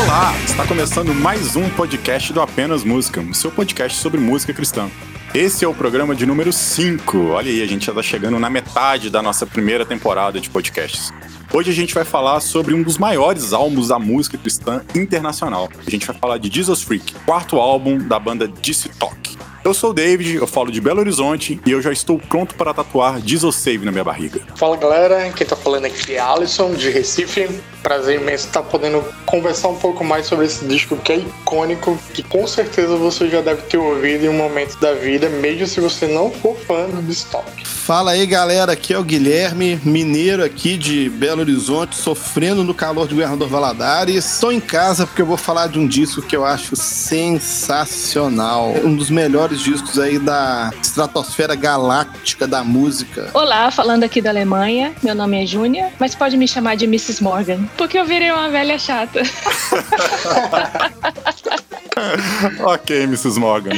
Olá, 0.00 0.34
está 0.44 0.66
começando 0.66 1.14
mais 1.14 1.56
um 1.56 1.70
podcast 1.70 2.32
do 2.34 2.42
Apenas 2.42 2.84
Música, 2.84 3.20
o 3.20 3.34
seu 3.34 3.50
podcast 3.50 3.98
sobre 3.98 4.20
música 4.20 4.52
cristã. 4.52 4.90
Esse 5.38 5.64
é 5.64 5.68
o 5.68 5.72
programa 5.72 6.16
de 6.16 6.26
número 6.26 6.52
5. 6.52 7.28
Olha 7.28 7.48
aí, 7.48 7.62
a 7.62 7.66
gente 7.66 7.86
já 7.86 7.92
está 7.92 8.02
chegando 8.02 8.40
na 8.40 8.50
metade 8.50 9.08
da 9.08 9.22
nossa 9.22 9.46
primeira 9.46 9.86
temporada 9.86 10.40
de 10.40 10.50
podcasts. 10.50 11.12
Hoje 11.54 11.70
a 11.70 11.72
gente 11.72 11.94
vai 11.94 12.04
falar 12.04 12.40
sobre 12.40 12.74
um 12.74 12.82
dos 12.82 12.98
maiores 12.98 13.52
álbuns 13.52 13.86
da 13.86 14.00
música 14.00 14.36
cristã 14.36 14.82
internacional. 14.96 15.68
A 15.86 15.88
gente 15.88 16.04
vai 16.04 16.16
falar 16.16 16.38
de 16.38 16.52
Jesus 16.52 16.82
Freak, 16.82 17.14
quarto 17.24 17.60
álbum 17.60 17.98
da 17.98 18.18
banda 18.18 18.48
DC 18.48 18.88
Talk. 18.98 19.38
Eu 19.64 19.72
sou 19.72 19.90
o 19.90 19.94
David, 19.94 20.34
eu 20.34 20.46
falo 20.48 20.72
de 20.72 20.80
Belo 20.80 20.98
Horizonte 20.98 21.60
e 21.64 21.70
eu 21.70 21.80
já 21.80 21.92
estou 21.92 22.18
pronto 22.18 22.56
para 22.56 22.74
tatuar 22.74 23.20
Jesus 23.20 23.54
Save 23.54 23.84
na 23.84 23.92
minha 23.92 24.02
barriga. 24.02 24.40
Fala 24.56 24.76
galera, 24.76 25.30
quem 25.30 25.46
tá 25.46 25.54
falando 25.54 25.84
aqui 25.84 26.16
é 26.16 26.18
Alisson, 26.18 26.74
de 26.74 26.90
Recife. 26.90 27.48
Prazer 27.82 28.20
imenso 28.20 28.46
estar 28.46 28.62
podendo 28.62 29.04
conversar 29.24 29.68
um 29.68 29.76
pouco 29.76 30.04
mais 30.04 30.26
sobre 30.26 30.46
esse 30.46 30.64
disco 30.64 30.96
que 30.96 31.12
é 31.12 31.16
icônico, 31.18 31.98
que 32.12 32.22
com 32.22 32.46
certeza 32.46 32.96
você 32.96 33.28
já 33.28 33.40
deve 33.40 33.62
ter 33.62 33.78
ouvido 33.78 34.24
em 34.24 34.28
um 34.28 34.36
momento 34.36 34.78
da 34.78 34.92
vida, 34.94 35.28
mesmo 35.28 35.66
se 35.66 35.80
você 35.80 36.06
não 36.06 36.30
for 36.30 36.56
fã 36.56 36.86
do 36.88 37.10
Stock. 37.12 37.46
Fala 37.64 38.10
aí 38.10 38.26
galera, 38.26 38.72
aqui 38.72 38.92
é 38.92 38.98
o 38.98 39.02
Guilherme, 39.02 39.80
mineiro 39.82 40.44
aqui 40.44 40.76
de 40.76 41.08
Belo 41.08 41.40
Horizonte, 41.40 41.96
sofrendo 41.96 42.62
no 42.62 42.74
calor 42.74 43.08
de 43.08 43.14
Governador 43.14 43.48
Valadares. 43.48 44.26
Estou 44.26 44.52
em 44.52 44.60
casa 44.60 45.06
porque 45.06 45.22
eu 45.22 45.26
vou 45.26 45.38
falar 45.38 45.68
de 45.68 45.78
um 45.78 45.86
disco 45.86 46.20
que 46.20 46.36
eu 46.36 46.44
acho 46.44 46.76
sensacional, 46.76 48.74
um 48.84 48.94
dos 48.94 49.08
melhores 49.08 49.60
discos 49.60 49.98
aí 49.98 50.18
da 50.18 50.70
estratosfera 50.82 51.54
galáctica 51.54 52.46
da 52.46 52.62
música. 52.62 53.30
Olá, 53.32 53.70
falando 53.70 54.04
aqui 54.04 54.20
da 54.20 54.30
Alemanha, 54.30 54.92
meu 55.02 55.14
nome 55.14 55.42
é 55.42 55.46
Júnia, 55.46 55.90
mas 55.98 56.14
pode 56.14 56.36
me 56.36 56.46
chamar 56.46 56.76
de 56.76 56.84
Mrs. 56.84 57.22
Morgan, 57.22 57.67
porque 57.76 57.98
eu 57.98 58.04
virei 58.04 58.30
uma 58.30 58.48
velha 58.48 58.78
chata. 58.78 59.22
ok, 62.64 63.02
Mrs. 63.04 63.38
Morgan. 63.38 63.72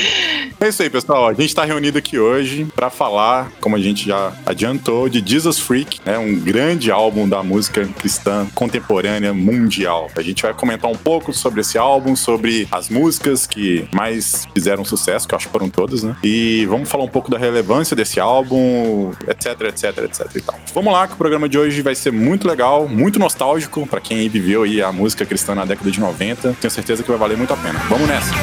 É 0.61 0.69
isso 0.69 0.83
aí, 0.83 0.91
pessoal. 0.91 1.29
A 1.29 1.33
gente 1.33 1.47
está 1.47 1.65
reunido 1.65 1.97
aqui 1.97 2.19
hoje 2.19 2.67
para 2.75 2.91
falar, 2.91 3.51
como 3.61 3.77
a 3.77 3.79
gente 3.79 4.07
já 4.07 4.33
adiantou, 4.45 5.09
de 5.09 5.23
Jesus 5.25 5.59
Freak, 5.59 6.01
né? 6.05 6.19
um 6.19 6.39
grande 6.39 6.91
álbum 6.91 7.27
da 7.27 7.43
música 7.43 7.87
cristã 7.99 8.47
contemporânea 8.55 9.33
mundial. 9.33 10.11
A 10.17 10.21
gente 10.21 10.43
vai 10.43 10.53
comentar 10.53 10.91
um 10.91 10.97
pouco 10.97 11.33
sobre 11.33 11.63
esse 11.63 11.79
álbum, 11.79 12.15
sobre 12.15 12.69
as 12.71 12.91
músicas 12.91 13.47
que 13.47 13.89
mais 13.91 14.47
fizeram 14.53 14.85
sucesso, 14.85 15.27
que 15.27 15.35
eu 15.35 15.37
acho 15.37 15.47
que 15.47 15.53
foram 15.53 15.71
todas, 15.71 16.03
né? 16.03 16.15
E 16.23 16.67
vamos 16.67 16.91
falar 16.91 17.05
um 17.05 17.09
pouco 17.09 17.31
da 17.31 17.39
relevância 17.39 17.97
desse 17.97 18.21
álbum, 18.21 19.13
etc, 19.29 19.61
etc, 19.63 19.99
etc 20.05 20.37
e 20.37 20.41
tal. 20.43 20.61
Vamos 20.75 20.93
lá, 20.93 21.09
que 21.09 21.15
o 21.15 21.17
programa 21.17 21.49
de 21.49 21.59
hoje 21.59 21.81
vai 21.81 21.95
ser 21.95 22.13
muito 22.13 22.47
legal, 22.47 22.87
muito 22.87 23.19
nostálgico 23.19 23.87
para 23.87 24.01
quem 24.01 24.29
viveu 24.29 24.65
aí 24.65 24.83
a 24.83 24.93
música 24.93 25.25
cristã 25.25 25.55
na 25.55 25.65
década 25.65 25.91
de 25.91 25.99
90. 25.99 26.57
Tenho 26.61 26.71
certeza 26.71 27.03
que 27.03 27.09
vai 27.09 27.19
valer 27.19 27.39
muito 27.39 27.55
a 27.55 27.57
pena. 27.57 27.79
Vamos 27.89 28.10
nessa! 28.11 28.35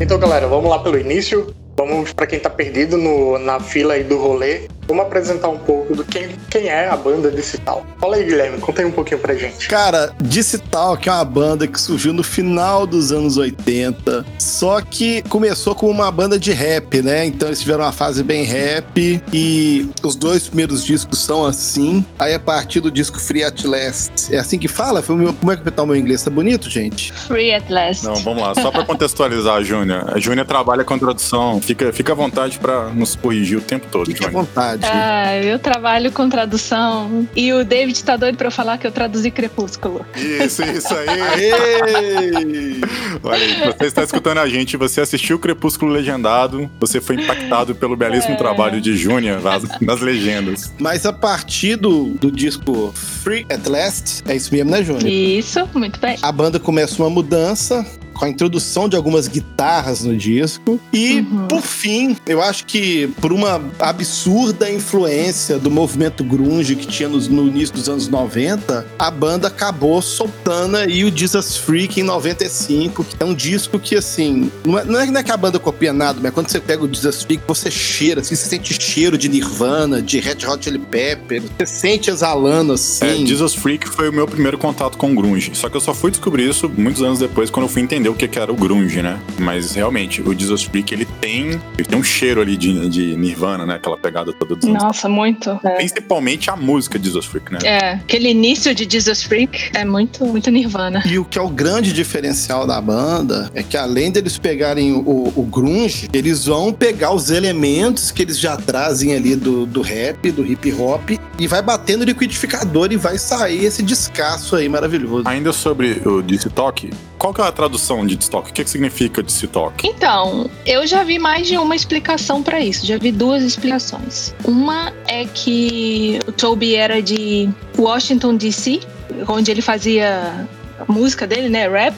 Então 0.00 0.18
galera, 0.18 0.46
vamos 0.46 0.70
lá 0.70 0.78
pelo 0.78 0.98
início. 0.98 1.54
Vamos 1.76 2.12
para 2.12 2.26
quem 2.26 2.38
tá 2.38 2.50
perdido 2.50 2.96
no, 2.96 3.38
na 3.38 3.58
fila 3.58 3.94
aí 3.94 4.04
do 4.04 4.18
rolê. 4.18 4.68
Vamos 4.92 5.06
apresentar 5.06 5.48
um 5.48 5.56
pouco 5.56 5.96
do 5.96 6.04
quem, 6.04 6.36
quem 6.50 6.68
é 6.68 6.86
a 6.86 6.94
banda 6.94 7.30
Disse 7.30 7.56
Tal. 7.56 7.86
Fala 7.98 8.16
aí, 8.16 8.24
Guilherme, 8.24 8.58
conta 8.58 8.82
aí 8.82 8.86
um 8.86 8.90
pouquinho 8.90 9.18
pra 9.18 9.34
gente. 9.34 9.66
Cara, 9.66 10.14
Disse 10.20 10.58
Tal, 10.58 10.98
que 10.98 11.08
é 11.08 11.12
uma 11.12 11.24
banda 11.24 11.66
que 11.66 11.80
surgiu 11.80 12.12
no 12.12 12.22
final 12.22 12.86
dos 12.86 13.10
anos 13.10 13.38
80, 13.38 14.22
só 14.38 14.82
que 14.82 15.22
começou 15.30 15.74
como 15.74 15.90
uma 15.90 16.12
banda 16.12 16.38
de 16.38 16.52
rap, 16.52 17.00
né? 17.00 17.24
Então 17.24 17.48
eles 17.48 17.60
tiveram 17.60 17.84
uma 17.84 17.92
fase 17.92 18.22
bem 18.22 18.44
rap 18.44 19.22
e 19.32 19.88
os 20.02 20.14
dois 20.14 20.46
primeiros 20.46 20.84
discos 20.84 21.20
são 21.20 21.46
assim. 21.46 22.04
Aí 22.18 22.34
a 22.34 22.40
partir 22.40 22.80
do 22.80 22.90
disco 22.90 23.18
Free 23.18 23.44
at 23.44 23.64
Last, 23.64 24.34
é 24.34 24.38
assim 24.38 24.58
que 24.58 24.68
fala? 24.68 25.02
Como 25.02 25.50
é 25.50 25.56
que 25.56 25.70
tá 25.70 25.84
o 25.84 25.86
meu 25.86 25.96
inglês? 25.96 26.22
Tá 26.22 26.30
bonito, 26.30 26.68
gente? 26.68 27.14
Free 27.14 27.54
at 27.54 27.70
Last. 27.70 28.04
Não, 28.04 28.16
vamos 28.16 28.42
lá. 28.42 28.54
Só 28.56 28.70
para 28.70 28.84
contextualizar 28.84 29.54
a 29.56 29.62
Júnia. 29.62 30.04
A 30.08 30.18
Júnia 30.18 30.44
trabalha 30.44 30.84
com 30.84 30.98
tradução. 30.98 31.62
Fica, 31.62 31.90
fica 31.94 32.12
à 32.12 32.14
vontade 32.14 32.58
para 32.58 32.90
nos 32.90 33.16
corrigir 33.16 33.56
o 33.56 33.62
tempo 33.62 33.86
todo, 33.90 34.04
Fique 34.04 34.26
à 34.26 34.28
vontade. 34.28 34.81
Ah, 34.82 35.36
eu 35.36 35.58
trabalho 35.58 36.10
com 36.12 36.28
tradução 36.28 37.26
e 37.36 37.52
o 37.52 37.64
David 37.64 38.02
tá 38.04 38.16
doido 38.16 38.36
pra 38.36 38.48
eu 38.48 38.50
falar 38.52 38.78
que 38.78 38.86
eu 38.86 38.92
traduzi 38.92 39.30
Crepúsculo. 39.30 40.04
Isso, 40.16 40.62
isso 40.64 40.94
aí. 40.94 41.08
Aê! 41.08 42.80
Olha 43.22 43.36
aí, 43.44 43.72
você 43.78 43.84
está 43.86 44.02
escutando 44.02 44.38
a 44.38 44.48
gente, 44.48 44.76
você 44.76 45.00
assistiu 45.00 45.36
o 45.36 45.38
Crepúsculo 45.38 45.92
Legendado, 45.92 46.70
você 46.80 47.00
foi 47.00 47.16
impactado 47.16 47.74
pelo 47.74 47.96
belíssimo 47.96 48.34
É. 48.34 48.36
trabalho 48.36 48.80
de 48.80 48.96
Júnia 48.96 49.38
nas, 49.40 49.62
nas 49.80 50.00
legendas. 50.00 50.72
Mas 50.78 51.06
a 51.06 51.12
partir 51.12 51.76
do, 51.76 52.10
do 52.14 52.30
disco 52.30 52.92
Free 53.22 53.46
at 53.50 53.66
Last, 53.66 54.22
é 54.26 54.34
isso 54.36 54.52
mesmo, 54.52 54.70
né, 54.70 54.82
Júnior? 54.82 55.06
Isso, 55.06 55.68
muito 55.74 56.00
bem. 56.00 56.16
A 56.22 56.32
banda 56.32 56.58
começa 56.58 57.02
uma 57.02 57.10
mudança 57.10 57.86
com 58.12 58.24
a 58.24 58.28
introdução 58.28 58.88
de 58.88 58.96
algumas 58.96 59.28
guitarras 59.28 60.02
no 60.04 60.16
disco. 60.16 60.80
E, 60.92 61.20
Uhum. 61.20 61.46
por 61.48 61.62
fim, 61.62 62.16
eu 62.26 62.42
acho 62.42 62.64
que 62.66 63.06
por 63.20 63.32
uma 63.32 63.60
absurda 63.78 64.70
influência 64.70 65.58
do 65.58 65.70
movimento 65.70 66.24
grunge 66.24 66.74
que 66.76 66.86
tinha 66.86 67.08
nos- 67.08 67.28
no, 67.28 67.46
início 67.48 67.74
dos 67.74 67.88
anos 67.88 68.08
90, 68.08 68.86
a 68.98 69.10
banda 69.10 69.48
acabou 69.48 70.00
soltando 70.02 70.76
aí 70.76 71.04
o 71.04 71.16
Jesus 71.16 71.56
Freak 71.56 72.00
em 72.00 72.02
95, 72.02 73.04
que 73.04 73.16
é 73.20 73.24
um 73.24 73.34
disco 73.34 73.78
que, 73.78 73.96
assim, 73.96 74.50
não 74.64 74.78
é, 74.78 74.84
não 74.84 75.00
é- 75.00 75.06
não 75.06 75.20
é 75.20 75.22
que 75.22 75.30
a 75.30 75.36
banda 75.36 75.58
copia 75.58 75.92
nada, 75.92 76.18
mas 76.22 76.32
quando 76.32 76.48
você 76.48 76.60
pega 76.60 76.84
o 76.84 76.92
Jesus 76.92 77.22
Freak, 77.22 77.42
você 77.46 77.70
cheira, 77.70 78.20
assim, 78.20 78.34
você 78.34 78.48
sente 78.48 78.74
cheiro 78.80 79.16
de 79.18 79.28
Nirvana, 79.28 80.00
de 80.02 80.18
Red 80.20 80.46
Hot 80.46 80.64
Chili 80.64 80.78
Pepper, 80.78 81.42
você 81.58 81.66
sente 81.66 82.10
exalando, 82.10 82.72
assim. 82.72 83.04
É, 83.22 83.26
Jesus 83.26 83.54
Freak 83.54 83.88
foi 83.88 84.08
o 84.08 84.12
meu 84.12 84.26
primeiro 84.26 84.58
contato 84.58 84.96
com 84.98 85.14
grunge. 85.14 85.52
Só 85.54 85.68
que 85.68 85.76
eu 85.76 85.80
só 85.80 85.94
fui 85.94 86.10
descobrir 86.10 86.48
isso 86.48 86.68
muitos 86.76 87.02
anos 87.02 87.18
depois, 87.18 87.50
quando 87.50 87.64
eu 87.66 87.68
fui 87.72 87.82
entender 87.82 88.01
o 88.10 88.14
que 88.14 88.26
que 88.28 88.38
era 88.38 88.52
o 88.52 88.56
grunge, 88.56 89.02
né? 89.02 89.20
Mas 89.38 89.74
realmente, 89.74 90.22
o 90.22 90.38
Jesus 90.38 90.62
Freak, 90.64 90.92
ele 90.92 91.06
tem, 91.20 91.60
ele 91.78 91.88
tem 91.88 91.98
um 91.98 92.02
cheiro 92.02 92.40
ali 92.40 92.56
de, 92.56 92.88
de 92.88 93.16
Nirvana, 93.16 93.66
né? 93.66 93.74
Aquela 93.74 93.96
pegada 93.96 94.32
toda 94.32 94.54
dos 94.54 94.68
anos. 94.68 94.82
Nossa, 94.82 95.08
muito. 95.08 95.50
É. 95.64 95.76
Principalmente 95.76 96.50
a 96.50 96.56
música 96.56 96.98
de 96.98 97.06
Jesus 97.06 97.26
Freak, 97.26 97.52
né? 97.52 97.58
É, 97.64 97.92
aquele 97.94 98.30
início 98.30 98.74
de 98.74 98.88
Jesus 98.88 99.22
Freak 99.22 99.70
é 99.74 99.84
muito, 99.84 100.24
muito 100.24 100.50
Nirvana. 100.50 101.02
E 101.06 101.18
o 101.18 101.24
que 101.24 101.38
é 101.38 101.42
o 101.42 101.48
grande 101.48 101.92
diferencial 101.92 102.66
da 102.66 102.80
banda 102.80 103.50
é 103.54 103.62
que 103.62 103.76
além 103.76 104.10
deles 104.10 104.38
pegarem 104.38 104.92
o, 104.92 105.32
o 105.34 105.42
grunge, 105.42 106.08
eles 106.12 106.46
vão 106.46 106.72
pegar 106.72 107.12
os 107.12 107.30
elementos 107.30 108.10
que 108.10 108.22
eles 108.22 108.38
já 108.38 108.56
trazem 108.56 109.14
ali 109.14 109.36
do, 109.36 109.66
do 109.66 109.82
rap, 109.82 110.30
do 110.30 110.44
hip 110.44 110.72
hop, 110.72 111.10
e 111.38 111.46
vai 111.46 111.62
bater 111.62 111.96
no 111.96 112.04
liquidificador 112.04 112.92
e 112.92 112.96
vai 112.96 113.18
sair 113.18 113.64
esse 113.64 113.82
descasso 113.82 114.56
aí 114.56 114.68
maravilhoso. 114.68 115.26
Ainda 115.26 115.52
sobre 115.52 116.00
o 116.04 116.22
DC 116.22 116.50
Talk, 116.50 116.90
qual 117.18 117.32
que 117.32 117.40
é 117.40 117.44
a 117.44 117.52
tradução 117.52 117.91
de 118.06 118.16
DC 118.16 118.30
Talk? 118.30 118.50
O 118.50 118.52
que, 118.52 118.64
que 118.64 118.70
significa 118.70 119.22
Talk? 119.52 119.86
Então, 119.86 120.50
eu 120.66 120.86
já 120.86 121.04
vi 121.04 121.18
mais 121.18 121.46
de 121.46 121.56
uma 121.58 121.76
explicação 121.76 122.42
pra 122.42 122.60
isso. 122.60 122.86
Já 122.86 122.98
vi 122.98 123.12
duas 123.12 123.42
explicações. 123.42 124.34
Uma 124.44 124.92
é 125.06 125.24
que 125.24 126.18
o 126.26 126.32
Toby 126.32 126.74
era 126.74 127.02
de 127.02 127.48
Washington 127.78 128.36
DC, 128.36 128.80
onde 129.28 129.50
ele 129.50 129.62
fazia 129.62 130.46
música 130.88 131.26
dele, 131.26 131.48
né, 131.48 131.68
rap, 131.68 131.94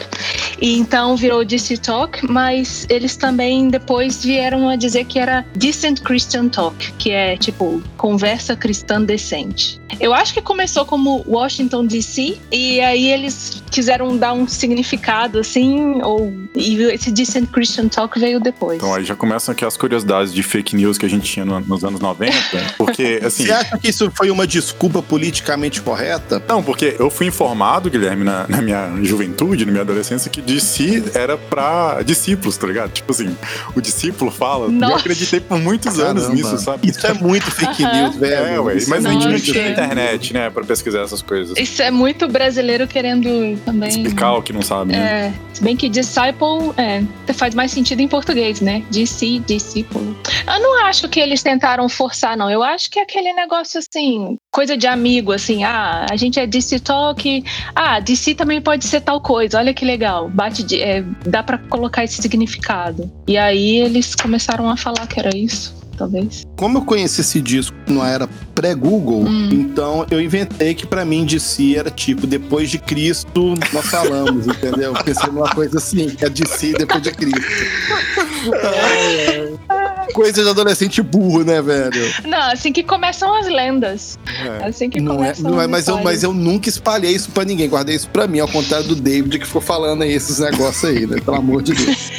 e 0.61 0.79
então 0.79 1.17
virou 1.17 1.45
DC 1.45 1.79
Talk, 1.79 2.25
mas 2.31 2.87
eles 2.89 3.17
também 3.17 3.69
depois 3.69 4.25
vieram 4.25 4.69
a 4.69 4.77
dizer 4.77 5.05
que 5.05 5.19
era 5.19 5.45
Decent 5.57 6.01
Christian 6.01 6.49
Talk, 6.49 6.93
que 6.93 7.11
é 7.11 7.37
tipo 7.37 7.83
conversa 7.97 8.57
cristã 8.57 9.01
decente. 9.03 9.81
Eu 10.01 10.15
acho 10.15 10.35
que 10.35 10.43
começou 10.43 10.85
como 10.85 11.25
Washington 11.27 11.87
DC 11.87 12.39
e 12.51 12.81
aí 12.81 13.11
eles 13.11 13.63
quiseram 13.71 14.17
dar 14.17 14.33
um 14.33 14.47
significado 14.47 15.39
assim, 15.39 16.01
ou 16.03 16.33
e 16.55 16.83
esse 16.85 17.11
Decent 17.11 17.51
Christian 17.51 17.89
Talk 17.89 18.19
veio 18.19 18.41
depois. 18.41 18.77
Então 18.77 18.95
aí 18.95 19.05
já 19.05 19.17
começam 19.17 19.53
aqui 19.53 19.65
as 19.65 19.77
curiosidades 19.77 20.33
de 20.33 20.43
fake 20.43 20.77
news 20.77 20.97
que 20.97 21.07
a 21.07 21.09
gente 21.09 21.31
tinha 21.31 21.45
no, 21.45 21.61
nos 21.61 21.85
anos 21.85 22.01
90, 22.01 22.33
porque 22.79 23.21
assim. 23.25 23.47
Você 23.47 23.53
acha 23.53 23.79
que 23.79 23.89
isso 23.89 24.11
foi 24.15 24.31
uma 24.31 24.47
desculpa 24.47 25.03
politicamente 25.03 25.81
correta? 25.81 26.43
Não, 26.49 26.63
porque 26.63 26.97
eu 26.99 27.11
fui 27.11 27.27
informado, 27.27 27.91
Guilherme, 27.91 28.25
na, 28.25 28.47
na 28.49 28.63
minha 28.63 28.93
juventude, 29.03 29.65
na 29.65 29.73
minha 29.73 29.83
adolescência, 29.83 30.31
que 30.31 30.41
DC 30.41 31.13
era 31.15 31.37
pra 31.37 32.03
discípulos, 32.03 32.57
tá 32.57 32.67
ligado? 32.67 32.93
Tipo 32.93 33.13
assim, 33.13 33.37
o 33.75 33.81
discípulo 33.81 34.31
fala. 34.31 34.67
E 34.67 34.75
eu 34.75 34.81
Nossa. 34.81 34.97
acreditei 34.97 35.41
por 35.41 35.59
muitos 35.59 35.99
anos 35.99 36.25
Caramba. 36.25 36.43
nisso, 36.43 36.59
sabe? 36.59 36.89
Isso 36.89 37.07
é 37.07 37.13
muito 37.15 37.51
fake 37.51 37.83
news, 37.83 38.17
velho. 38.17 38.35
É, 38.35 38.61
ué, 38.61 38.75
mas 38.89 39.05
é 39.05 39.09
a 39.09 39.13
gente 39.13 39.25
não 39.25 39.31
muito 39.31 39.45
tinha 39.45 39.71
Nossa. 39.71 39.84
Internet, 39.85 40.33
né, 40.33 40.51
pra 40.51 40.65
pesquisar 40.65 41.03
essas 41.03 41.23
coisas. 41.23 41.57
Isso 41.59 41.83
é 41.83 41.91
muito 41.91 42.29
brasileiro 42.29 42.87
querendo 42.87 43.59
também. 43.65 43.89
Explicar 43.89 44.35
o 44.35 44.43
que 44.43 44.53
não 44.53 44.63
sabe, 44.63 44.93
né? 44.93 45.27
É, 45.27 45.55
se 45.55 45.63
bem 45.63 45.77
que 45.77 45.89
disciple 45.89 46.73
é, 46.77 47.03
faz 47.33 47.55
mais 47.55 47.71
sentido 47.71 48.01
em 48.01 48.09
português, 48.09 48.61
né? 48.61 48.83
DC, 48.91 49.41
discípulo. 49.47 50.17
Eu 50.47 50.61
não 50.61 50.85
acho 50.85 51.09
que 51.09 51.21
eles 51.21 51.43
tentaram 51.43 51.89
forçar, 51.89 52.37
não. 52.37 52.51
Eu 52.51 52.63
acho 52.63 52.91
que 52.91 52.99
é 52.99 53.03
aquele 53.03 53.33
negócio 53.33 53.79
assim, 53.79 54.37
coisa 54.53 54.77
de 54.77 54.87
amigo, 54.87 55.33
assim, 55.33 55.65
ah, 55.65 56.07
a 56.11 56.17
gente 56.17 56.39
é 56.39 56.47
DC 56.47 56.81
Talk, 56.81 57.45
ah, 57.75 58.01
DC 58.01 58.35
também 58.35 58.61
pode 58.61 58.85
ser 58.87 59.01
tal 59.01 59.21
coisa, 59.21 59.59
olha 59.59 59.75
que 59.75 59.85
legal, 59.85 60.29
bate 60.29 60.63
de, 60.63 60.81
é, 60.81 61.03
dá 61.27 61.43
pra 61.43 61.59
colocar 61.59 62.05
esse 62.05 62.21
significado. 62.21 63.11
E 63.27 63.37
aí 63.37 63.79
eles 63.79 64.15
começaram 64.15 64.69
a 64.69 64.77
falar 64.77 65.07
que 65.07 65.19
era 65.19 65.37
isso, 65.37 65.75
talvez. 65.97 66.45
Como 66.57 66.79
eu 66.79 66.83
conheci 66.83 67.21
esse 67.21 67.41
disco 67.41 67.77
não 67.89 68.05
era 68.05 68.29
pré-Google, 68.55 69.25
Hum. 69.25 69.49
então 69.53 70.07
eu 70.11 70.21
inventei 70.21 70.75
que 70.75 70.87
pra 70.87 71.05
mim 71.05 71.25
de 71.25 71.39
si 71.41 71.77
era 71.77 71.91
tipo, 71.91 72.27
depois 72.27 72.71
de 72.71 72.79
Cristo 72.79 73.55
nós 73.73 73.87
falamos, 73.87 74.47
entendeu? 74.47 74.95
Eu 74.95 75.05
Pensei 75.05 75.31
numa 75.31 75.49
coisa 75.51 75.79
assim, 75.79 76.09
que 76.11 76.25
é 76.25 76.29
de 76.29 76.47
si 76.49 76.73
depois 76.73 77.03
de 77.03 77.11
Cristo. 77.13 77.41
Coisa 80.13 80.43
de 80.45 80.49
adolescente 80.49 81.03
burro, 81.03 81.43
né, 81.45 81.61
velho? 81.61 82.13
Não, 82.27 82.39
assim 82.53 82.73
que 82.73 82.83
começam 82.83 83.35
as 83.37 83.47
lendas. 83.47 84.19
É. 84.61 84.67
Assim 84.69 84.89
que 84.89 85.01
Não 85.01 85.15
é, 85.15 85.17
começam 85.17 85.51
não 85.51 85.61
é, 85.61 85.65
as 85.65 85.71
mas, 85.71 85.89
eu, 85.89 86.03
mas 86.03 86.23
eu 86.23 86.33
nunca 86.33 86.69
espalhei 86.69 87.13
isso 87.13 87.31
pra 87.31 87.45
ninguém, 87.45 87.69
guardei 87.69 87.97
isso 87.97 88.09
pra 88.11 88.27
mim, 88.27 88.39
ao 88.39 88.49
contrário 88.49 88.87
do 88.87 88.95
David 88.95 89.39
que 89.39 89.47
ficou 89.47 89.61
falando 89.63 90.03
aí 90.03 90.13
esses 90.13 90.39
negócios 90.39 90.85
aí, 90.85 91.07
né? 91.07 91.21
Pelo 91.21 91.37
amor 91.39 91.63
de 91.63 91.75
Deus. 91.75 92.11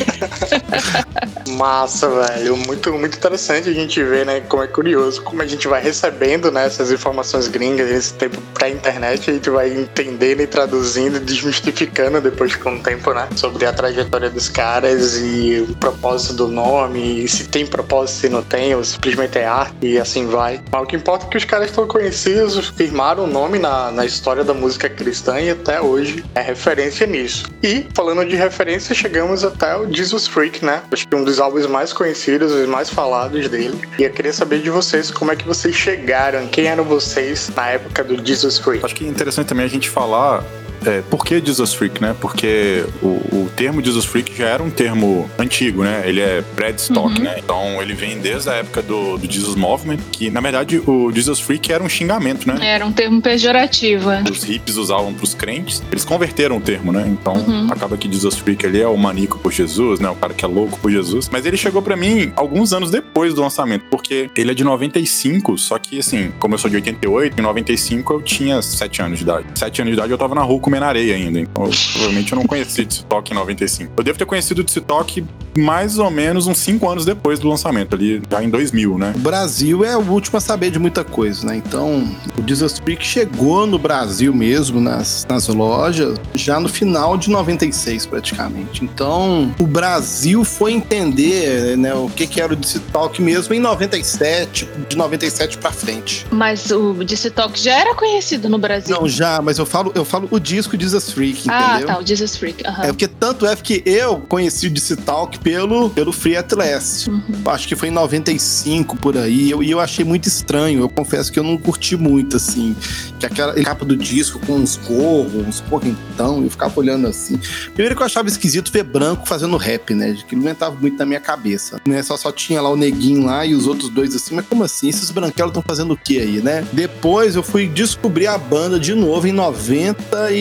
Massa, 1.57 2.09
velho. 2.09 2.57
Muito, 2.57 2.91
muito 2.93 3.17
interessante 3.17 3.64
a 3.67 3.73
gente 3.73 4.01
ver, 4.03 4.25
né? 4.25 4.41
Como 4.41 4.63
é 4.63 4.67
curioso, 4.67 5.21
como 5.21 5.41
a 5.41 5.47
gente 5.47 5.67
vai 5.67 5.81
recebendo 5.81 6.51
né, 6.51 6.65
essas 6.65 6.91
informações 6.91 7.47
gringas 7.47 7.89
nesse 7.89 8.13
tempo 8.13 8.41
pré-internet, 8.53 9.29
a 9.29 9.33
gente 9.33 9.49
vai 9.49 9.71
entendendo 9.71 10.41
e 10.41 10.47
traduzindo, 10.47 11.19
desmistificando 11.19 12.21
depois 12.21 12.55
com 12.55 12.75
o 12.75 12.79
tempo, 12.83 13.13
né? 13.13 13.27
Sobre 13.35 13.65
a 13.65 13.73
trajetória 13.73 14.29
dos 14.29 14.49
caras 14.49 15.17
e 15.17 15.65
o 15.69 15.75
propósito 15.75 16.33
do 16.33 16.47
nome, 16.47 17.23
e 17.23 17.27
se 17.27 17.47
tem 17.47 17.65
propósito, 17.65 18.21
se 18.21 18.29
não 18.29 18.41
tem, 18.41 18.75
ou 18.75 18.83
simplesmente 18.83 19.37
é 19.37 19.45
arte 19.45 19.75
e 19.81 19.99
assim 19.99 20.27
vai. 20.27 20.61
Mas 20.71 20.81
o 20.81 20.85
que 20.85 20.95
importa 20.95 21.25
é 21.25 21.29
que 21.29 21.37
os 21.37 21.45
caras 21.45 21.69
estão 21.69 21.87
conhecidos, 21.87 22.69
firmaram 22.69 23.25
o 23.25 23.27
nome 23.27 23.59
na, 23.59 23.91
na 23.91 24.05
história 24.05 24.43
da 24.43 24.53
música 24.53 24.89
cristã 24.89 25.39
e 25.39 25.49
até 25.49 25.81
hoje 25.81 26.23
é 26.33 26.41
referência 26.41 27.05
nisso. 27.05 27.45
E, 27.61 27.85
falando 27.93 28.25
de 28.25 28.35
referência, 28.35 28.95
chegamos 28.95 29.43
até 29.43 29.75
o 29.75 29.91
Jesus 29.91 30.27
Freak, 30.27 30.63
né? 30.63 30.81
Acho 30.91 31.07
que 31.07 31.15
um 31.15 31.23
dos 31.23 31.39
álbuns 31.39 31.65
mais 31.67 31.93
conhecidos, 31.93 32.51
os 32.51 32.67
mais 32.67 32.89
falados 32.89 33.49
dele. 33.55 33.79
E 33.97 34.03
eu 34.03 34.09
queria 34.11 34.33
saber 34.33 34.61
de 34.61 34.69
vocês 34.69 35.09
como 35.09 35.31
é 35.31 35.35
que 35.35 35.45
vocês 35.45 35.75
chegaram, 35.75 36.47
quem 36.47 36.65
eram 36.65 36.83
vocês 36.83 37.49
na 37.55 37.69
época 37.69 38.03
do 38.03 38.23
Jesus 38.25 38.57
Freak. 38.57 38.83
Acho 38.83 38.95
que 38.95 39.05
é 39.05 39.07
interessante 39.07 39.47
também 39.47 39.65
a 39.65 39.69
gente 39.69 39.89
falar 39.89 40.43
é, 40.85 41.01
por 41.09 41.25
que 41.25 41.39
Jesus 41.43 41.73
Freak, 41.73 42.01
né? 42.01 42.15
Porque 42.19 42.85
o, 43.01 43.07
o 43.07 43.49
termo 43.55 43.83
Jesus 43.83 44.05
Freak 44.05 44.35
já 44.37 44.47
era 44.47 44.61
um 44.63 44.69
termo 44.69 45.29
antigo, 45.37 45.83
né? 45.83 46.03
Ele 46.05 46.21
é 46.21 46.41
pré-stock, 46.55 47.17
Uhum. 47.17 47.23
né? 47.23 47.35
Então 47.37 47.81
ele 47.81 47.93
vem 47.93 48.19
desde 48.19 48.49
a 48.49 48.53
época 48.53 48.81
do, 48.81 49.17
do 49.17 49.31
Jesus 49.31 49.55
Movement, 49.55 49.97
que 50.11 50.29
na 50.29 50.41
verdade 50.41 50.81
o 50.85 51.11
Jesus 51.11 51.39
Freak 51.39 51.71
era 51.71 51.83
um 51.83 51.89
xingamento, 51.89 52.47
né? 52.47 52.57
Era 52.61 52.85
um 52.85 52.91
termo 52.91 53.21
pejorativo. 53.21 54.09
é. 54.11 54.23
Os 54.29 54.43
hippies 54.43 54.77
usavam 54.77 55.13
pros 55.13 55.33
crentes, 55.33 55.81
eles 55.91 56.05
converteram 56.05 56.57
o 56.57 56.61
termo, 56.61 56.91
né? 56.91 57.05
Então 57.07 57.33
Uhum. 57.35 57.67
acaba 57.71 57.97
que 57.97 58.11
Jesus 58.11 58.35
Freak 58.35 58.65
ali 58.65 58.81
é 58.81 58.87
o 58.87 58.97
maníaco 58.97 59.37
por 59.39 59.51
Jesus, 59.51 59.99
né? 59.99 60.09
O 60.09 60.15
cara 60.15 60.33
que 60.33 60.43
é 60.43 60.47
louco 60.47 60.79
por 60.79 60.89
Jesus. 60.91 61.29
Mas 61.31 61.45
ele 61.45 61.57
chegou 61.57 61.81
pra 61.81 61.95
mim 61.95 62.31
alguns 62.35 62.73
anos 62.73 62.89
depois 62.91 63.33
do 63.33 63.41
lançamento, 63.41 63.85
porque 63.89 64.29
ele 64.35 64.51
é 64.51 64.53
de 64.53 64.63
95, 64.63 65.57
só 65.57 65.77
que 65.77 65.99
assim, 65.99 66.31
como 66.39 66.53
eu 66.53 66.57
sou 66.57 66.69
de 66.69 66.75
88, 66.77 67.39
em 67.39 67.41
95 67.41 68.13
eu 68.13 68.21
tinha 68.21 68.61
7 68.61 69.01
anos 69.01 69.17
de 69.19 69.23
idade. 69.23 69.45
7 69.55 69.81
anos 69.81 69.91
de 69.93 69.97
idade 69.99 70.11
eu 70.11 70.17
tava 70.17 70.33
na 70.35 70.41
rua 70.41 70.59
comendo 70.75 70.85
areia 70.85 71.15
ainda, 71.15 71.39
então 71.39 71.65
eu, 71.65 71.71
provavelmente 71.93 72.31
eu 72.31 72.35
não 72.37 72.45
conheci 72.45 72.85
Talk 73.07 73.31
em 73.31 73.35
95. 73.35 73.93
Eu 73.97 74.03
devo 74.03 74.17
ter 74.17 74.25
conhecido 74.25 74.61
o 74.61 74.81
Talk 74.81 75.23
mais 75.57 75.97
ou 75.97 76.11
menos 76.11 76.47
uns 76.47 76.57
5 76.59 76.89
anos 76.89 77.05
depois 77.05 77.39
do 77.39 77.47
lançamento, 77.47 77.95
ali 77.95 78.21
já 78.29 78.43
em 78.43 78.49
2000, 78.49 78.97
né? 78.97 79.13
O 79.15 79.19
Brasil 79.19 79.85
é 79.85 79.95
o 79.95 80.01
último 80.01 80.37
a 80.37 80.41
saber 80.41 80.69
de 80.69 80.79
muita 80.79 81.03
coisa, 81.03 81.45
né? 81.45 81.55
Então, 81.55 82.03
o 82.37 82.83
Freak 82.83 83.05
chegou 83.05 83.65
no 83.65 83.79
Brasil 83.79 84.33
mesmo, 84.33 84.81
nas, 84.81 85.25
nas 85.29 85.47
lojas, 85.47 86.19
já 86.33 86.59
no 86.59 86.67
final 86.67 87.17
de 87.17 87.29
96, 87.29 88.05
praticamente. 88.05 88.83
Então, 88.83 89.53
o 89.59 89.65
Brasil 89.65 90.43
foi 90.43 90.73
entender 90.73 91.77
né, 91.77 91.93
o 91.93 92.09
que, 92.09 92.27
que 92.27 92.41
era 92.41 92.53
o 92.53 92.55
DC 92.55 92.79
Talk 92.91 93.21
mesmo 93.21 93.53
em 93.53 93.59
97, 93.59 94.67
de 94.89 94.97
97 94.97 95.57
pra 95.57 95.71
frente. 95.71 96.25
Mas 96.31 96.69
o 96.71 96.93
DC 96.93 97.31
Talk 97.31 97.57
já 97.57 97.79
era 97.79 97.95
conhecido 97.95 98.49
no 98.49 98.57
Brasil. 98.57 98.95
Não, 98.95 99.07
já, 99.07 99.41
mas 99.41 99.57
eu 99.57 99.65
falo, 99.65 99.91
eu 99.95 100.03
falo 100.03 100.27
o 100.31 100.39
disco 100.39 100.64
Jesus 100.79 101.11
Freak, 101.11 101.43
ah, 101.49 101.69
entendeu? 101.71 101.87
tá, 101.87 101.99
o 101.99 102.05
Jesus 102.05 102.35
Freak. 102.37 102.65
aham. 102.67 102.83
É 102.83 102.87
porque 102.87 103.07
tanto 103.07 103.45
é 103.45 103.55
que 103.55 103.81
eu 103.85 104.17
conheci 104.27 104.67
o 104.67 104.69
DC 104.69 104.97
Talk 104.97 105.39
pelo, 105.39 105.89
pelo 105.89 106.11
Free 106.11 106.35
At 106.37 106.51
Last. 106.53 107.09
Uhum. 107.09 107.21
Acho 107.45 107.67
que 107.67 107.75
foi 107.75 107.89
em 107.89 107.91
95 107.91 108.97
por 108.97 109.17
aí. 109.17 109.49
eu- 109.51 109.63
E 109.63 109.71
eu, 109.71 109.79
achei 109.79 110.03
muito 110.05 110.27
estranho. 110.27 110.79
Eu 110.81 110.89
confesso 110.89 111.31
que 111.31 111.39
eu 111.39 111.43
não 111.43 111.57
curti 111.57 111.95
muito, 111.95 112.35
assim. 112.37 112.75
Que 113.19 113.25
aquela 113.25 113.53
capa 113.63 113.85
do 113.85 113.95
disco 113.95 114.39
com 114.45 114.53
uns 114.55 114.75
gorros, 114.77 115.47
uns 115.47 115.61
correntão, 115.61 116.43
eu 116.43 116.49
ficava 116.49 116.79
olhando 116.79 117.07
assim. 117.07 117.39
Primeiro 117.73 117.95
que 117.95 118.01
eu 118.01 118.05
achava 118.05 118.27
esquisito 118.27 118.71
ver 118.71 118.83
branco 118.83 119.27
fazendo 119.27 119.55
rap, 119.57 119.93
né? 119.93 120.15
Que 120.27 120.35
não 120.35 120.49
entrava 120.49 120.75
muito 120.79 120.97
na 120.97 121.05
minha 121.05 121.19
cabeça. 121.19 121.79
Né? 121.87 122.01
Só, 122.03 122.17
só 122.17 122.31
tinha 122.31 122.61
lá 122.61 122.69
o 122.69 122.75
neguinho 122.75 123.25
lá 123.25 123.45
e 123.45 123.53
os 123.55 123.67
outros 123.67 123.89
dois 123.89 124.15
assim. 124.15 124.35
Mas 124.35 124.45
como 124.47 124.63
assim? 124.63 124.89
Esses 124.89 125.09
branquelos 125.11 125.51
estão 125.51 125.63
fazendo 125.65 125.93
o 125.93 125.97
que 125.97 126.19
aí, 126.19 126.41
né? 126.41 126.65
Depois 126.73 127.35
eu 127.35 127.43
fui 127.43 127.67
descobrir 127.67 128.27
a 128.27 128.37
banda 128.37 128.79
de 128.79 128.93
novo 128.93 129.27
em 129.27 129.31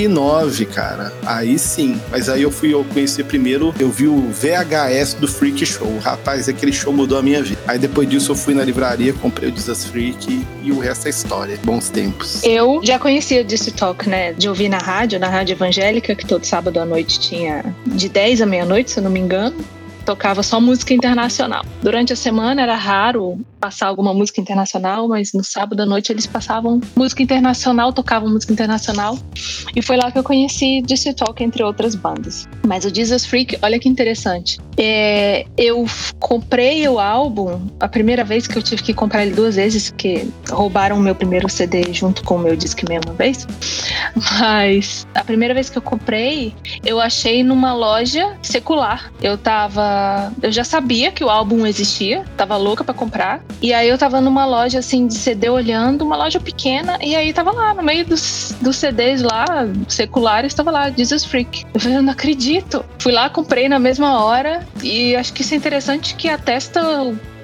99, 0.09 0.67
cara. 0.67 1.13
Aí 1.27 1.59
sim. 1.59 2.01
Mas 2.11 2.29
aí 2.29 2.43
eu 2.43 2.51
fui 2.51 2.73
eu 2.73 2.85
conhecer 2.85 3.25
primeiro, 3.25 3.75
eu 3.79 3.91
vi 3.91 4.07
o 4.07 4.31
VHS 4.31 5.15
do 5.15 5.29
Freak 5.29 5.65
Show. 5.65 5.99
Rapaz, 5.99 6.49
aquele 6.49 6.73
show 6.73 6.93
mudou 6.93 7.19
a 7.19 7.23
minha 7.23 7.43
vida. 7.43 7.61
Aí 7.67 7.79
depois 7.79 8.09
disso 8.09 8.33
eu 8.33 8.37
fui 8.37 8.55
na 8.55 8.65
livraria, 8.65 9.13
comprei 9.13 9.51
o 9.51 9.55
Jesus 9.55 9.85
Freak 9.87 10.45
e 10.63 10.73
o 10.73 10.79
resto 10.79 11.07
é 11.07 11.11
história. 11.11 11.59
Bons 11.65 11.89
tempos. 11.89 12.43
Eu 12.45 12.81
já 12.83 12.99
conhecia 12.99 13.43
o 13.43 13.45
DC 13.45 13.73
Talk, 13.73 14.09
né? 14.09 14.33
De 14.33 14.49
ouvir 14.49 14.69
na 14.69 14.79
rádio, 14.79 15.19
na 15.19 15.29
rádio 15.29 15.55
evangélica, 15.55 16.15
que 16.15 16.27
todo 16.27 16.45
sábado 16.45 16.79
à 16.79 16.85
noite 16.85 17.19
tinha 17.19 17.65
de 17.87 18.09
10 18.09 18.43
à 18.43 18.47
meia-noite, 18.47 18.91
se 18.91 18.99
eu 18.99 19.05
não 19.05 19.11
me 19.11 19.21
engano. 19.21 19.57
Tocava 20.05 20.43
só 20.43 20.61
música 20.61 20.93
internacional. 20.93 21.65
Durante 21.83 22.13
a 22.13 22.17
semana 22.17 22.61
era 22.61 22.75
raro 22.75 23.39
passar 23.65 23.87
alguma 23.87 24.13
música 24.13 24.43
internacional, 24.43 25.09
mas 25.09 25.33
no 25.33 25.43
sábado 25.43 25.81
à 25.81 25.87
noite 25.87 26.13
eles 26.13 26.27
passavam 26.27 26.83
música 26.95 27.23
internacional, 27.23 27.95
tocavam 27.95 28.29
música 28.29 28.53
internacional. 28.53 29.19
E 29.75 29.81
foi 29.81 29.97
lá 29.97 30.13
que 30.13 30.19
eu 30.19 30.23
conheci 30.23 30.83
DC 30.83 31.15
Talk, 31.15 31.43
entre 31.43 31.63
outras 31.63 31.95
bandas. 31.95 32.47
Mas 32.67 32.85
o 32.85 32.95
Jesus 32.95 33.25
Freak, 33.25 33.59
olha 33.63 33.79
que 33.79 33.89
interessante. 33.89 34.61
É, 34.77 35.47
eu 35.57 35.87
comprei 36.19 36.87
o 36.87 36.99
álbum, 36.99 37.59
a 37.81 37.89
primeira 37.89 38.23
vez 38.23 38.47
que 38.47 38.59
eu 38.59 38.63
tive 38.63 38.83
que 38.83 38.93
comprar 38.93 39.25
ele 39.25 39.35
duas 39.35 39.57
vezes, 39.57 39.89
porque 39.89 40.27
roubaram 40.51 40.97
o 40.97 41.01
meu 41.01 41.15
primeiro 41.15 41.49
CD 41.49 41.91
junto 41.91 42.23
com 42.23 42.37
o 42.37 42.39
meu 42.39 42.57
disque 42.57 42.87
mesmo 42.87 43.13
uma 43.13 43.15
vez. 43.15 43.47
Mas 44.39 45.07
a 45.15 45.25
primeira 45.25 45.55
vez 45.55 45.71
que 45.71 45.79
eu 45.79 45.83
comprei, 45.83 46.55
eu 46.85 47.01
achei 47.01 47.43
numa 47.43 47.73
loja 47.73 48.37
secular. 48.43 49.11
Eu 49.23 49.39
tava. 49.39 50.31
Eu 50.43 50.53
já 50.53 50.65
sabia 50.65 51.11
que 51.11 51.25
o 51.25 51.31
álbum 51.31 51.67
existia, 51.67 52.25
tava 52.37 52.57
louca 52.59 52.85
pra 52.85 52.93
comprar. 52.93 53.43
E 53.63 53.73
aí 53.73 53.89
eu 53.89 53.97
tava 53.97 54.21
numa 54.21 54.45
loja 54.45 54.79
assim 54.79 55.07
de 55.07 55.15
CD 55.15 55.49
olhando, 55.49 56.05
uma 56.05 56.17
loja 56.17 56.39
pequena, 56.39 56.99
e 57.03 57.17
aí 57.17 57.33
tava 57.33 57.51
lá, 57.53 57.75
no 57.75 57.83
meio 57.83 58.05
dos, 58.05 58.55
dos 58.61 58.77
CDs 58.77 59.23
lá, 59.23 59.45
seculares, 59.89 60.53
tava 60.55 60.71
lá, 60.71 60.91
Jesus 60.91 61.25
Freak. 61.25 61.65
Eu 61.73 61.81
falei, 61.81 61.99
eu 61.99 62.03
não 62.03 62.13
acredito. 62.13 62.85
Fui 62.99 63.13
lá, 63.13 63.31
comprei 63.31 63.69
na 63.69 63.79
mesma 63.79 64.23
hora, 64.25 64.67
e 64.83 65.17
acho 65.17 65.33
que 65.33 65.43
isso 65.43 65.55
é 65.55 65.57
interessante 65.57 66.15
que 66.15 66.29
atesta 66.29 66.81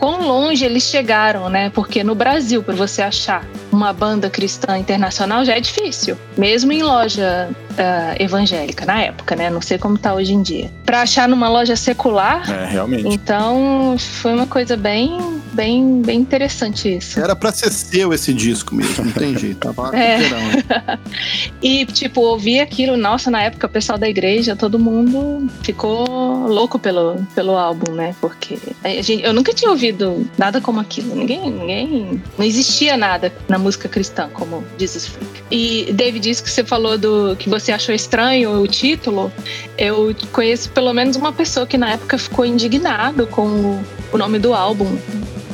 quão 0.01 0.27
longe 0.27 0.65
eles 0.65 0.85
chegaram, 0.85 1.51
né? 1.51 1.69
Porque 1.69 2.03
no 2.03 2.15
Brasil, 2.15 2.63
para 2.63 2.75
você 2.75 3.03
achar 3.03 3.45
uma 3.71 3.93
banda 3.93 4.31
cristã 4.31 4.79
internacional 4.79 5.45
já 5.45 5.59
é 5.59 5.61
difícil, 5.61 6.17
mesmo 6.39 6.73
em 6.73 6.83
loja 6.83 7.51
ah, 7.77 8.15
evangélica 8.19 8.87
na 8.87 9.03
época, 9.03 9.37
né? 9.37 9.51
Não 9.51 9.61
sei 9.61 9.77
como 9.77 9.99
tá 9.99 10.15
hoje 10.15 10.33
em 10.33 10.41
dia. 10.41 10.71
Para 10.87 11.03
achar 11.03 11.29
numa 11.29 11.51
loja 11.51 11.77
secular, 11.77 12.51
É, 12.51 12.65
realmente. 12.71 13.07
então 13.09 13.95
foi 13.99 14.33
uma 14.33 14.47
coisa 14.47 14.75
bem 14.75 15.39
bem, 15.53 16.01
bem 16.01 16.21
interessante 16.21 16.97
isso. 16.97 17.21
Era 17.21 17.35
pra 17.37 17.53
ser 17.53 17.71
seu 17.71 18.15
esse 18.15 18.33
disco 18.33 18.75
mesmo, 18.75 19.05
não 19.05 19.13
tem 19.13 19.37
jeito. 19.37 19.59
Tava 19.59 19.91
É. 19.97 20.19
E, 21.63 21.85
tipo, 21.85 22.23
ouvir 22.23 22.61
aquilo, 22.61 22.97
nossa, 22.97 23.31
na 23.31 23.43
época 23.43 23.67
o 23.67 23.71
pessoal 23.71 23.99
da 23.99 24.09
igreja, 24.09 24.57
todo 24.57 24.79
mundo 24.79 25.47
ficou 25.63 26.07
louco 26.47 26.79
pelo, 26.79 27.17
pelo 27.35 27.57
álbum, 27.57 27.93
né? 27.93 28.15
Porque 28.21 28.59
a 28.83 28.89
gente, 29.03 29.23
eu 29.23 29.33
nunca 29.33 29.53
tinha 29.53 29.71
ouvido 29.71 29.90
nada 30.39 30.61
como 30.61 30.81
aquilo. 30.81 31.15
Ninguém, 31.15 31.51
ninguém. 31.51 32.23
Não 32.39 32.45
existia 32.45 32.97
nada 32.97 33.33
na 33.49 33.59
música 33.59 33.89
cristã 33.89 34.29
como 34.33 34.65
Jesus 34.79 35.07
Freak. 35.07 35.43
E, 35.51 35.93
David, 35.93 36.21
disse 36.21 36.43
que 36.43 36.51
você 36.51 36.65
falou 36.65 36.97
do 36.97 37.37
que 37.37 37.49
você 37.49 37.73
achou 37.73 37.95
estranho 37.95 38.61
o 38.61 38.67
título. 38.67 39.33
Eu 39.77 40.15
conheço 40.33 40.71
pelo 40.71 40.93
menos 40.93 41.17
uma 41.17 41.33
pessoa 41.33 41.67
que 41.67 41.79
na 41.79 41.93
época 41.93 42.19
ficou 42.19 42.45
indignado 42.45 43.27
com 43.27 43.83
o 44.13 44.19
nome 44.19 44.39
do 44.39 44.55
álbum. 44.55 44.99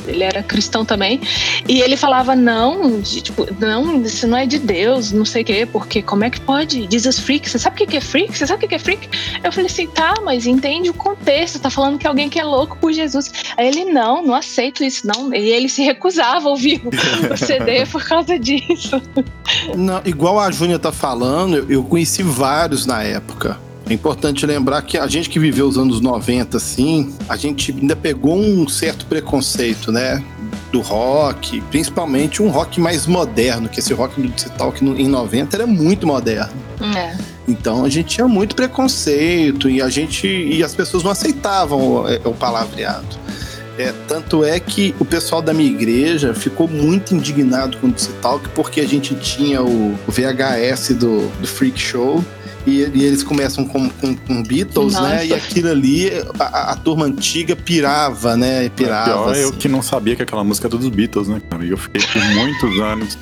Ele 0.07 0.23
era 0.23 0.41
cristão 0.43 0.83
também. 0.85 1.19
E 1.67 1.81
ele 1.81 1.97
falava, 1.97 2.35
não, 2.35 2.99
de- 3.01 3.21
tipo, 3.21 3.47
não, 3.59 4.01
isso 4.01 4.27
não 4.27 4.37
é 4.37 4.45
de 4.45 4.59
Deus, 4.59 5.11
não 5.11 5.25
sei 5.25 5.41
o 5.41 5.45
quê, 5.45 5.65
porque 5.71 6.01
como 6.01 6.23
é 6.23 6.29
que 6.29 6.39
pode? 6.41 6.87
Jesus 6.89 7.19
freak, 7.19 7.49
você 7.49 7.59
sabe 7.59 7.83
o 7.83 7.87
que 7.87 7.97
é 7.97 8.01
freak? 8.01 8.37
Você 8.37 8.47
sabe 8.47 8.65
o 8.65 8.67
que 8.69 8.75
é 8.75 8.79
freak? 8.79 9.09
Eu 9.43 9.51
falei 9.51 9.69
assim, 9.69 9.87
tá, 9.87 10.15
mas 10.23 10.45
entende 10.45 10.89
o 10.89 10.93
contexto, 10.93 11.59
tá 11.59 11.69
falando 11.69 11.97
que 11.97 12.07
alguém 12.07 12.29
que 12.29 12.39
é 12.39 12.43
louco 12.43 12.77
por 12.77 12.91
Jesus. 12.91 13.31
Aí 13.57 13.67
ele, 13.67 13.85
não, 13.85 14.23
não 14.23 14.33
aceito 14.35 14.83
isso, 14.83 15.05
não. 15.05 15.33
E 15.33 15.49
ele 15.49 15.69
se 15.69 15.83
recusava 15.83 16.47
a 16.47 16.51
ouvir 16.51 16.81
o 16.85 16.91
CD 17.37 17.85
por 17.85 18.03
causa 18.03 18.37
disso. 18.39 19.01
Não, 19.75 20.01
igual 20.05 20.39
a 20.39 20.51
Júnia 20.51 20.79
tá 20.79 20.91
falando, 20.91 21.65
eu 21.69 21.83
conheci 21.83 22.23
vários 22.23 22.85
na 22.85 23.03
época. 23.03 23.59
É 23.89 23.93
importante 23.93 24.45
lembrar 24.45 24.81
que 24.81 24.97
a 24.97 25.07
gente 25.07 25.29
que 25.29 25.39
viveu 25.39 25.65
os 25.65 25.77
anos 25.77 26.01
90, 26.01 26.57
assim, 26.57 27.15
a 27.29 27.37
gente 27.37 27.71
ainda 27.71 27.95
pegou 27.95 28.37
um 28.37 28.67
certo 28.67 29.05
preconceito, 29.05 29.91
né? 29.91 30.21
Do 30.71 30.81
rock, 30.81 31.61
principalmente 31.61 32.43
um 32.43 32.49
rock 32.49 32.81
mais 32.81 33.07
moderno, 33.07 33.69
que 33.69 33.79
esse 33.79 33.93
rock 33.93 34.21
do 34.21 34.27
digital 34.27 34.73
que 34.73 34.83
em 34.83 35.07
90 35.07 35.55
era 35.55 35.65
muito 35.65 36.05
moderno. 36.05 36.51
É. 36.95 37.15
Então 37.47 37.85
a 37.85 37.89
gente 37.89 38.15
tinha 38.15 38.27
muito 38.27 38.55
preconceito 38.55 39.69
e 39.69 39.81
a 39.81 39.87
gente 39.87 40.27
e 40.27 40.61
as 40.61 40.75
pessoas 40.75 41.03
não 41.03 41.11
aceitavam 41.11 41.79
o, 41.79 42.09
é, 42.09 42.19
o 42.25 42.33
palavreado. 42.33 43.07
É, 43.77 43.93
tanto 44.07 44.43
é 44.43 44.59
que 44.59 44.93
o 44.99 45.05
pessoal 45.05 45.41
da 45.41 45.53
minha 45.53 45.69
igreja 45.69 46.33
ficou 46.33 46.67
muito 46.67 47.13
indignado 47.13 47.77
com 47.77 47.87
o 47.87 47.91
Disse 47.91 48.09
Talk 48.21 48.49
porque 48.49 48.81
a 48.81 48.87
gente 48.87 49.15
tinha 49.15 49.61
o, 49.61 49.93
o 49.93 50.11
VHS 50.11 50.95
do, 50.95 51.27
do 51.39 51.47
Freak 51.47 51.79
Show 51.79 52.23
e, 52.67 52.91
e 52.93 53.03
eles 53.05 53.23
começam 53.23 53.65
com, 53.65 53.89
com, 53.89 54.15
com 54.15 54.43
Beatles, 54.43 54.93
Nossa. 54.93 55.07
né? 55.07 55.25
E 55.25 55.33
aquilo 55.33 55.69
ali, 55.71 56.11
a, 56.39 56.71
a- 56.71 56.75
turma 56.75 57.05
antiga 57.05 57.55
pirava, 57.55 58.35
né? 58.35 58.69
Pirava. 58.69 59.05
Pior 59.05 59.35
é 59.35 59.43
eu 59.43 59.49
assim. 59.49 59.57
que 59.57 59.67
não 59.67 59.81
sabia 59.81 60.15
que 60.15 60.21
aquela 60.23 60.43
música 60.43 60.67
era 60.67 60.77
dos 60.77 60.89
Beatles, 60.89 61.27
né, 61.27 61.41
cara? 61.49 61.65
E 61.65 61.69
eu 61.71 61.77
fiquei 61.77 62.01
por 62.01 62.23
muitos 62.35 62.79
anos. 62.81 63.17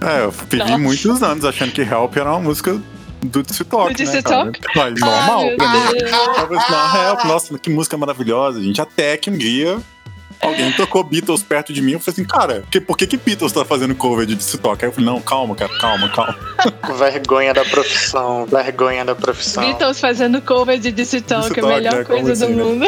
É, 0.00 0.24
eu 0.24 0.30
vivi 0.30 0.58
Nossa. 0.58 0.78
muitos 0.78 1.22
anos 1.22 1.44
achando 1.44 1.72
que 1.72 1.80
Help 1.82 2.16
era 2.16 2.30
uma 2.30 2.40
música 2.40 2.80
do 3.20 3.42
Disse 3.42 3.64
Talk, 3.64 3.94
Do 3.94 4.04
né, 4.04 4.22
cara? 4.22 4.52
Mas 4.76 5.00
Normal, 5.00 5.40
Ah, 5.40 5.44
meu 5.46 5.56
pra 5.56 5.68
mim. 5.72 5.78
Eu 6.50 6.58
assim, 6.58 6.98
Help, 6.98 7.24
nossa, 7.24 7.58
que 7.58 7.68
música 7.70 7.96
maravilhosa, 7.96 8.62
gente. 8.62 8.80
Até 8.80 9.16
que 9.16 9.28
um 9.30 9.36
dia 9.36 9.78
alguém 10.40 10.72
tocou 10.72 11.02
Beatles 11.04 11.42
perto 11.42 11.72
de 11.72 11.80
mim. 11.82 11.92
Eu 11.92 12.00
falei 12.00 12.12
assim, 12.14 12.24
cara, 12.24 12.64
que, 12.70 12.80
por 12.80 12.96
que, 12.96 13.06
que 13.06 13.16
Beatles 13.16 13.52
tá 13.52 13.64
fazendo 13.64 13.94
cover 13.94 14.26
de 14.26 14.34
Disse 14.34 14.58
Talk? 14.58 14.84
Aí 14.84 14.88
eu 14.88 14.92
falei, 14.94 15.06
não, 15.10 15.20
calma, 15.20 15.54
cara, 15.54 15.70
calma, 15.78 16.08
calma. 16.08 16.36
Vergonha 16.98 17.52
da 17.54 17.64
profissão, 17.64 18.46
vergonha 18.46 19.04
da 19.04 19.14
profissão. 19.14 19.64
Beatles 19.64 20.00
fazendo 20.00 20.40
cover 20.42 20.78
de 20.78 20.90
DC 20.90 21.20
Talk, 21.22 21.48
Disse 21.48 21.60
a 21.60 21.62
Talk, 21.62 21.74
melhor 21.76 21.94
né? 21.98 22.04
Coisa 22.04 22.32
assim, 22.32 22.46
do 22.46 22.56
né? 22.56 22.62
mundo. 22.64 22.86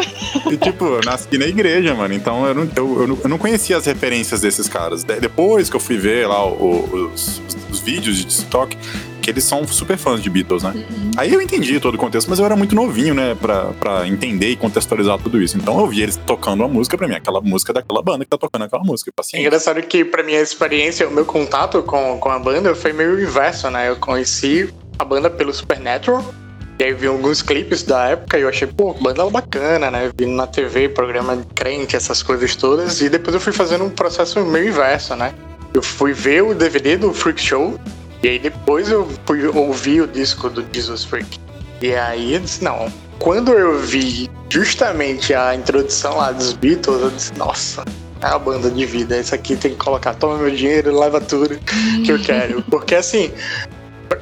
E, 0.53 0.57
tipo, 0.57 0.85
eu 0.87 1.01
nasci 1.05 1.39
na 1.39 1.47
igreja, 1.47 1.95
mano. 1.95 2.15
Então 2.15 2.47
eu 2.47 2.55
não, 2.55 2.69
eu, 2.77 3.01
eu 3.03 3.07
não, 3.09 3.19
eu 3.25 3.29
não 3.29 3.39
conhecia 3.39 3.77
as 3.77 3.87
referências 3.87 4.41
desses 4.41 4.69
caras. 4.69 5.03
De- 5.05 5.21
Depois 5.21 5.69
que 5.71 5.77
eu 5.77 5.81
fui 5.81 5.97
ver 5.97 6.27
lá 6.29 6.45
o- 6.47 7.11
os, 7.15 7.39
os- 7.47 7.57
os 7.71 7.81
vídeos 7.81 8.17
de 8.17 8.25
TikTok, 8.25 8.77
que 9.21 9.31
eles 9.31 9.45
são 9.45 9.67
super 9.67 9.97
fãs 9.97 10.23
de 10.23 10.31
Beatles, 10.31 10.63
né? 10.63 10.75
Aí 11.17 11.33
eu 11.33 11.41
entendi 11.41 11.79
todo 11.79 11.95
o 11.95 11.99
contexto, 11.99 12.29
mas 12.29 12.39
eu 12.39 12.45
era 12.45 12.57
muito 12.57 12.75
novinho, 12.75 13.15
né? 13.15 13.35
Pra, 13.35 13.67
pra 13.79 14.09
entender 14.09 14.51
e 14.51 14.57
contextualizar 14.57 15.19
tudo 15.19 15.41
isso. 15.41 15.57
Então 15.57 15.79
eu 15.79 15.87
vi 15.87 16.03
eles 16.03 16.17
tocando 16.17 16.61
uma 16.61 16.69
música 16.69 16.97
pra 16.97 17.07
mim, 17.07 17.15
aquela 17.15 17.41
música 17.41 17.73
daquela 17.73 18.03
banda 18.03 18.25
que 18.25 18.31
tá 18.31 18.39
tocando 18.39 18.65
aquela 18.65 18.83
música. 18.83 19.13
É 19.35 19.41
engraçado 19.41 19.81
que, 19.83 20.05
pra 20.05 20.23
minha 20.23 20.41
experiência, 20.41 21.09
o 21.09 21.13
meu 21.13 21.25
contato 21.25 21.83
com, 21.83 22.19
com 22.19 22.29
a 22.29 22.39
banda 22.39 22.75
foi 22.75 22.93
meio 22.93 23.21
inverso, 23.21 23.71
né? 23.71 23.89
Eu 23.89 23.97
conheci 23.97 24.73
a 24.99 25.05
banda 25.05 25.31
pelo 25.31 25.53
Supernatural, 25.53 26.23
e 26.81 26.85
aí 26.85 26.95
vi 26.95 27.07
alguns 27.07 27.43
clipes 27.43 27.83
da 27.83 28.09
época 28.09 28.39
e 28.39 28.43
eu 28.43 28.49
achei, 28.49 28.67
pô, 28.67 28.95
banda 28.95 29.29
bacana, 29.29 29.91
né? 29.91 30.11
Vi 30.17 30.25
na 30.25 30.47
TV, 30.47 30.89
programa 30.89 31.37
de 31.37 31.45
crente, 31.55 31.95
essas 31.95 32.23
coisas 32.23 32.57
todas, 32.57 33.03
e 33.03 33.11
depois 33.11 33.35
eu 33.35 33.41
fui 33.41 33.53
fazendo 33.53 33.85
um 33.85 33.91
processo 33.91 34.43
meio 34.47 34.69
inverso, 34.69 35.15
né? 35.15 35.35
Eu 35.75 35.83
fui 35.83 36.15
ver 36.15 36.43
o 36.43 36.55
DVD 36.55 36.97
do 36.97 37.13
Freak 37.13 37.41
Show, 37.41 37.79
e 38.23 38.29
aí 38.29 38.39
depois 38.39 38.91
eu 38.91 39.09
fui 39.27 39.47
ouvir 39.47 40.03
o 40.03 40.07
disco 40.07 40.49
do 40.51 40.65
Jesus 40.73 41.05
Freak. 41.05 41.39
E 41.81 41.95
aí 41.95 42.35
eu 42.35 42.41
disse, 42.41 42.63
não. 42.63 42.93
Quando 43.19 43.53
eu 43.53 43.79
vi 43.79 44.31
justamente 44.49 45.35
a 45.35 45.55
introdução 45.55 46.17
lá 46.17 46.33
dos 46.33 46.53
Beatles, 46.53 47.01
eu 47.03 47.11
disse, 47.11 47.33
nossa, 47.37 47.85
é 48.21 48.27
a 48.27 48.39
banda 48.39 48.71
de 48.71 48.85
vida. 48.85 49.17
Isso 49.19 49.35
aqui 49.35 49.57
tem 49.57 49.73
que 49.73 49.77
colocar, 49.79 50.15
toma 50.15 50.37
meu 50.39 50.51
dinheiro, 50.51 50.99
leva 50.99 51.21
tudo 51.21 51.59
que 52.05 52.11
eu 52.13 52.19
quero. 52.23 52.63
Porque 52.63 52.95
assim, 52.95 53.31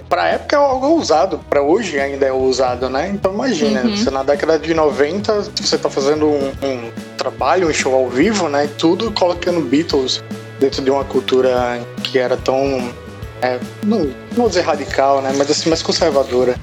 pra- 0.09 0.28
época 0.28 0.57
é 0.57 0.59
algo 0.59 0.87
ousado, 0.88 1.38
pra 1.50 1.62
hoje 1.62 1.99
ainda 1.99 2.26
é 2.26 2.33
ousado, 2.33 2.88
né? 2.88 3.09
Então 3.09 3.33
imagina, 3.35 3.83
Uhum. 3.83 3.97
você 3.97 4.11
na 4.11 4.23
década 4.23 4.59
de 4.59 4.75
90, 4.75 5.43
você 5.61 5.78
tá 5.78 5.88
fazendo 5.90 6.26
um, 6.26 6.49
um 6.62 6.90
trabalho, 7.17 7.69
um 7.69 7.73
show 7.73 7.95
ao 7.95 8.09
vivo, 8.09 8.49
né? 8.49 8.64
E 8.64 8.69
tudo 8.69 9.11
colocando 9.12 9.61
Beatles 9.61 10.23
dentro 10.61 10.83
de 10.83 10.90
uma 10.90 11.05
cultura 11.05 11.81
que 12.05 12.19
era 12.19 12.37
tão. 12.37 12.93
É, 13.42 13.59
não, 13.85 14.04
não 14.04 14.12
vou 14.33 14.49
dizer 14.49 14.62
radical, 14.62 15.21
né? 15.23 15.33
Mas 15.37 15.50
assim, 15.50 15.68
mais 15.68 15.83
conservadora. 15.83 16.57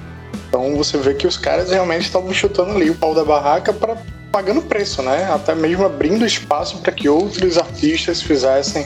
Então 0.47 0.75
você 0.75 0.97
vê 0.97 1.13
que 1.13 1.27
os 1.27 1.37
caras 1.37 1.71
realmente 1.71 2.03
estavam 2.03 2.33
chutando 2.33 2.71
ali 2.71 2.89
o 2.89 2.95
pau 2.95 3.13
da 3.13 3.23
barraca 3.25 3.73
para 3.73 3.97
pagando 4.31 4.61
preço, 4.61 5.01
né? 5.01 5.29
Até 5.33 5.55
mesmo 5.55 5.85
abrindo 5.85 6.25
espaço 6.25 6.77
para 6.79 6.91
que 6.91 7.07
outros 7.07 7.57
artistas 7.57 8.21
fizessem 8.21 8.85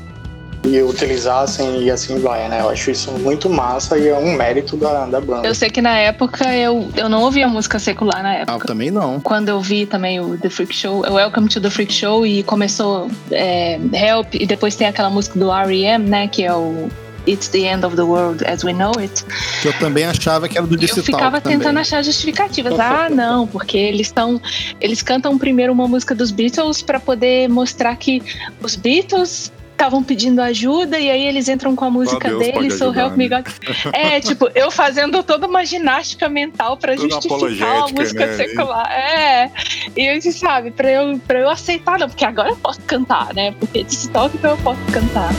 e 0.64 0.82
utilizassem 0.82 1.84
e 1.84 1.90
assim 1.90 2.20
vai, 2.20 2.48
né? 2.50 2.60
Eu 2.62 2.70
acho 2.70 2.92
isso 2.92 3.12
muito 3.14 3.50
massa 3.50 3.98
e 3.98 4.10
é 4.10 4.16
um 4.18 4.34
mérito 4.34 4.76
da, 4.78 5.06
da 5.06 5.20
banda. 5.22 5.48
Eu 5.48 5.56
sei 5.56 5.70
que 5.70 5.82
na 5.82 5.98
época 5.98 6.54
eu, 6.56 6.90
eu 6.96 7.08
não 7.10 7.22
ouvia 7.24 7.48
música 7.48 7.80
secular 7.80 8.22
na 8.22 8.30
Ah, 8.30 8.36
época. 8.40 8.68
também 8.68 8.92
não. 8.92 9.20
Quando 9.20 9.50
eu 9.50 9.60
vi 9.62 9.86
também 9.86 10.20
o 10.20 10.38
The 10.38 10.50
Freak 10.50 10.76
Show, 10.76 11.06
o 11.08 11.14
Welcome 11.14 11.48
to 11.50 11.62
the 11.62 11.70
Freak 11.70 11.94
Show, 11.94 12.26
e 12.26 12.44
começou 12.44 13.10
é, 13.32 13.80
Help, 13.94 14.36
e 14.36 14.46
depois 14.46 14.76
tem 14.76 14.86
aquela 14.88 15.10
música 15.10 15.40
do 15.40 15.52
R.E.M., 15.52 16.08
né, 16.10 16.28
que 16.28 16.44
é 16.44 16.54
o 16.54 16.90
It's 17.28 17.48
the 17.50 17.60
End 17.60 17.86
of 17.86 17.96
the 17.96 18.04
World 18.04 18.44
as 18.46 18.64
We 18.64 18.74
Know 18.74 18.92
It. 19.00 19.24
Que 19.62 19.70
eu 19.70 19.74
também 19.74 20.06
achava 20.06 20.48
que 20.48 20.58
era 20.58 20.66
do 20.66 20.78
Disse 20.78 21.00
eu 21.00 21.04
ficava 21.04 21.42
Talk 21.42 21.44
tentando 21.44 21.64
também. 21.64 21.82
achar 21.82 22.04
justificativas. 22.04 22.80
Ah, 22.80 23.10
não, 23.10 23.48
porque 23.48 23.78
eles 23.78 24.08
estão. 24.08 24.42
Eles 24.80 25.02
cantam 25.02 25.38
primeiro 25.38 25.74
uma 25.74 25.88
música 25.88 26.16
dos 26.16 26.32
Beatles 26.32 26.82
para 26.82 27.00
poder 27.00 27.50
mostrar 27.50 27.96
que 27.96 28.22
os 28.62 28.76
Beatles 28.76 29.52
estavam 29.80 30.04
pedindo 30.04 30.42
ajuda 30.42 31.00
e 31.00 31.10
aí 31.10 31.26
eles 31.26 31.48
entram 31.48 31.74
com 31.74 31.86
a 31.86 31.90
música 31.90 32.38
deles, 32.38 32.74
So 32.74 32.94
Help 32.94 33.16
Me 33.16 33.30
né? 33.30 33.38
God. 33.38 33.48
É, 33.94 34.20
tipo, 34.20 34.50
eu 34.54 34.70
fazendo 34.70 35.24
toda 35.24 35.48
uma 35.48 35.66
ginástica 35.66 36.28
mental 36.28 36.76
para 36.76 36.98
justificar 36.98 37.38
uma 37.38 37.38
apologética, 37.38 38.02
música 38.02 38.26
né? 38.26 38.34
secular. 38.34 38.92
É. 38.92 39.52
E 39.96 40.06
eu 40.06 40.20
disse, 40.20 40.34
sabe, 40.34 40.72
pra 40.72 40.92
eu, 40.92 41.18
pra 41.26 41.40
eu 41.40 41.50
aceitar, 41.50 41.98
não, 41.98 42.10
porque 42.10 42.26
agora 42.26 42.50
eu 42.50 42.58
posso 42.58 42.82
cantar, 42.82 43.34
né? 43.34 43.54
Porque 43.58 43.86
toque, 44.12 44.36
então 44.38 44.52
eu 44.52 44.58
posso 44.58 44.82
cantar. 44.92 45.30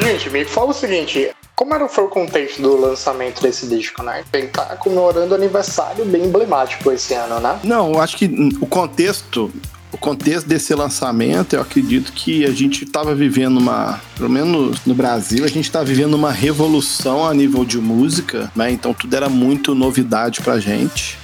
Gente, 0.00 0.30
me 0.30 0.44
fala 0.44 0.70
o 0.70 0.72
seguinte, 0.72 1.30
como 1.54 1.74
era, 1.74 1.86
foi 1.88 2.04
o 2.04 2.08
contexto 2.08 2.62
do 2.62 2.76
lançamento 2.76 3.42
desse 3.42 3.66
disco, 3.66 4.02
né? 4.02 4.24
Ele 4.32 4.48
tá 4.48 4.76
comemorando 4.76 5.34
aniversário 5.34 6.04
bem 6.04 6.24
emblemático 6.24 6.90
esse 6.90 7.14
ano, 7.14 7.38
né? 7.40 7.60
Não, 7.62 7.92
eu 7.92 8.00
acho 8.00 8.16
que 8.16 8.26
o 8.60 8.66
contexto, 8.66 9.52
o 9.92 9.98
contexto 9.98 10.46
desse 10.46 10.74
lançamento, 10.74 11.54
eu 11.54 11.60
acredito 11.60 12.12
que 12.12 12.44
a 12.44 12.50
gente 12.50 12.84
estava 12.84 13.14
vivendo 13.14 13.58
uma, 13.58 14.00
pelo 14.16 14.30
menos 14.30 14.78
no 14.86 14.94
Brasil, 14.94 15.44
a 15.44 15.48
gente 15.48 15.66
está 15.66 15.82
vivendo 15.82 16.14
uma 16.14 16.32
revolução 16.32 17.26
a 17.26 17.34
nível 17.34 17.64
de 17.64 17.78
música, 17.78 18.50
né? 18.56 18.70
Então 18.70 18.94
tudo 18.94 19.14
era 19.14 19.28
muito 19.28 19.74
novidade 19.74 20.40
pra 20.40 20.58
gente. 20.58 21.21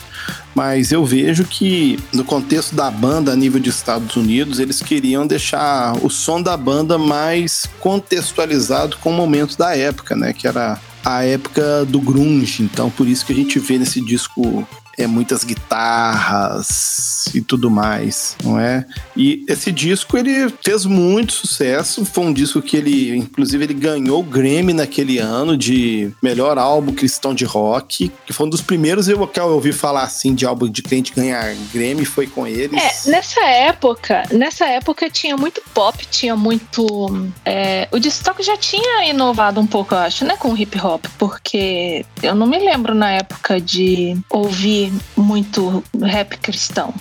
Mas 0.55 0.93
eu 0.93 1.05
vejo 1.05 1.45
que 1.45 1.99
no 2.13 2.25
contexto 2.25 2.75
da 2.75 2.91
banda 2.91 3.33
a 3.33 3.37
nível 3.37 3.61
de 3.61 3.71
Estados 3.71 4.17
Unidos, 4.17 4.59
eles 4.59 4.81
queriam 4.81 5.27
deixar 5.27 5.97
o 6.05 6.11
som 6.11 6.43
da 6.43 6.57
banda 6.57 6.99
mais 6.99 7.69
contextualizado 7.81 8.97
com 8.99 9.11
o 9.11 9.15
momento 9.15 9.57
da 9.57 9.77
época, 9.77 10.17
né? 10.17 10.33
Que 10.33 10.47
era 10.47 10.81
a 11.05 11.25
época 11.25 11.85
do 11.85 12.01
grunge. 12.01 12.63
Então 12.63 12.91
por 12.91 13.07
isso 13.07 13.25
que 13.25 13.33
a 13.33 13.37
gente 13.37 13.59
vê 13.59 13.79
nesse 13.79 14.01
disco 14.01 14.67
é 14.99 15.07
muitas 15.07 15.45
guitarras, 15.45 17.09
e 17.35 17.41
tudo 17.41 17.71
mais, 17.71 18.37
não 18.43 18.59
é? 18.59 18.85
E 19.17 19.45
esse 19.49 19.71
disco 19.73 20.17
ele 20.17 20.53
fez 20.65 20.85
muito 20.85 21.33
sucesso, 21.33 22.05
foi 22.05 22.25
um 22.25 22.33
disco 22.33 22.61
que 22.61 22.77
ele, 22.77 23.17
inclusive, 23.17 23.65
ele 23.65 23.75
ganhou 23.75 24.21
o 24.21 24.25
Grammy 24.25 24.73
naquele 24.73 25.19
ano 25.19 25.57
de 25.57 26.11
melhor 26.23 26.59
álbum 26.59 26.93
cristão 26.93 27.35
de 27.35 27.45
rock, 27.45 28.11
que 28.27 28.33
foi 28.33 28.47
um 28.47 28.51
dos 28.51 28.61
primeiros 28.61 29.09
eu 29.09 29.27
que 29.27 29.41
eu 29.41 29.49
ouvi 29.49 29.73
falar 29.73 30.03
assim 30.03 30.35
de 30.35 30.47
álbum 30.47 30.69
de 30.69 30.83
crente 30.83 31.13
ganhar 31.15 31.55
Grammy 31.73 32.05
foi 32.05 32.27
com 32.27 32.47
eles. 32.47 33.07
É, 33.07 33.11
nessa 33.11 33.45
época, 33.45 34.23
nessa 34.33 34.67
época 34.67 35.11
tinha 35.11 35.37
muito 35.37 35.63
pop, 35.75 36.07
tinha 36.11 36.37
muito 36.37 37.29
é, 37.45 37.89
o 37.91 37.99
Distok 37.99 38.43
já 38.43 38.57
tinha 38.57 39.09
inovado 39.09 39.61
um 39.61 39.67
pouco, 39.67 39.95
eu 39.95 39.99
acho, 39.99 40.25
né, 40.25 40.37
com 40.37 40.53
o 40.53 40.57
hip 40.57 40.79
hop, 40.81 41.05
porque 41.19 42.05
eu 42.23 42.35
não 42.35 42.47
me 42.47 42.59
lembro 42.59 42.95
na 42.95 43.13
época 43.13 43.61
de 43.61 44.17
ouvir 44.31 44.88
muito 45.17 45.83
rap 46.03 46.37
cristão. 46.39 46.95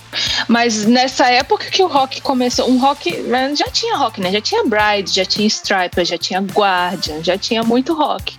Mas 0.46 0.84
nessa 0.84 1.28
época 1.30 1.66
que 1.66 1.82
o 1.82 1.86
rock 1.86 2.20
começou, 2.20 2.68
um 2.68 2.78
rock. 2.78 3.24
Já 3.54 3.66
tinha 3.70 3.96
rock, 3.96 4.20
né? 4.20 4.32
Já 4.32 4.40
tinha 4.40 4.64
Bride, 4.64 5.12
já 5.12 5.24
tinha 5.24 5.46
Striper, 5.46 6.04
já 6.04 6.18
tinha 6.18 6.40
Guardian, 6.40 7.22
já 7.22 7.36
tinha 7.36 7.62
muito 7.62 7.94
rock. 7.94 8.38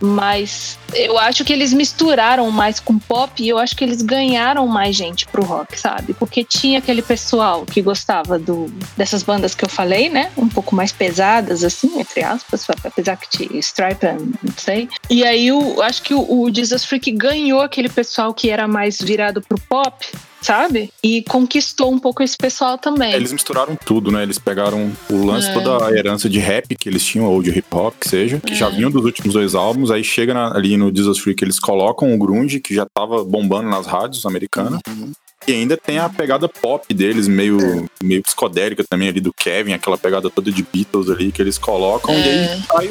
Mas 0.00 0.78
eu 0.94 1.18
acho 1.18 1.44
que 1.44 1.52
eles 1.52 1.72
misturaram 1.72 2.50
mais 2.50 2.80
com 2.80 2.98
pop 2.98 3.42
e 3.42 3.48
eu 3.48 3.58
acho 3.58 3.76
que 3.76 3.84
eles 3.84 4.02
ganharam 4.02 4.66
mais 4.66 4.96
gente 4.96 5.26
pro 5.26 5.44
rock, 5.44 5.78
sabe? 5.78 6.14
Porque 6.14 6.44
tinha 6.44 6.78
aquele 6.78 7.02
pessoal 7.02 7.64
que 7.64 7.82
gostava 7.82 8.38
do, 8.38 8.66
dessas 8.96 9.22
bandas 9.22 9.54
que 9.54 9.64
eu 9.64 9.68
falei, 9.68 10.08
né? 10.08 10.30
Um 10.36 10.48
pouco 10.48 10.74
mais 10.74 10.92
pesadas, 10.92 11.64
assim, 11.64 11.98
entre 12.00 12.22
aspas, 12.22 12.66
apesar 12.84 13.16
que 13.16 13.28
tinha 13.28 13.58
Stripe, 13.58 14.06
não 14.42 14.54
sei. 14.56 14.88
E 15.10 15.24
aí 15.24 15.48
eu 15.48 15.82
acho 15.82 16.02
que 16.02 16.14
o, 16.14 16.20
o 16.20 16.54
Jesus 16.54 16.84
Freak 16.84 17.10
ganhou 17.12 17.60
aquele 17.60 17.88
pessoal 17.88 18.32
que 18.32 18.50
era 18.50 18.68
mais 18.68 18.98
virado 18.98 19.42
pro 19.42 19.58
pop 19.60 20.06
sabe? 20.40 20.90
E 21.02 21.22
conquistou 21.22 21.92
um 21.92 21.98
pouco 21.98 22.22
esse 22.22 22.36
pessoal 22.36 22.78
também. 22.78 23.12
Eles 23.12 23.32
misturaram 23.32 23.76
tudo, 23.76 24.10
né? 24.10 24.22
Eles 24.22 24.38
pegaram 24.38 24.90
o 25.10 25.24
lance, 25.24 25.48
é. 25.48 25.52
toda 25.52 25.86
a 25.86 25.92
herança 25.92 26.28
de 26.28 26.38
rap 26.38 26.74
que 26.76 26.88
eles 26.88 27.04
tinham, 27.04 27.26
ou 27.26 27.42
de 27.42 27.50
hip 27.50 27.66
hop, 27.72 27.94
que 28.00 28.08
seja, 28.08 28.40
que 28.40 28.52
é. 28.52 28.56
já 28.56 28.68
vinham 28.68 28.90
dos 28.90 29.04
últimos 29.04 29.34
dois 29.34 29.54
álbuns, 29.54 29.90
aí 29.90 30.04
chega 30.04 30.34
na, 30.34 30.56
ali 30.56 30.76
no 30.76 30.94
Jesus 30.94 31.18
Freak, 31.18 31.42
eles 31.42 31.58
colocam 31.58 32.14
o 32.14 32.18
grunge, 32.18 32.60
que 32.60 32.74
já 32.74 32.86
tava 32.86 33.24
bombando 33.24 33.68
nas 33.68 33.86
rádios 33.86 34.24
americanas, 34.24 34.80
uhum. 34.88 35.12
E 35.48 35.54
ainda 35.54 35.78
tem 35.78 35.98
a 35.98 36.10
pegada 36.10 36.46
pop 36.46 36.92
deles, 36.92 37.26
meio, 37.26 37.88
meio 38.02 38.22
psicodélica 38.22 38.84
também 38.84 39.08
ali 39.08 39.18
do 39.18 39.32
Kevin, 39.32 39.72
aquela 39.72 39.96
pegada 39.96 40.28
toda 40.28 40.52
de 40.52 40.62
Beatles 40.62 41.08
ali 41.08 41.32
que 41.32 41.40
eles 41.40 41.56
colocam. 41.56 42.14
É. 42.14 42.18
E 42.18 42.28
aí 42.28 42.66
sai 42.66 42.88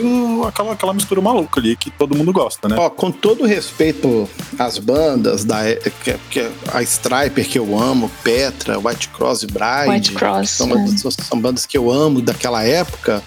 aquela, 0.47 0.73
aquela 0.73 0.93
mistura 0.93 1.21
maluca 1.21 1.59
ali 1.59 1.75
que 1.75 1.91
todo 1.91 2.15
mundo 2.15 2.33
gosta, 2.33 2.67
né? 2.67 2.75
Ó, 2.79 2.89
com 2.89 3.11
todo 3.11 3.45
respeito 3.45 4.27
às 4.57 4.79
bandas, 4.79 5.45
da, 5.45 5.61
que, 6.03 6.15
que, 6.31 6.49
a 6.73 6.81
Striper 6.81 7.47
que 7.47 7.59
eu 7.59 7.79
amo, 7.79 8.09
Petra, 8.23 8.79
White 8.79 9.09
Cross 9.09 9.43
e 9.43 9.47
Bride. 9.47 9.89
White 9.89 10.11
Cross. 10.13 10.49
São, 10.49 10.71
é. 10.71 10.87
são 11.11 11.39
bandas 11.39 11.63
que 11.63 11.77
eu 11.77 11.91
amo 11.91 12.23
daquela 12.23 12.63
época. 12.63 13.21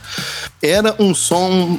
Era 0.61 0.97
um 0.99 1.15
som 1.15 1.79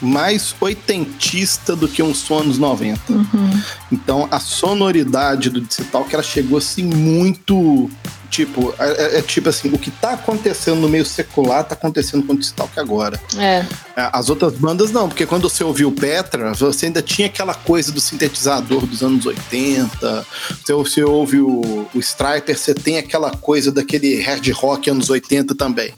mais 0.00 0.54
oitentista 0.60 1.74
do 1.74 1.88
que 1.88 2.02
um 2.02 2.14
som 2.14 2.38
anos 2.40 2.58
90. 2.58 3.12
Uhum. 3.12 3.62
Então 3.90 4.28
a 4.30 4.38
sonoridade 4.38 5.50
do 5.50 5.60
digital 5.60 6.04
que 6.04 6.14
ela 6.14 6.22
chegou 6.22 6.58
assim 6.58 6.84
muito 6.84 7.90
Tipo, 8.30 8.74
é, 8.78 8.88
é, 8.88 9.18
é, 9.18 9.22
tipo 9.22 9.48
assim, 9.48 9.70
o 9.72 9.78
que 9.78 9.90
tá 9.90 10.12
acontecendo 10.12 10.80
no 10.80 10.88
meio 10.88 11.04
secular 11.04 11.64
tá 11.64 11.74
acontecendo 11.74 12.26
com 12.26 12.34
o 12.34 12.38
Distalk 12.38 12.78
agora. 12.78 13.18
É. 13.38 13.64
é. 13.96 14.10
As 14.12 14.28
outras 14.28 14.52
bandas 14.52 14.90
não, 14.90 15.08
porque 15.08 15.24
quando 15.24 15.48
você 15.48 15.64
ouviu 15.64 15.90
Petra, 15.90 16.52
você 16.52 16.86
ainda 16.86 17.00
tinha 17.00 17.26
aquela 17.26 17.54
coisa 17.54 17.90
do 17.90 18.00
sintetizador 18.00 18.84
dos 18.86 19.02
anos 19.02 19.24
80. 19.24 20.26
Se 20.64 20.72
você 20.72 21.02
ouve 21.02 21.40
o, 21.40 21.88
o 21.94 21.98
Striper, 21.98 22.56
você 22.56 22.74
tem 22.74 22.98
aquela 22.98 23.30
coisa 23.30 23.72
daquele 23.72 24.20
hard 24.20 24.46
rock 24.50 24.90
anos 24.90 25.08
80 25.08 25.54
também. 25.54 25.94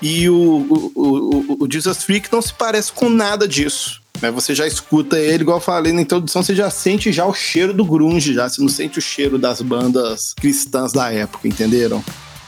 E 0.00 0.28
o, 0.28 0.34
o, 0.34 0.92
o, 0.94 1.64
o 1.64 1.68
Jesus 1.70 2.04
Freak 2.04 2.32
não 2.32 2.40
se 2.40 2.52
parece 2.52 2.92
com 2.92 3.08
nada 3.08 3.48
disso. 3.48 4.03
Mas 4.20 4.32
você 4.32 4.54
já 4.54 4.66
escuta 4.66 5.18
ele, 5.18 5.42
igual 5.42 5.58
eu 5.58 5.62
falei 5.62 5.92
na 5.92 6.00
introdução, 6.00 6.42
você 6.42 6.54
já 6.54 6.70
sente 6.70 7.12
já 7.12 7.26
o 7.26 7.34
cheiro 7.34 7.74
do 7.74 7.84
grunge, 7.84 8.32
já. 8.32 8.48
Você 8.48 8.60
não 8.60 8.68
sente 8.68 8.98
o 8.98 9.02
cheiro 9.02 9.38
das 9.38 9.60
bandas 9.60 10.34
cristãs 10.34 10.92
da 10.92 11.12
época, 11.12 11.48
entenderam? 11.48 12.02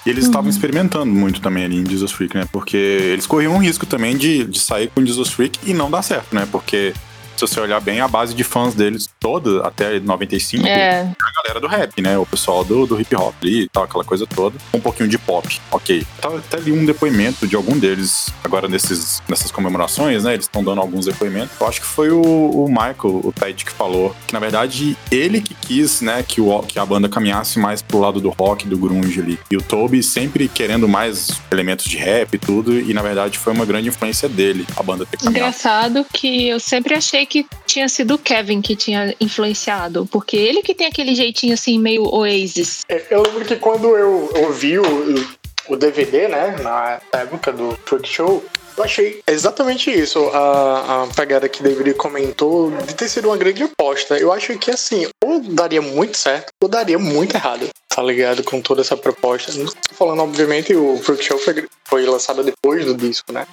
E 0.07 0.11
eles 0.11 0.25
estavam 0.25 0.45
uhum. 0.45 0.51
experimentando 0.51 1.13
muito 1.13 1.41
também 1.41 1.65
ali 1.65 1.77
em 1.79 1.91
Jesus 1.91 2.13
Freak, 2.13 2.37
né? 2.37 2.47
Porque 2.53 2.77
eles 2.77 3.27
corriam 3.27 3.55
um 3.55 3.59
risco 3.59 3.85
também 3.85 4.17
de, 4.17 4.45
de 4.45 4.61
sair 4.61 4.89
com 4.95 5.05
Jesus 5.05 5.31
Freak 5.31 5.59
e 5.65 5.75
não 5.75 5.91
dar 5.91 6.03
certo, 6.03 6.33
né? 6.33 6.47
Porque 6.51 6.95
se 7.37 7.47
você 7.47 7.61
olhar 7.61 7.81
bem, 7.81 8.01
a 8.01 8.09
base 8.09 8.35
de 8.35 8.45
fãs 8.45 8.75
deles 8.75 9.09
toda, 9.21 9.67
até 9.67 9.99
95, 10.01 10.67
é. 10.67 11.01
a 11.03 11.43
galera 11.43 11.61
do 11.61 11.67
rap, 11.67 12.01
né? 12.01 12.19
O 12.19 12.27
pessoal 12.27 12.65
do, 12.65 12.87
do 12.87 13.01
hip 13.01 13.15
hop 13.15 13.35
ali 13.43 13.63
e 13.63 13.69
tal, 13.69 13.85
aquela 13.85 14.05
coisa 14.05 14.27
toda. 14.27 14.57
Um 14.73 14.81
pouquinho 14.81 15.09
de 15.09 15.19
pop, 15.19 15.61
ok. 15.71 16.07
Tá, 16.21 16.29
até 16.29 16.57
ali 16.57 16.73
um 16.73 16.85
depoimento 16.85 17.47
de 17.47 17.57
algum 17.57 17.79
deles, 17.79 18.31
agora 18.43 18.69
nesses, 18.69 19.23
nessas 19.29 19.51
comemorações, 19.51 20.25
né? 20.25 20.35
Eles 20.35 20.47
estão 20.47 20.65
dando 20.65 20.81
alguns 20.81 21.07
depoimentos. 21.07 21.51
Eu 21.61 21.67
acho 21.67 21.81
que 21.81 21.87
foi 21.87 22.11
o, 22.11 22.23
o 22.23 22.69
Michael, 22.69 23.21
o 23.25 23.33
Pet, 23.33 23.65
que 23.65 23.73
falou 23.73 24.15
que, 24.27 24.33
na 24.33 24.41
verdade, 24.41 24.97
ele 25.11 25.41
que 25.41 25.55
quis, 25.55 26.01
né, 26.01 26.25
que, 26.27 26.41
o, 26.41 26.61
que 26.63 26.79
a 26.79 26.87
banda 26.87 27.09
caminhasse 27.09 27.59
mais 27.59 27.83
pro 27.83 27.99
lado 27.99 28.21
do 28.21 28.31
rock, 28.31 28.67
do 28.67 28.79
grunge 28.79 29.21
ali. 29.21 29.39
E 29.51 29.57
o 29.57 29.63
Toby 29.63 30.03
sempre 30.03 30.49
querendo 30.49 30.89
mais 30.89 31.29
elementos 31.51 31.85
de 31.85 31.97
rap 31.97 32.35
e 32.35 32.39
tudo, 32.39 32.79
e 32.79 32.93
na 32.95 33.03
verdade 33.03 33.39
foi 33.39 33.53
uma 33.53 33.65
grande 33.65 33.89
influência 33.89 34.29
dele, 34.29 34.67
a 34.77 34.83
banda 34.83 35.05
ter 35.05 35.19
caminhado. 35.19 35.39
Engraçado 35.39 36.07
que 36.13 36.49
eu 36.49 36.61
sempre 36.61 36.95
achei 36.95 37.26
que 37.27 37.47
tinha 37.67 37.89
sido 37.89 38.15
o 38.15 38.19
Kevin 38.19 38.63
que 38.63 38.75
tinha 38.75 39.15
influenciado, 39.21 40.07
porque 40.07 40.37
ele 40.37 40.63
que 40.63 40.75
tem 40.75 40.87
aquele 40.87 41.15
jeitinho 41.15 41.55
assim, 41.55 41.79
meio 41.79 42.05
Oasis. 42.05 42.83
É, 42.89 43.05
eu 43.11 43.23
lembro 43.23 43.45
que 43.45 43.57
quando 43.57 43.97
eu 43.97 44.31
ouvi 44.45 44.79
o, 44.79 44.85
o 45.69 45.77
DVD, 45.77 46.29
né, 46.29 46.57
na 46.63 47.01
época 47.13 47.53
do 47.53 47.77
Truck 47.85 48.09
Show, 48.09 48.45
eu 48.77 48.85
achei 48.85 49.23
exatamente 49.27 49.91
isso, 49.91 50.29
a, 50.29 51.05
a 51.05 51.07
pegada 51.15 51.49
que 51.49 51.63
David 51.63 51.95
comentou, 51.95 52.71
de 52.71 52.95
ter 52.95 53.09
sido 53.09 53.29
uma 53.29 53.37
grande 53.37 53.63
aposta. 53.63 54.19
Eu 54.19 54.31
acho 54.31 54.57
que, 54.59 54.71
assim, 54.71 55.07
ou 55.25 55.41
daria 55.41 55.81
muito 55.81 56.19
certo, 56.19 56.49
ou 56.63 56.69
daria 56.69 56.99
muito 56.99 57.35
errado, 57.35 57.69
tá 57.97 58.03
ligado? 58.03 58.45
Com 58.45 58.61
toda 58.61 58.83
essa 58.83 58.95
proposta. 58.95 59.51
Não 59.55 59.65
tô 59.65 59.95
falando, 59.95 60.23
obviamente, 60.23 60.77
o 60.77 60.99
Freak 60.99 61.25
Show 61.25 61.39
foi, 61.39 61.67
foi 61.85 62.05
lançado 62.05 62.45
depois 62.45 62.85
do 62.85 62.95
disco, 62.95 63.33
né? 63.33 63.47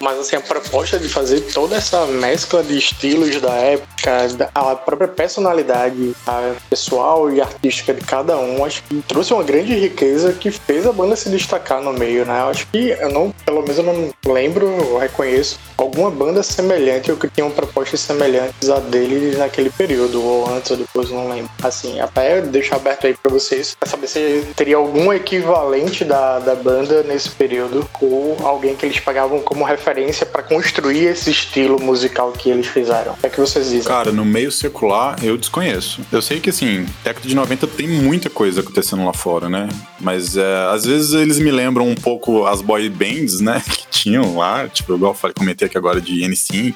Mas, 0.00 0.18
assim, 0.18 0.34
a 0.34 0.40
proposta 0.40 0.98
de 0.98 1.10
fazer 1.10 1.42
toda 1.52 1.76
essa 1.76 2.06
mescla 2.06 2.62
de 2.62 2.78
estilos 2.78 3.38
da 3.38 3.52
época, 3.52 4.28
a 4.54 4.74
própria 4.74 5.08
personalidade 5.08 6.16
a 6.26 6.54
pessoal 6.70 7.30
e 7.30 7.42
artística 7.42 7.92
de 7.92 8.00
cada 8.00 8.38
um, 8.38 8.64
acho 8.64 8.82
que 8.84 9.02
trouxe 9.02 9.34
uma 9.34 9.42
grande 9.42 9.74
riqueza 9.74 10.32
que 10.32 10.50
fez 10.50 10.86
a 10.86 10.92
banda 10.92 11.14
se 11.14 11.28
destacar 11.28 11.82
no 11.82 11.92
meio, 11.92 12.24
né? 12.24 12.40
Acho 12.44 12.66
que, 12.68 12.90
eu 12.90 13.10
não, 13.10 13.30
pelo 13.44 13.60
menos 13.60 13.76
eu 13.76 13.84
não 13.84 14.10
lembro 14.32 14.66
eu 14.66 14.98
reconheço 14.98 15.58
alguma 15.76 16.10
banda 16.10 16.42
semelhante 16.42 17.10
ou 17.10 17.16
que 17.16 17.28
tinham 17.28 17.50
propostas 17.50 18.00
semelhantes 18.00 18.70
a 18.70 18.78
dele 18.78 19.36
naquele 19.36 19.70
período, 19.70 20.22
ou 20.22 20.48
antes 20.48 20.70
ou 20.70 20.76
depois, 20.76 21.10
não 21.10 21.28
lembro. 21.28 21.50
Assim, 21.62 22.00
até 22.00 22.40
deixar 22.40 22.76
aberto 22.76 23.06
aí 23.06 23.14
pra 23.14 23.30
vocês, 23.30 23.76
pra 23.82 23.90
saber 23.90 24.06
se 24.06 24.46
teria 24.54 24.76
algum 24.76 25.12
equivalente 25.12 26.04
da, 26.04 26.38
da 26.38 26.54
banda 26.54 27.02
nesse 27.02 27.28
período, 27.30 27.88
ou 28.00 28.36
alguém 28.46 28.76
que 28.76 28.86
eles 28.86 29.00
pagavam 29.00 29.40
como 29.40 29.64
referência 29.64 30.24
para 30.24 30.42
construir 30.42 31.06
esse 31.06 31.30
estilo 31.30 31.80
musical 31.80 32.30
que 32.30 32.48
eles 32.48 32.68
fizeram. 32.68 33.16
É 33.24 33.28
que 33.28 33.40
vocês 33.40 33.70
dizem? 33.70 33.82
Cara, 33.82 34.12
no 34.12 34.24
meio 34.24 34.52
secular, 34.52 35.16
eu 35.24 35.36
desconheço. 35.36 36.00
Eu 36.12 36.22
sei 36.22 36.38
que, 36.38 36.50
assim, 36.50 36.86
década 37.02 37.26
de 37.26 37.34
90 37.34 37.66
tem 37.66 37.88
muita 37.88 38.30
coisa 38.30 38.60
acontecendo 38.60 39.04
lá 39.04 39.12
fora, 39.12 39.48
né? 39.48 39.68
Mas 39.98 40.36
é, 40.36 40.66
às 40.70 40.84
vezes 40.84 41.12
eles 41.12 41.40
me 41.40 41.50
lembram 41.50 41.88
um 41.88 41.96
pouco 41.96 42.46
as 42.46 42.62
boy 42.62 42.88
bands, 42.88 43.40
né? 43.40 43.60
Que 43.72 43.86
tinham 43.88 44.36
lá 44.36 44.68
tipo, 44.68 44.94
igual 44.94 45.12
eu 45.12 45.16
falei, 45.16 45.34
comentei 45.36 45.66
aqui 45.66 45.78
agora 45.78 46.00
de 46.00 46.20
N5 46.20 46.74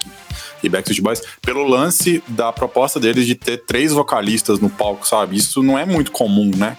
e 0.62 0.68
Backstreet 0.68 1.02
Boys, 1.02 1.22
pelo 1.42 1.66
lance 1.66 2.22
da 2.28 2.52
proposta 2.52 2.98
deles 2.98 3.26
de 3.26 3.34
ter 3.34 3.58
três 3.58 3.92
vocalistas 3.92 4.58
no 4.58 4.70
palco, 4.70 5.06
sabe? 5.06 5.36
Isso 5.36 5.62
não 5.62 5.78
é 5.78 5.84
muito 5.84 6.10
comum, 6.10 6.50
né? 6.56 6.76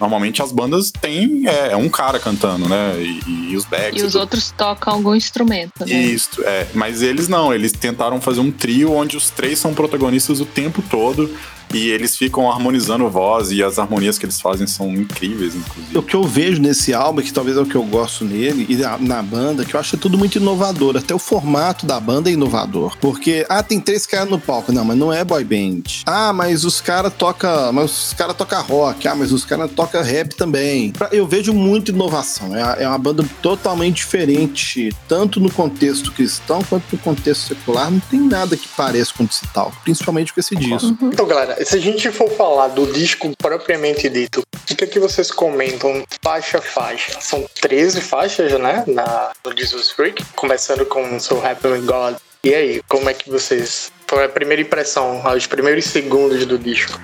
Normalmente 0.00 0.42
as 0.42 0.52
bandas 0.52 0.90
têm 0.90 1.46
é, 1.46 1.72
é 1.72 1.76
um 1.76 1.88
cara 1.88 2.18
cantando, 2.18 2.68
né? 2.68 2.94
E, 2.98 3.50
e 3.50 3.56
os 3.56 3.64
backs. 3.64 4.00
E 4.00 4.04
os 4.04 4.14
outros 4.14 4.50
tocam 4.50 4.94
algum 4.94 5.14
instrumento, 5.14 5.84
né? 5.84 5.92
Isso, 5.92 6.42
é. 6.44 6.66
Mas 6.74 7.02
eles 7.02 7.28
não, 7.28 7.52
eles 7.52 7.72
tentaram 7.72 8.20
fazer 8.20 8.40
um 8.40 8.50
trio 8.50 8.92
onde 8.92 9.16
os 9.16 9.30
três 9.30 9.58
são 9.58 9.74
protagonistas 9.74 10.40
o 10.40 10.46
tempo 10.46 10.82
todo 10.82 11.30
e 11.72 11.88
eles 11.88 12.16
ficam 12.16 12.50
harmonizando 12.50 13.08
voz 13.08 13.50
e 13.50 13.62
as 13.62 13.78
harmonias 13.78 14.18
que 14.18 14.26
eles 14.26 14.40
fazem 14.40 14.66
são 14.66 14.92
incríveis, 14.92 15.54
inclusive. 15.54 15.98
O 15.98 16.02
que 16.02 16.14
eu 16.14 16.22
vejo 16.24 16.60
nesse 16.60 16.94
álbum, 16.94 17.22
que 17.22 17.32
talvez 17.32 17.56
é 17.56 17.60
o 17.60 17.66
que 17.66 17.74
eu 17.74 17.84
gosto 17.84 18.24
nele 18.24 18.66
e 18.68 18.76
na, 18.76 18.98
na 18.98 19.22
banda, 19.22 19.64
que 19.64 19.74
eu 19.74 19.80
acho 19.80 19.96
tudo 19.96 20.16
muito 20.16 20.36
inovador. 20.36 20.96
Até 20.96 21.14
o 21.14 21.18
formato 21.18 21.86
da 21.86 22.00
banda 22.00 22.30
é 22.30 22.32
inovador. 22.32 22.96
Porque, 23.00 23.46
ah, 23.48 23.62
tem 23.62 23.80
três 23.80 24.06
caras 24.06 24.30
no 24.30 24.38
palco. 24.38 24.72
Não, 24.72 24.84
mas 24.84 24.96
não 24.96 25.12
é 25.12 25.24
boy 25.24 25.44
band. 25.44 25.82
Ah, 26.06 26.32
mas 26.32 26.64
os 26.64 26.80
caras 26.80 27.12
tocam. 27.14 27.72
Mas 27.72 28.08
os 28.08 28.12
caras 28.12 28.36
tocam 28.36 28.62
rock. 28.62 29.06
Ah, 29.06 29.14
mas 29.14 29.32
os 29.32 29.44
caras 29.44 29.70
tocam 29.72 30.02
rap 30.02 30.34
também. 30.34 30.92
Eu 31.12 31.26
vejo 31.26 31.52
muita 31.52 31.90
inovação. 31.90 32.54
É, 32.56 32.84
é 32.84 32.88
uma 32.88 32.98
banda 32.98 33.24
totalmente 33.42 33.96
diferente, 33.96 34.94
tanto 35.06 35.40
no 35.40 35.50
contexto 35.50 36.12
cristão 36.12 36.62
quanto 36.62 36.84
no 36.92 36.98
contexto 36.98 37.48
secular. 37.48 37.90
Não 37.90 38.00
tem 38.00 38.20
nada 38.20 38.56
que 38.56 38.68
pareça 38.68 39.12
com 39.16 39.24
o 39.24 39.28
Talk, 39.52 39.76
principalmente 39.82 40.32
com 40.32 40.40
esse 40.40 40.54
disco. 40.56 40.96
Uhum. 41.00 41.10
Então, 41.12 41.26
galera, 41.26 41.57
se 41.64 41.76
a 41.76 41.80
gente 41.80 42.10
for 42.10 42.30
falar 42.30 42.68
do 42.68 42.86
disco 42.92 43.32
propriamente 43.36 44.08
dito, 44.08 44.42
o 44.70 44.76
que 44.76 44.84
é 44.84 44.86
que 44.86 45.00
vocês 45.00 45.30
comentam 45.30 46.04
faixa 46.22 46.58
a 46.58 46.62
faixa? 46.62 47.20
São 47.20 47.48
13 47.60 48.00
faixas, 48.00 48.52
né? 48.52 48.84
Na, 48.86 49.32
no 49.44 49.56
Jesus 49.56 49.90
Freak, 49.90 50.24
começando 50.36 50.86
com 50.86 51.18
So 51.18 51.44
Happy 51.44 51.68
with 51.68 51.86
God. 51.86 52.16
E 52.44 52.54
aí, 52.54 52.82
como 52.88 53.10
é 53.10 53.14
que 53.14 53.28
vocês. 53.28 53.90
Foi 54.06 54.24
a 54.24 54.28
primeira 54.28 54.62
impressão, 54.62 55.22
os 55.34 55.46
primeiros 55.46 55.84
segundos 55.86 56.46
do 56.46 56.58
disco? 56.58 56.98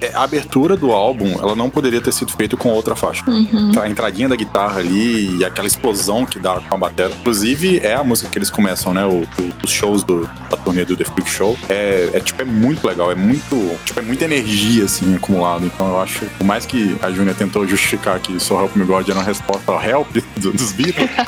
É, 0.00 0.12
a 0.14 0.22
abertura 0.22 0.76
do 0.76 0.92
álbum, 0.92 1.32
ela 1.40 1.54
não 1.54 1.68
poderia 1.68 2.00
ter 2.00 2.12
sido 2.12 2.32
feita 2.32 2.56
com 2.56 2.70
outra 2.70 2.96
faixa. 2.96 3.22
Uhum. 3.28 3.72
A 3.80 3.88
entradinha 3.88 4.28
da 4.28 4.36
guitarra 4.36 4.80
ali 4.80 5.38
e 5.38 5.44
aquela 5.44 5.66
explosão 5.66 6.24
que 6.24 6.38
dá 6.38 6.60
com 6.60 6.74
a 6.74 6.78
bateria. 6.78 7.14
Inclusive, 7.14 7.80
é 7.80 7.94
a 7.94 8.04
música 8.04 8.30
que 8.30 8.38
eles 8.38 8.50
começam, 8.50 8.94
né? 8.94 9.04
O, 9.04 9.22
o, 9.22 9.26
os 9.62 9.70
shows 9.70 10.02
do, 10.02 10.28
da 10.48 10.56
turnê 10.56 10.84
do 10.84 10.96
The 10.96 11.04
Freak 11.04 11.28
Show. 11.28 11.58
É, 11.68 12.10
é, 12.14 12.20
tipo, 12.20 12.40
é 12.40 12.44
muito 12.44 12.86
legal, 12.86 13.10
é 13.12 13.14
muito. 13.14 13.78
Tipo, 13.84 14.00
é 14.00 14.02
muita 14.02 14.24
energia, 14.24 14.84
assim, 14.84 15.14
acumulada. 15.14 15.64
Então 15.64 15.88
eu 15.88 16.00
acho, 16.00 16.24
por 16.38 16.44
mais 16.44 16.64
que 16.64 16.96
a 17.02 17.10
Júnia 17.10 17.34
tentou 17.34 17.66
justificar 17.66 18.18
que 18.20 18.40
So 18.40 18.54
Help 18.54 18.76
Me 18.76 18.84
God 18.84 19.08
era 19.08 19.18
uma 19.18 19.24
resposta 19.24 19.70
ao 19.70 19.82
Help 19.82 20.08
do, 20.36 20.52
dos 20.52 20.72
Beatles. 20.72 21.10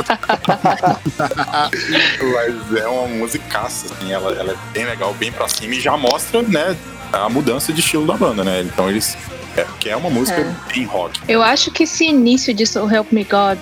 Mas 2.23 2.81
é 2.81 2.87
uma 2.87 3.09
musicaça, 3.09 3.93
assim, 3.93 4.13
ela, 4.13 4.33
ela 4.33 4.53
é 4.53 4.57
bem 4.73 4.85
legal, 4.85 5.15
bem 5.15 5.31
pra 5.31 5.49
cima 5.49 5.75
e 5.75 5.81
já 5.81 5.97
mostra, 5.97 6.43
né? 6.43 6.77
A 7.13 7.29
mudança 7.29 7.73
de 7.73 7.81
estilo 7.81 8.07
da 8.07 8.17
banda, 8.17 8.43
né? 8.45 8.63
Então 8.63 8.89
eles. 8.89 9.17
É, 9.55 9.67
que 9.79 9.91
é 9.91 9.95
uma 9.97 10.09
música 10.09 10.41
É. 10.41 10.73
bem 10.73 10.85
rock. 10.87 11.21
Eu 11.29 11.43
acho 11.43 11.71
que 11.71 11.83
esse 11.83 12.07
início 12.07 12.55
de 12.55 12.65
So 12.67 12.91
Help 12.91 13.13
Me 13.13 13.23
God 13.23 13.59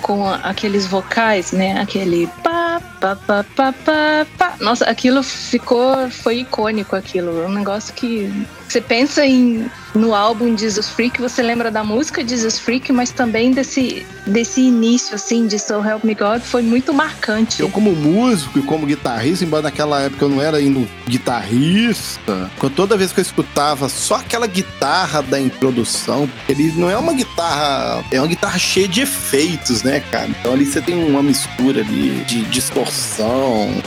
com 0.00 0.26
aqueles 0.28 0.86
vocais, 0.86 1.52
né? 1.52 1.78
Aquele 1.80 2.26
pá, 2.42 2.80
pá, 3.04 3.14
pá, 3.14 3.44
pá, 3.54 3.74
pá, 3.84 4.26
pá. 4.38 4.54
Nossa, 4.60 4.86
aquilo 4.86 5.22
ficou. 5.22 6.08
Foi 6.10 6.38
icônico 6.38 6.96
aquilo. 6.96 7.42
É 7.42 7.46
um 7.46 7.52
negócio 7.52 7.92
que. 7.92 8.32
Você 8.66 8.80
pensa 8.80 9.24
em, 9.26 9.70
no 9.94 10.14
álbum 10.14 10.56
Jesus 10.56 10.88
Freak, 10.88 11.20
você 11.20 11.42
lembra 11.42 11.70
da 11.70 11.84
música 11.84 12.26
Jesus 12.26 12.58
Freak, 12.58 12.90
mas 12.92 13.10
também 13.10 13.52
desse, 13.52 14.04
desse 14.26 14.62
início, 14.62 15.14
assim, 15.14 15.46
de 15.46 15.58
So 15.58 15.74
Help 15.84 16.02
Me 16.02 16.14
God, 16.14 16.40
foi 16.40 16.62
muito 16.62 16.92
marcante. 16.92 17.60
Eu, 17.60 17.68
como 17.68 17.92
músico 17.92 18.58
e 18.58 18.62
como 18.62 18.86
guitarrista, 18.86 19.44
embora 19.44 19.64
naquela 19.64 20.00
época 20.00 20.24
eu 20.24 20.28
não 20.28 20.42
era 20.42 20.56
ainda 20.56 20.80
guitarrista, 21.06 22.50
toda 22.74 22.96
vez 22.96 23.12
que 23.12 23.20
eu 23.20 23.22
escutava 23.22 23.88
só 23.88 24.16
aquela 24.16 24.46
guitarra 24.46 25.22
da 25.22 25.38
introdução, 25.38 26.28
ele 26.48 26.72
não 26.76 26.90
é 26.90 26.96
uma 26.96 27.12
guitarra, 27.12 28.02
é 28.10 28.18
uma 28.18 28.26
guitarra 28.26 28.58
cheia 28.58 28.88
de 28.88 29.02
efeitos, 29.02 29.84
né, 29.84 30.00
cara? 30.10 30.26
Então 30.28 30.54
ali 30.54 30.64
você 30.64 30.80
tem 30.80 30.96
uma 31.04 31.22
mistura 31.22 31.82
ali 31.82 32.24
de 32.24 32.42
distorção 32.46 32.93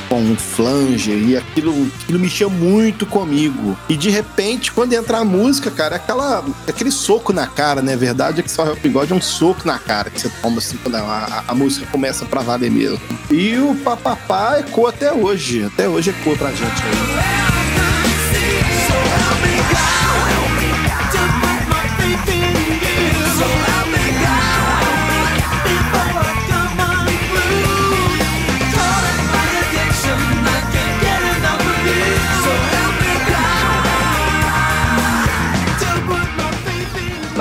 com 0.10 0.20
um 0.22 0.36
flange 0.36 1.12
e 1.12 1.38
aquilo, 1.38 1.88
aquilo 2.04 2.20
mexia 2.20 2.50
muito 2.50 3.06
comigo. 3.06 3.78
E 3.90 3.96
de 3.96 4.10
repente, 4.10 4.72
quando 4.72 4.94
entra 4.94 5.20
a 5.20 5.26
música, 5.26 5.70
cara, 5.72 5.96
é 5.96 5.98
aquela, 5.98 6.44
aquele 6.68 6.92
soco 6.92 7.32
na 7.34 7.48
cara, 7.48 7.82
né? 7.82 7.96
Verdade 7.96 8.40
é 8.40 8.44
que 8.44 8.52
só 8.52 8.66
Me 8.84 8.90
God 8.90 9.10
é 9.12 9.14
um 9.14 9.22
soco 9.22 9.66
na 9.66 9.78
cara 9.80 10.10
que 10.10 10.20
você 10.22 10.30
toma 10.42 10.58
assim 10.60 10.78
quando 10.78 10.96
a, 10.96 11.00
a- 11.02 11.44
a 11.48 11.56
música 11.56 11.86
começa 11.92 12.26
pra 12.26 12.42
valer 12.42 12.70
mesmo. 12.72 13.00
E 13.32 13.58
o 13.58 13.76
papapá 13.76 14.60
ecoa 14.60 14.90
até 14.90 15.12
hoje. 15.14 15.64
Até 15.64 15.88
hoje 15.88 16.10
ecoa 16.10 16.36
pra 16.36 16.50
gente 16.52 16.62
aí. 16.84 17.47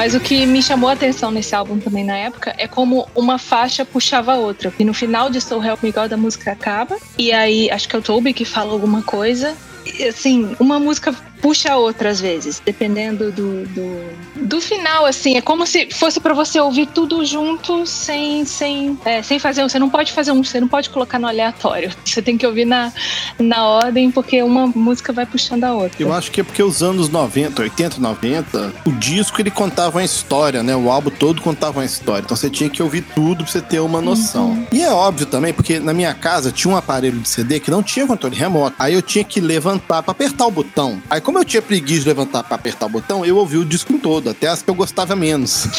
Mas 0.07 0.15
o 0.15 0.21
que 0.21 0.47
me 0.47 0.63
chamou 0.63 0.89
a 0.89 0.93
atenção 0.93 1.33
nesse 1.33 1.53
álbum 1.53 1.81
também 1.81 2.05
na 2.05 2.17
época 2.17 2.55
é 2.59 2.69
como 2.69 3.09
uma 3.13 3.39
faixa 3.39 3.85
puxava 3.85 4.35
a 4.35 4.37
outra. 4.37 4.73
E 4.79 4.85
no 4.85 4.95
final 4.95 5.29
de 5.29 5.41
So 5.41 5.61
Help 5.61 5.83
Me 5.83 5.91
God 5.91 6.13
a 6.13 6.17
música 6.17 6.53
acaba. 6.53 6.97
E 7.19 7.33
aí, 7.33 7.69
acho 7.73 7.89
que 7.89 7.97
é 7.97 7.99
o 7.99 8.03
Toby 8.03 8.33
que 8.33 8.45
fala 8.45 8.71
alguma 8.71 9.03
coisa. 9.03 9.57
E, 9.85 10.05
assim, 10.05 10.55
uma 10.61 10.79
música 10.79 11.13
puxa 11.47 11.75
a 11.75 11.77
outra 11.77 12.11
às 12.11 12.21
vezes, 12.21 12.61
dependendo 12.65 13.31
do, 13.31 13.65
do, 13.67 14.47
do 14.47 14.61
final, 14.61 15.07
assim. 15.07 15.37
É 15.37 15.41
como 15.41 15.65
se 15.65 15.89
fosse 15.93 16.19
pra 16.19 16.35
você 16.35 16.59
ouvir 16.59 16.87
tudo 16.87 17.25
junto 17.25 17.87
sem, 17.87 18.45
sem, 18.45 18.99
é, 19.05 19.23
sem 19.23 19.39
fazer. 19.39 19.63
Você 19.63 19.79
não 19.79 19.89
pode 19.89 20.13
fazer 20.13 20.33
um, 20.33 20.43
você 20.43 20.61
não 20.61 20.67
pode 20.67 20.91
colocar 20.91 21.21
no 21.21 21.29
aleatório. 21.29 21.93
Você 22.05 22.23
tem 22.23 22.39
que 22.39 22.47
ouvir 22.47 22.65
na, 22.65 22.93
na 23.39 23.65
ordem, 23.67 24.11
porque 24.11 24.43
uma 24.43 24.67
música 24.69 25.13
vai 25.13 25.27
puxando 25.27 25.65
a 25.65 25.75
outra. 25.75 26.03
Eu 26.03 26.13
acho 26.13 26.31
que 26.31 26.41
é 26.41 26.45
porque 26.45 26.63
os 26.63 26.83
anos 26.83 27.11
90, 27.11 27.61
80, 27.63 28.01
90, 28.01 28.73
o 28.87 28.93
disco 28.93 29.41
ele 29.41 29.51
contava 29.51 29.99
uma 29.99 30.05
história, 30.05 30.63
né? 30.63 30.75
O 30.75 30.91
álbum 30.91 31.11
todo 31.11 31.43
contava 31.43 31.79
uma 31.81 31.85
história. 31.85 32.23
Então 32.25 32.37
você 32.37 32.49
tinha 32.49 32.71
que 32.71 32.83
ouvir 32.83 33.03
tudo 33.15 33.45
pra 33.45 33.53
você 33.53 33.61
ter 33.61 33.81
uma 33.81 34.01
noção. 34.01 34.67
E 34.73 34.83
é 34.83 34.91
óbvio 34.91 35.27
também, 35.27 35.53
porque 35.53 35.79
na 35.79 35.93
minha 35.93 36.15
casa 36.15 36.51
tinha 36.51 36.73
um 36.73 36.77
aparelho 36.77 37.19
de 37.19 37.29
CD 37.29 37.61
que 37.61 37.71
não 37.71 37.83
tinha 37.83 38.07
controle 38.07 38.35
remoto. 38.35 38.75
Aí 38.79 38.95
eu 38.95 39.03
tinha 39.03 39.23
que 39.23 39.41
levantar 39.41 40.03
pra 40.03 40.13
apertar 40.13 40.47
o 40.47 40.51
botão. 40.51 41.03
Aí 41.11 41.21
como 41.21 41.36
eu 41.39 41.45
tinha 41.45 41.63
preguiça 41.63 42.03
de 42.03 42.09
levantar 42.09 42.43
pra 42.43 42.57
apertar 42.57 42.87
o 42.87 42.89
botão, 42.89 43.25
eu 43.25 43.37
ouvi 43.37 43.57
o 43.57 43.65
disco 43.65 43.99
todo, 43.99 44.31
até 44.31 44.49
as 44.49 44.63
que 44.63 44.71
eu 44.71 44.75
gostava 44.75 45.15
menos. 45.17 45.67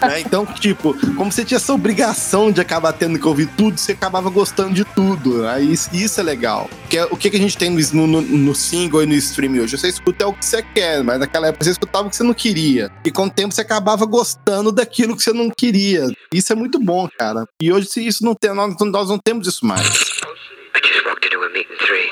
Né? 0.00 0.20
Então, 0.20 0.46
tipo, 0.46 0.94
como 1.14 1.30
você 1.30 1.44
tinha 1.44 1.56
essa 1.56 1.74
obrigação 1.74 2.50
de 2.50 2.58
acabar 2.58 2.92
tendo 2.94 3.18
que 3.18 3.28
ouvir 3.28 3.46
tudo, 3.54 3.78
você 3.78 3.92
acabava 3.92 4.30
gostando 4.30 4.72
de 4.72 4.82
tudo. 4.82 5.46
Aí 5.46 5.72
isso, 5.72 5.90
isso 5.94 6.18
é 6.18 6.22
legal. 6.22 6.70
Porque 6.80 7.00
o 7.02 7.16
que, 7.18 7.28
que 7.28 7.36
a 7.36 7.38
gente 7.38 7.56
tem 7.56 7.68
no, 7.68 8.06
no, 8.06 8.22
no 8.22 8.54
single 8.54 9.02
e 9.02 9.06
no 9.06 9.12
stream 9.14 9.60
hoje? 9.60 9.76
Você 9.76 9.88
escuta 9.88 10.24
é 10.24 10.26
o 10.26 10.32
que 10.32 10.44
você 10.44 10.62
quer, 10.62 11.04
mas 11.04 11.20
naquela 11.20 11.48
época 11.48 11.64
você 11.64 11.70
escutava 11.70 12.06
o 12.06 12.10
que 12.10 12.16
você 12.16 12.22
não 12.22 12.32
queria. 12.32 12.90
E 13.04 13.10
com 13.10 13.26
o 13.26 13.30
tempo 13.30 13.54
você 13.54 13.60
acabava 13.60 14.06
gostando 14.06 14.72
daquilo 14.72 15.14
que 15.14 15.22
você 15.22 15.34
não 15.34 15.50
queria. 15.50 16.06
Isso 16.32 16.50
é 16.50 16.56
muito 16.56 16.78
bom, 16.78 17.06
cara. 17.18 17.44
E 17.60 17.70
hoje, 17.70 17.86
se 17.86 18.06
isso 18.06 18.24
não 18.24 18.34
tem, 18.34 18.54
nós, 18.54 18.74
nós 18.80 19.08
não 19.08 19.18
temos 19.18 19.46
isso 19.46 19.66
mais. 19.66 19.86
I 19.86 20.80
just 20.82 21.04
walked 21.04 21.26
into 21.26 21.42
a 21.42 21.50
meeting 21.50 21.76
three, 21.78 22.08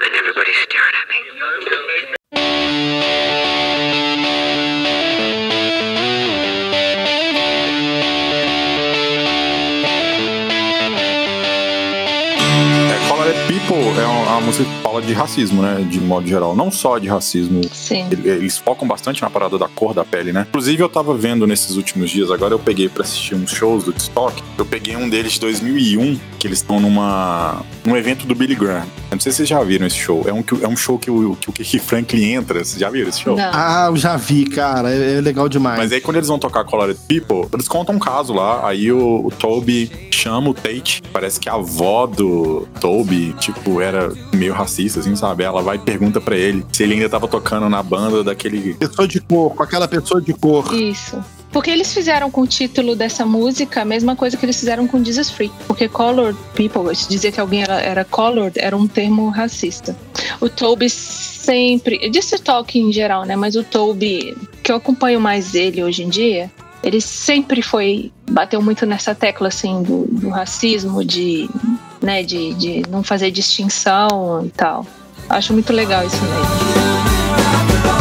and 0.00 0.14
everybody's 0.14 0.56
staring 0.64 0.94
at 0.94 1.08
me. 1.10 1.27
É, 13.28 13.46
People 13.46 14.00
é 14.00 14.06
uma, 14.06 14.30
uma 14.30 14.40
música 14.40 14.87
fala 14.88 15.02
de 15.02 15.12
racismo, 15.12 15.62
né? 15.62 15.86
De 15.88 16.00
modo 16.00 16.26
geral. 16.26 16.56
Não 16.56 16.70
só 16.70 16.98
de 16.98 17.08
racismo. 17.08 17.60
Sim. 17.72 18.06
Ele- 18.10 18.28
Eles 18.28 18.56
focam 18.58 18.86
bastante 18.88 19.20
na 19.22 19.28
parada 19.30 19.58
da 19.58 19.68
cor 19.68 19.92
da 19.92 20.04
pele, 20.04 20.32
né? 20.32 20.46
Inclusive, 20.48 20.82
eu 20.82 20.88
tava 20.88 21.14
vendo 21.14 21.46
nesses 21.46 21.76
últimos 21.76 22.10
dias, 22.10 22.30
agora 22.30 22.54
eu 22.54 22.58
peguei 22.58 22.88
pra 22.88 23.02
assistir 23.02 23.34
uns 23.34 23.50
shows 23.50 23.84
do 23.84 23.94
Stock. 23.96 24.42
Eu 24.56 24.64
peguei 24.64 24.96
um 24.96 25.08
deles 25.08 25.32
de 25.32 25.40
2001, 25.40 26.18
que 26.38 26.46
eles 26.46 26.58
estão 26.58 26.80
numa 26.80 27.62
num 27.84 27.96
evento 27.96 28.26
do 28.26 28.34
Billy 28.34 28.54
Graham. 28.54 28.84
Eu 29.10 29.12
não 29.16 29.20
sei 29.20 29.32
se 29.32 29.38
vocês 29.38 29.48
já 29.48 29.62
viram 29.62 29.86
esse 29.86 29.96
show. 29.96 30.24
É 30.26 30.32
um, 30.32 30.42
que- 30.42 30.62
é 30.62 30.68
um 30.68 30.76
show 30.76 30.98
que 30.98 31.10
o, 31.10 31.36
que 31.40 31.48
o 31.48 31.52
Keith 31.52 31.80
Franklin 31.82 32.32
entra. 32.32 32.62
Vocês 32.64 32.78
já 32.78 32.90
viram 32.90 33.08
esse 33.08 33.20
show? 33.20 33.36
Não. 33.36 33.50
Ah, 33.52 33.86
eu 33.90 33.96
já 33.96 34.16
vi, 34.16 34.44
cara. 34.44 34.90
É, 34.90 35.18
é 35.18 35.20
legal 35.20 35.48
demais. 35.48 35.78
Mas 35.78 35.92
aí 35.92 36.00
quando 36.00 36.16
eles 36.16 36.28
vão 36.28 36.38
tocar 36.38 36.64
Colored 36.64 36.98
People, 37.08 37.48
eles 37.52 37.66
contam 37.68 37.94
um 37.94 37.98
caso 37.98 38.32
lá, 38.32 38.66
aí 38.68 38.90
o, 38.92 39.26
o 39.26 39.30
Toby 39.30 39.90
chama 40.10 40.50
o 40.50 40.54
Tate, 40.54 41.02
parece 41.12 41.38
que 41.40 41.48
a 41.48 41.54
avó 41.54 42.06
do 42.06 42.66
Toby, 42.80 43.34
tipo, 43.38 43.80
era 43.80 44.12
meio 44.34 44.52
racista, 44.52 44.77
assim, 44.86 45.16
sabe? 45.16 45.44
Ela 45.44 45.62
vai 45.62 45.76
e 45.76 45.78
pergunta 45.78 46.20
pra 46.20 46.36
ele 46.36 46.64
se 46.72 46.82
ele 46.82 46.94
ainda 46.94 47.08
tava 47.08 47.26
tocando 47.26 47.68
na 47.68 47.82
banda 47.82 48.22
daquele... 48.22 48.74
Pessoa 48.74 49.06
de 49.06 49.20
cor, 49.20 49.54
com 49.54 49.62
aquela 49.62 49.88
pessoa 49.88 50.20
de 50.20 50.32
cor. 50.32 50.72
Isso. 50.74 51.22
Porque 51.52 51.70
eles 51.70 51.92
fizeram 51.92 52.30
com 52.30 52.42
o 52.42 52.46
título 52.46 52.94
dessa 52.94 53.24
música 53.24 53.82
a 53.82 53.84
mesma 53.84 54.14
coisa 54.14 54.36
que 54.36 54.44
eles 54.44 54.58
fizeram 54.58 54.86
com 54.86 55.02
Jesus 55.02 55.30
Freak. 55.30 55.54
Porque 55.66 55.88
colored 55.88 56.38
people, 56.54 56.82
dizer 57.08 57.32
que 57.32 57.40
alguém 57.40 57.62
era, 57.62 57.80
era 57.80 58.04
colored, 58.04 58.58
era 58.58 58.76
um 58.76 58.86
termo 58.86 59.28
racista. 59.30 59.96
O 60.40 60.48
Toby 60.48 60.90
sempre. 60.90 62.10
Disse 62.10 62.38
Talk 62.38 62.78
em 62.78 62.92
geral, 62.92 63.24
né? 63.24 63.34
Mas 63.34 63.56
o 63.56 63.64
Toby, 63.64 64.36
que 64.62 64.70
eu 64.70 64.76
acompanho 64.76 65.20
mais 65.20 65.54
ele 65.54 65.82
hoje 65.82 66.02
em 66.02 66.08
dia, 66.08 66.50
ele 66.82 67.00
sempre 67.00 67.62
foi. 67.62 68.12
bateu 68.30 68.60
muito 68.60 68.84
nessa 68.84 69.14
tecla, 69.14 69.48
assim, 69.48 69.82
do, 69.82 70.06
do 70.06 70.28
racismo, 70.28 71.04
de. 71.04 71.48
Né, 72.08 72.22
de, 72.22 72.54
de 72.54 72.82
não 72.88 73.02
fazer 73.02 73.30
distinção 73.30 74.42
e 74.42 74.48
tal. 74.48 74.86
Acho 75.28 75.52
muito 75.52 75.74
legal 75.74 76.06
isso 76.06 76.16
mesmo. 76.24 77.97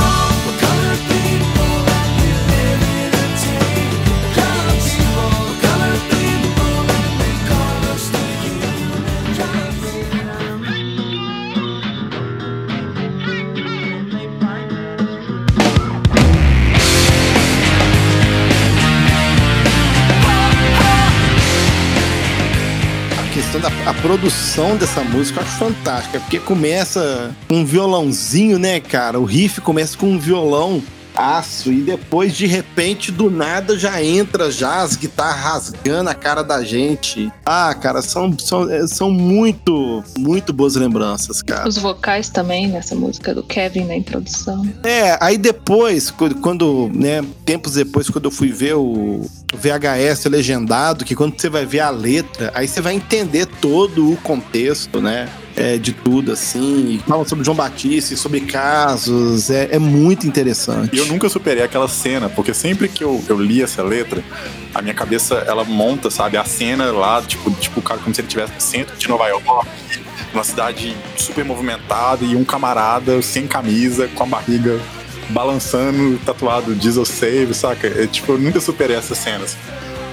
A 23.68 23.90
a 23.90 23.94
produção 23.94 24.78
dessa 24.78 25.02
música 25.02 25.42
eu 25.42 25.44
acho 25.44 25.58
fantástica, 25.58 26.22
porque 26.22 26.40
começa 26.40 27.36
com 27.50 27.56
um 27.56 27.66
violãozinho, 27.66 28.58
né, 28.58 28.80
cara? 28.80 29.20
O 29.20 29.26
riff 29.26 29.60
começa 29.60 29.98
com 29.98 30.08
um 30.08 30.18
violão 30.18 30.82
aço 31.14 31.72
e 31.72 31.82
depois 31.82 32.36
de 32.36 32.46
repente 32.46 33.12
do 33.12 33.30
nada 33.30 33.78
já 33.78 34.02
entra 34.02 34.52
já 34.52 34.82
as 34.82 34.96
guitarras 34.96 35.42
rasgando 35.42 36.10
a 36.10 36.14
cara 36.14 36.44
da 36.44 36.64
gente. 36.64 37.32
Ah, 37.46 37.74
cara, 37.74 38.02
são, 38.02 38.38
são, 38.38 38.70
é, 38.70 38.88
são 38.88 39.10
muito, 39.12 40.04
muito 40.18 40.54
boas 40.54 40.76
lembranças, 40.76 41.42
cara. 41.42 41.68
Os 41.68 41.78
vocais 41.78 42.30
também 42.30 42.68
nessa 42.68 42.96
música 42.96 43.34
do 43.34 43.44
Kevin 43.44 43.86
na 43.86 43.96
introdução. 43.96 44.66
É, 44.84 45.18
aí 45.20 45.38
depois, 45.38 46.14
quando, 46.42 46.90
né, 46.94 47.22
tempos 47.44 47.74
depois, 47.74 48.10
quando 48.10 48.26
eu 48.26 48.32
fui 48.32 48.52
ver 48.52 48.76
o 48.76 49.26
VHS 49.58 50.26
legendado, 50.26 51.04
que 51.04 51.16
quando 51.16 51.40
você 51.40 51.50
vai 51.50 51.66
ver 51.66 51.82
a 51.82 51.90
letra, 51.90 52.52
aí 52.54 52.68
você 52.68 52.82
vai 52.82 52.94
entender 52.94 53.46
todo 53.46 54.12
o 54.12 54.18
contexto, 54.18 55.02
né? 55.02 55.28
é, 55.58 55.76
de 55.76 55.92
tudo, 55.92 56.32
assim. 56.32 57.02
Fala 57.08 57.28
sobre 57.28 57.44
João 57.44 57.58
Batista, 57.58 58.16
sobre 58.16 58.42
casos. 58.42 59.50
É, 59.50 59.70
é 59.72 59.80
muito 59.80 60.28
interessante. 60.28 60.96
E 60.96 61.00
eu 61.00 61.08
nunca 61.08 61.28
superei 61.28 61.64
aquela 61.64 61.88
cena, 61.88 62.30
porque 62.30 62.54
sempre 62.54 62.88
que 62.88 63.04
eu, 63.04 63.22
eu 63.28 63.42
li 63.42 63.64
essa 63.64 63.82
letra, 63.82 64.24
a 64.74 64.82
minha 64.82 64.94
cabeça, 64.94 65.44
ela 65.48 65.64
monta, 65.64 66.12
sabe? 66.12 66.38
A 66.38 66.46
cena 66.46 66.92
lá, 66.92 67.22
tipo, 67.24 67.50
tipo 67.52 67.82
cara, 67.82 68.00
como 68.00 68.14
se 68.14 68.22
ele 68.22 68.28
estivesse 68.28 68.54
no 68.54 68.62
centro 68.62 68.96
de 68.96 69.10
Nova 69.10 69.28
York, 69.28 69.46
uma 70.32 70.44
cidade 70.44 70.96
super 71.16 71.44
movimentada 71.44 72.24
e 72.24 72.36
um 72.36 72.46
camarada 72.46 73.20
sem 73.24 73.48
camisa, 73.48 74.08
com 74.10 74.24
a 74.24 74.28
barriga 74.28 74.80
balançando, 75.30 76.18
tatuado 76.26 76.76
Diesel 76.76 77.06
Save, 77.06 77.54
saca? 77.54 77.88
É, 77.88 78.08
tipo, 78.08 78.34
eu 78.34 78.38
nunca 78.38 78.60
superei 78.60 78.96
essas 78.96 79.18
cenas 79.18 79.58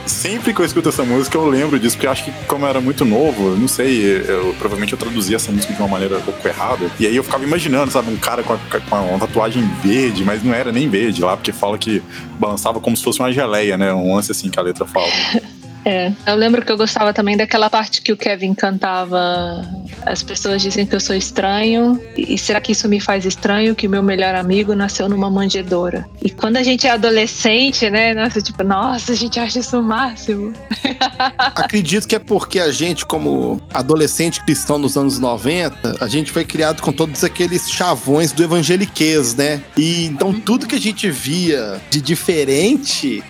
sempre 0.07 0.53
que 0.53 0.61
eu 0.61 0.65
escuto 0.65 0.89
essa 0.89 1.05
música 1.05 1.37
eu 1.37 1.47
lembro 1.47 1.79
disso, 1.79 1.97
porque 1.97 2.07
eu 2.07 2.11
acho 2.11 2.25
que 2.25 2.33
como 2.47 2.65
eu 2.65 2.69
era 2.69 2.81
muito 2.81 3.05
novo, 3.05 3.49
eu 3.49 3.57
não 3.57 3.69
sei, 3.69 4.23
eu, 4.29 4.55
provavelmente 4.59 4.93
eu 4.93 4.99
traduzia 4.99 5.37
essa 5.37 5.51
música 5.51 5.73
de 5.73 5.81
uma 5.81 5.89
maneira 5.89 6.19
um 6.19 6.23
pouco 6.23 6.47
errada. 6.47 6.91
E 6.99 7.07
aí 7.07 7.17
eu 7.17 7.25
ficava 7.25 7.45
imaginando, 7.45 7.91
sabe, 7.91 8.11
um 8.11 8.17
cara 8.17 8.43
com, 8.43 8.53
a, 8.53 8.59
com 8.59 8.97
uma 8.97 9.19
tatuagem 9.19 9.63
verde, 9.83 10.25
mas 10.25 10.43
não 10.43 10.53
era 10.53 10.71
nem 10.71 10.89
verde 10.89 11.23
lá, 11.23 11.37
porque 11.37 11.53
fala 11.53 11.79
que 11.79 12.03
balançava 12.39 12.81
como 12.81 12.97
se 12.97 13.03
fosse 13.03 13.21
uma 13.21 13.33
geleia, 13.33 13.77
né? 13.77 13.93
Um 13.93 14.15
lance 14.15 14.31
assim 14.31 14.51
que 14.51 14.59
a 14.59 14.63
letra 14.63 14.85
fala. 14.85 15.09
É, 15.85 16.13
eu 16.27 16.35
lembro 16.35 16.65
que 16.65 16.73
eu 16.73 16.77
gostava 16.77 17.13
também 17.13 17.37
daquela 17.37 17.69
parte 17.69 18.01
que 18.01 18.13
o 18.13 18.17
Kevin 18.17 18.55
cantava. 18.55 19.63
As 20.07 20.23
pessoas 20.23 20.63
dizem 20.63 20.87
que 20.87 20.95
eu 20.95 21.01
sou 21.01 21.15
estranho, 21.15 22.01
e 22.17 22.37
será 22.39 22.61
que 22.61 22.73
isso 22.73 22.89
me 22.89 23.01
faz 23.01 23.25
estranho? 23.25 23.75
Que 23.75 23.87
o 23.87 23.91
meu 23.91 24.03
melhor 24.03 24.35
amigo 24.35 24.75
nasceu 24.75 25.09
numa 25.09 25.31
manjedoura. 25.31 26.07
E 26.23 26.31
quando 26.31 26.57
a 26.57 26.63
gente 26.63 26.87
é 26.87 26.91
adolescente, 26.91 27.89
né? 27.91 28.15
Nossa, 28.15 28.41
tipo, 28.41 28.65
nossa, 28.65 29.13
a 29.13 29.15
gente 29.15 29.39
acha 29.39 29.59
isso 29.59 29.79
o 29.79 29.83
máximo. 29.83 30.53
Acredito 31.39 32.09
que 32.09 32.15
é 32.15 32.19
porque 32.19 32.59
a 32.61 32.73
gente, 32.73 33.05
como 33.05 33.61
adolescente 33.73 34.43
cristão 34.45 34.79
nos 34.79 34.97
anos 34.97 35.19
90, 35.19 35.97
a 36.01 36.09
gente 36.09 36.31
foi 36.31 36.45
criado 36.45 36.83
com 36.83 36.93
todos 36.93 37.25
aqueles 37.25 37.71
chavões 37.71 38.33
do 38.33 38.43
evangeliquez, 38.43 39.35
né? 39.35 39.63
E 39.77 40.07
então 40.07 40.33
tudo 40.33 40.67
que 40.67 40.75
a 40.75 40.81
gente 40.81 41.11
via 41.11 41.81
de 41.91 42.01
diferente 42.01 43.23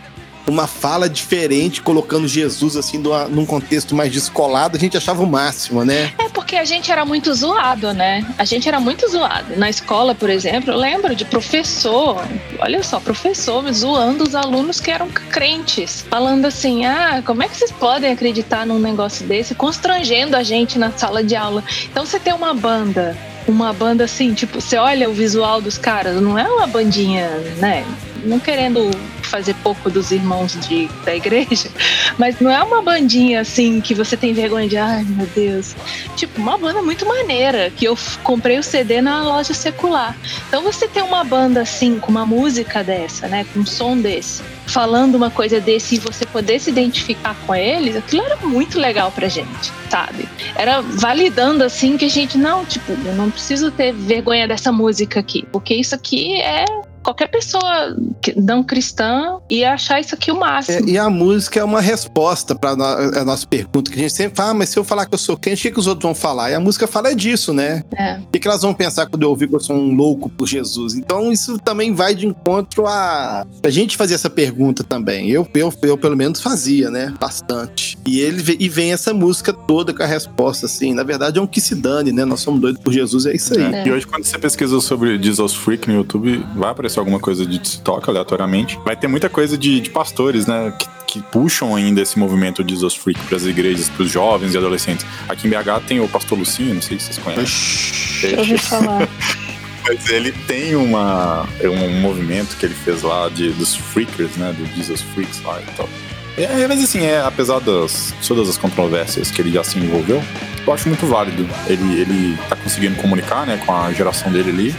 uma 0.46 0.66
fala 0.66 1.08
diferente, 1.08 1.80
colocando 1.80 2.28
Jesus 2.28 2.76
assim 2.76 2.98
numa, 2.98 3.26
num 3.26 3.46
contexto 3.46 3.94
mais 3.94 4.12
descolado, 4.12 4.76
a 4.76 4.80
gente 4.80 4.96
achava 4.96 5.22
o 5.22 5.26
máximo, 5.26 5.84
né? 5.84 6.12
É 6.18 6.28
porque 6.28 6.56
a 6.56 6.64
gente 6.64 6.90
era 6.90 7.04
muito 7.04 7.32
zoado, 7.34 7.92
né? 7.92 8.26
A 8.38 8.44
gente 8.44 8.68
era 8.68 8.78
muito 8.78 9.08
zoado. 9.08 9.56
Na 9.56 9.70
escola, 9.70 10.14
por 10.14 10.28
exemplo, 10.28 10.72
eu 10.72 10.78
lembro 10.78 11.14
de 11.14 11.24
professor, 11.24 12.22
olha 12.58 12.82
só, 12.82 13.00
professor 13.00 13.70
zoando 13.72 14.24
os 14.24 14.34
alunos 14.34 14.80
que 14.80 14.90
eram 14.90 15.08
crentes, 15.08 16.04
falando 16.08 16.44
assim: 16.44 16.84
ah, 16.84 17.22
como 17.24 17.42
é 17.42 17.48
que 17.48 17.56
vocês 17.56 17.72
podem 17.72 18.12
acreditar 18.12 18.66
num 18.66 18.78
negócio 18.78 19.26
desse? 19.26 19.54
Constrangendo 19.54 20.36
a 20.36 20.42
gente 20.42 20.78
na 20.78 20.90
sala 20.92 21.22
de 21.22 21.34
aula. 21.34 21.64
Então 21.90 22.04
você 22.04 22.18
tem 22.18 22.32
uma 22.32 22.52
banda 22.52 23.16
uma 23.46 23.74
banda 23.74 24.04
assim, 24.04 24.32
tipo, 24.32 24.58
você 24.58 24.78
olha 24.78 25.08
o 25.08 25.12
visual 25.12 25.60
dos 25.60 25.76
caras, 25.76 26.18
não 26.20 26.38
é 26.38 26.48
uma 26.48 26.66
bandinha, 26.66 27.28
né? 27.58 27.84
Não 28.24 28.40
querendo 28.40 28.90
fazer 29.22 29.54
pouco 29.62 29.90
dos 29.90 30.12
irmãos 30.12 30.52
de, 30.68 30.88
da 31.04 31.14
igreja, 31.14 31.68
mas 32.18 32.38
não 32.40 32.50
é 32.50 32.62
uma 32.62 32.82
bandinha 32.82 33.40
assim 33.40 33.80
que 33.80 33.94
você 33.94 34.16
tem 34.16 34.32
vergonha 34.32 34.68
de, 34.68 34.76
ai 34.76 35.04
meu 35.04 35.26
Deus. 35.26 35.74
Tipo, 36.16 36.40
uma 36.40 36.56
banda 36.56 36.82
muito 36.82 37.06
maneira, 37.06 37.70
que 37.70 37.84
eu 37.84 37.98
comprei 38.22 38.58
o 38.58 38.62
CD 38.62 39.00
na 39.00 39.22
loja 39.22 39.52
secular. 39.52 40.16
Então 40.48 40.62
você 40.62 40.86
tem 40.86 41.02
uma 41.02 41.24
banda 41.24 41.62
assim, 41.62 41.98
com 41.98 42.10
uma 42.10 42.24
música 42.24 42.84
dessa, 42.84 43.26
né, 43.26 43.44
com 43.52 43.60
um 43.60 43.66
som 43.66 43.96
desse, 43.96 44.42
falando 44.66 45.14
uma 45.16 45.30
coisa 45.30 45.60
desse 45.60 45.96
e 45.96 45.98
você 45.98 46.24
poder 46.24 46.60
se 46.60 46.70
identificar 46.70 47.36
com 47.46 47.54
eles, 47.54 47.96
aquilo 47.96 48.24
era 48.24 48.36
muito 48.36 48.78
legal 48.78 49.10
pra 49.10 49.28
gente, 49.28 49.72
sabe? 49.90 50.28
Era 50.54 50.80
validando 50.80 51.64
assim 51.64 51.96
que 51.96 52.04
a 52.04 52.10
gente, 52.10 52.38
não, 52.38 52.64
tipo, 52.64 52.92
eu 52.92 53.14
não 53.14 53.30
preciso 53.30 53.70
ter 53.70 53.92
vergonha 53.92 54.46
dessa 54.46 54.70
música 54.70 55.20
aqui, 55.20 55.44
porque 55.50 55.74
isso 55.74 55.94
aqui 55.94 56.40
é 56.40 56.64
qualquer 57.04 57.28
pessoa 57.28 57.96
não 58.36 58.64
cristã 58.64 59.38
ia 59.48 59.74
achar 59.74 60.00
isso 60.00 60.14
aqui 60.14 60.32
o 60.32 60.40
máximo. 60.40 60.88
É, 60.88 60.92
e 60.92 60.98
a 60.98 61.10
música 61.10 61.60
é 61.60 61.64
uma 61.64 61.80
resposta 61.80 62.54
para 62.54 62.70
a 62.70 63.24
nossa 63.24 63.46
pergunta, 63.46 63.90
que 63.90 63.98
a 63.98 64.02
gente 64.02 64.14
sempre 64.14 64.36
fala, 64.36 64.50
ah, 64.50 64.54
mas 64.54 64.70
se 64.70 64.78
eu 64.78 64.84
falar 64.84 65.06
que 65.06 65.14
eu 65.14 65.18
sou 65.18 65.36
crente, 65.36 65.60
o 65.60 65.62
que, 65.62 65.72
que 65.72 65.78
os 65.80 65.86
outros 65.86 66.02
vão 66.02 66.14
falar? 66.14 66.50
E 66.50 66.54
a 66.54 66.60
música 66.60 66.86
fala 66.86 67.14
disso, 67.14 67.52
né? 67.52 67.84
É. 67.96 68.18
O 68.18 68.26
que, 68.32 68.38
que 68.40 68.48
elas 68.48 68.62
vão 68.62 68.72
pensar 68.72 69.06
quando 69.06 69.22
eu 69.22 69.30
ouvir 69.30 69.48
que 69.48 69.54
eu 69.54 69.60
sou 69.60 69.76
um 69.76 69.94
louco 69.94 70.28
por 70.30 70.48
Jesus? 70.48 70.94
Então 70.94 71.30
isso 71.30 71.58
também 71.58 71.92
vai 71.92 72.14
de 72.14 72.26
encontro 72.26 72.86
a, 72.86 73.46
a 73.62 73.70
gente 73.70 73.96
fazer 73.96 74.14
essa 74.14 74.30
pergunta 74.30 74.82
também. 74.82 75.30
Eu, 75.30 75.46
eu, 75.54 75.72
eu 75.82 75.98
pelo 75.98 76.16
menos 76.16 76.40
fazia, 76.40 76.90
né? 76.90 77.12
Bastante. 77.20 77.98
E 78.06 78.20
ele 78.20 78.56
e 78.58 78.68
vem 78.68 78.92
essa 78.92 79.12
música 79.12 79.52
toda 79.52 79.92
com 79.92 80.02
a 80.02 80.06
resposta, 80.06 80.66
assim. 80.66 80.94
Na 80.94 81.02
verdade 81.02 81.38
é 81.38 81.42
um 81.42 81.46
que 81.46 81.60
se 81.60 81.74
dane, 81.74 82.12
né? 82.12 82.24
Nós 82.24 82.40
somos 82.40 82.60
doidos 82.60 82.80
por 82.82 82.92
Jesus, 82.92 83.26
é 83.26 83.34
isso 83.34 83.54
aí. 83.54 83.62
É. 83.62 83.86
E 83.86 83.92
hoje, 83.92 84.06
quando 84.06 84.24
você 84.24 84.38
pesquisa 84.38 84.80
sobre 84.80 85.22
Jesus 85.22 85.54
Freak 85.54 85.88
no 85.88 85.94
YouTube, 85.94 86.44
vai 86.54 86.70
aparecer 86.70 86.93
aparecer 86.94 87.00
alguma 87.00 87.18
coisa 87.18 87.44
de 87.44 87.58
TikTok 87.58 88.08
aleatoriamente. 88.08 88.78
Vai 88.84 88.96
ter 88.96 89.08
muita 89.08 89.28
coisa 89.28 89.58
de, 89.58 89.80
de 89.80 89.90
pastores, 89.90 90.46
né? 90.46 90.72
Que, 90.78 90.88
que, 91.06 91.22
puxam 91.22 91.74
ainda 91.74 92.00
esse 92.00 92.18
movimento 92.18 92.62
de 92.62 92.74
Jesus 92.74 92.94
Freak 92.94 93.20
para 93.24 93.36
as 93.36 93.44
igrejas, 93.44 93.88
para 93.88 94.02
os 94.02 94.10
jovens 94.10 94.54
e 94.54 94.58
adolescentes. 94.58 95.04
Aqui 95.28 95.46
em 95.46 95.50
BH 95.50 95.86
tem 95.86 96.00
o 96.00 96.08
pastor 96.08 96.38
Lucinho, 96.38 96.74
não 96.74 96.82
sei 96.82 96.98
se 96.98 97.06
vocês 97.06 97.18
conhecem. 97.18 98.30
Eu 98.30 98.38
ouvi 98.38 98.58
falar. 98.58 99.08
Mas 99.86 100.08
ele 100.08 100.32
tem 100.46 100.74
uma, 100.74 101.46
um 101.62 102.00
movimento 102.00 102.56
que 102.56 102.64
ele 102.64 102.74
fez 102.74 103.02
lá 103.02 103.28
de, 103.28 103.50
dos 103.50 103.76
freakers, 103.76 104.34
né? 104.36 104.54
Do 104.56 104.64
Jesus 104.74 105.02
Freaks 105.02 105.42
lá 105.42 105.60
e 105.60 105.76
tal. 105.76 105.88
É, 106.36 106.66
mas 106.66 106.82
assim, 106.82 107.04
é, 107.04 107.20
apesar 107.20 107.60
das 107.60 108.12
todas 108.26 108.48
as 108.48 108.56
controvérsias 108.56 109.30
que 109.30 109.40
ele 109.40 109.52
já 109.52 109.62
se 109.62 109.78
envolveu, 109.78 110.20
eu 110.66 110.72
acho 110.72 110.88
muito 110.88 111.06
válido. 111.06 111.46
Ele, 111.66 112.00
ele 112.00 112.38
tá 112.48 112.56
conseguindo 112.56 112.96
comunicar, 112.96 113.46
né, 113.46 113.62
com 113.64 113.72
a 113.72 113.92
geração 113.92 114.32
dele 114.32 114.50
ali. 114.50 114.74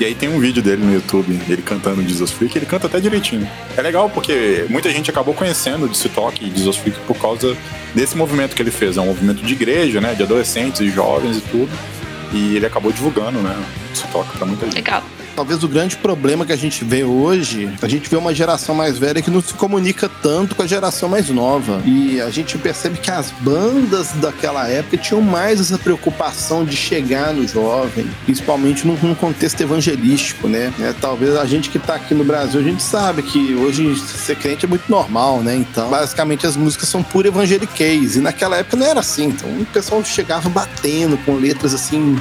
E 0.00 0.04
aí 0.04 0.14
tem 0.14 0.28
um 0.28 0.40
vídeo 0.40 0.62
dele 0.62 0.82
no 0.84 0.92
YouTube, 0.92 1.38
ele 1.48 1.62
cantando 1.62 2.02
Jesus 2.02 2.30
Freak, 2.30 2.56
ele 2.56 2.66
canta 2.66 2.86
até 2.86 2.98
direitinho. 2.98 3.48
É 3.76 3.82
legal 3.82 4.10
porque 4.10 4.66
muita 4.68 4.90
gente 4.90 5.10
acabou 5.10 5.34
conhecendo 5.34 5.88
de 5.88 6.08
Talk 6.08 6.44
e 6.44 6.50
Jesus 6.50 6.76
Freak 6.76 6.98
por 7.00 7.16
causa 7.16 7.56
desse 7.94 8.16
movimento 8.16 8.56
que 8.56 8.62
ele 8.62 8.70
fez. 8.70 8.96
É 8.96 9.00
um 9.00 9.06
movimento 9.06 9.42
de 9.42 9.52
igreja, 9.52 10.00
né? 10.00 10.14
De 10.14 10.22
adolescentes 10.22 10.80
e 10.80 10.90
jovens 10.90 11.38
e 11.38 11.40
tudo. 11.42 11.70
E 12.32 12.56
ele 12.56 12.66
acabou 12.66 12.92
divulgando, 12.92 13.40
né? 13.40 13.54
Talk 14.12 14.36
pra 14.36 14.46
muita 14.46 14.66
gente. 14.66 14.76
Legal 14.76 15.02
talvez 15.34 15.62
o 15.64 15.68
grande 15.68 15.96
problema 15.96 16.44
que 16.44 16.52
a 16.52 16.56
gente 16.56 16.84
vê 16.84 17.04
hoje, 17.04 17.70
a 17.80 17.88
gente 17.88 18.08
vê 18.08 18.16
uma 18.16 18.34
geração 18.34 18.74
mais 18.74 18.98
velha 18.98 19.22
que 19.22 19.30
não 19.30 19.42
se 19.42 19.54
comunica 19.54 20.08
tanto 20.08 20.54
com 20.54 20.62
a 20.62 20.66
geração 20.66 21.08
mais 21.08 21.28
nova. 21.30 21.80
E 21.84 22.20
a 22.20 22.30
gente 22.30 22.56
percebe 22.58 22.98
que 22.98 23.10
as 23.10 23.30
bandas 23.40 24.12
daquela 24.12 24.68
época 24.68 24.96
tinham 24.96 25.20
mais 25.20 25.60
essa 25.60 25.78
preocupação 25.78 26.64
de 26.64 26.76
chegar 26.76 27.32
no 27.32 27.46
jovem, 27.46 28.08
principalmente 28.24 28.86
num, 28.86 29.14
contexto 29.14 29.60
evangelístico, 29.60 30.48
né? 30.48 30.72
É, 30.80 30.94
talvez 31.00 31.36
a 31.36 31.44
gente 31.44 31.70
que 31.70 31.78
tá 31.78 31.94
aqui 31.94 32.14
no 32.14 32.24
Brasil, 32.24 32.60
a 32.60 32.62
gente 32.62 32.82
sabe 32.82 33.22
que 33.22 33.54
hoje 33.54 33.96
ser 33.98 34.36
crente 34.36 34.64
é 34.64 34.68
muito 34.68 34.88
normal, 34.88 35.40
né? 35.42 35.54
Então, 35.54 35.90
basicamente 35.90 36.46
as 36.46 36.56
músicas 36.56 36.88
são 36.88 37.02
pura 37.02 37.28
evangeliquez. 37.28 38.16
E 38.16 38.20
naquela 38.20 38.56
época 38.56 38.76
não 38.76 38.86
era 38.86 39.00
assim. 39.00 39.26
Então 39.26 39.48
o 39.48 39.66
pessoal 39.66 40.04
chegava 40.04 40.48
batendo 40.48 41.16
com 41.24 41.36
letras 41.36 41.74
assim 41.74 42.20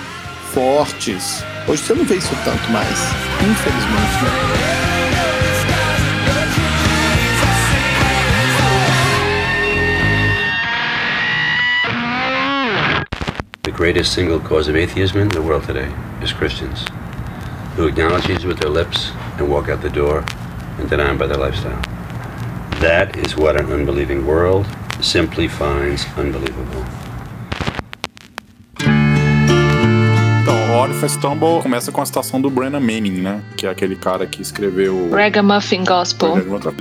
fortes. 0.54 1.44
Hoje 1.68 1.82
você 1.82 1.94
não 1.94 2.04
vê 2.04 2.16
isso 2.16 2.36
tanto 2.44 2.72
mais, 2.72 3.00
infelizmente. 3.42 4.24
Né? 4.24 4.62
The 13.64 13.72
greatest 13.72 14.14
single 14.14 14.40
cause 14.40 14.70
of 14.70 14.78
atheism 14.78 15.20
in 15.20 15.30
the 15.30 15.40
world 15.40 15.66
today 15.66 15.88
is 16.22 16.34
Christians 16.34 16.86
who 17.78 17.88
acknowledge 17.88 18.26
Jesus 18.26 18.46
with 18.46 18.60
their 18.60 18.72
lips 18.72 19.12
and 19.38 19.48
walk 19.48 19.70
out 19.70 19.82
the 19.82 19.90
door 19.90 20.26
and 20.80 20.90
deny 20.90 21.10
him 21.10 21.18
by 21.18 21.28
their 21.28 21.38
lifestyle. 21.38 21.82
That 22.82 23.16
is 23.16 23.38
what 23.38 23.56
an 23.56 23.72
unbelieving 23.72 24.26
world 24.26 24.66
simply 25.00 25.48
finds 25.48 26.06
unbelievable. 26.18 26.86
What 30.82 30.96
If 30.96 31.04
I 31.04 31.10
Stumble 31.10 31.62
começa 31.62 31.92
com 31.92 32.02
a 32.02 32.06
citação 32.08 32.42
do 32.42 32.50
Brennan 32.50 32.80
Manning, 32.80 33.22
né? 33.22 33.44
Que 33.56 33.68
é 33.68 33.70
aquele 33.70 33.96
cara 33.96 34.26
que 34.26 34.42
escreveu... 34.42 35.12
Ragamuffin 35.12 35.84
Gospel. 35.84 36.34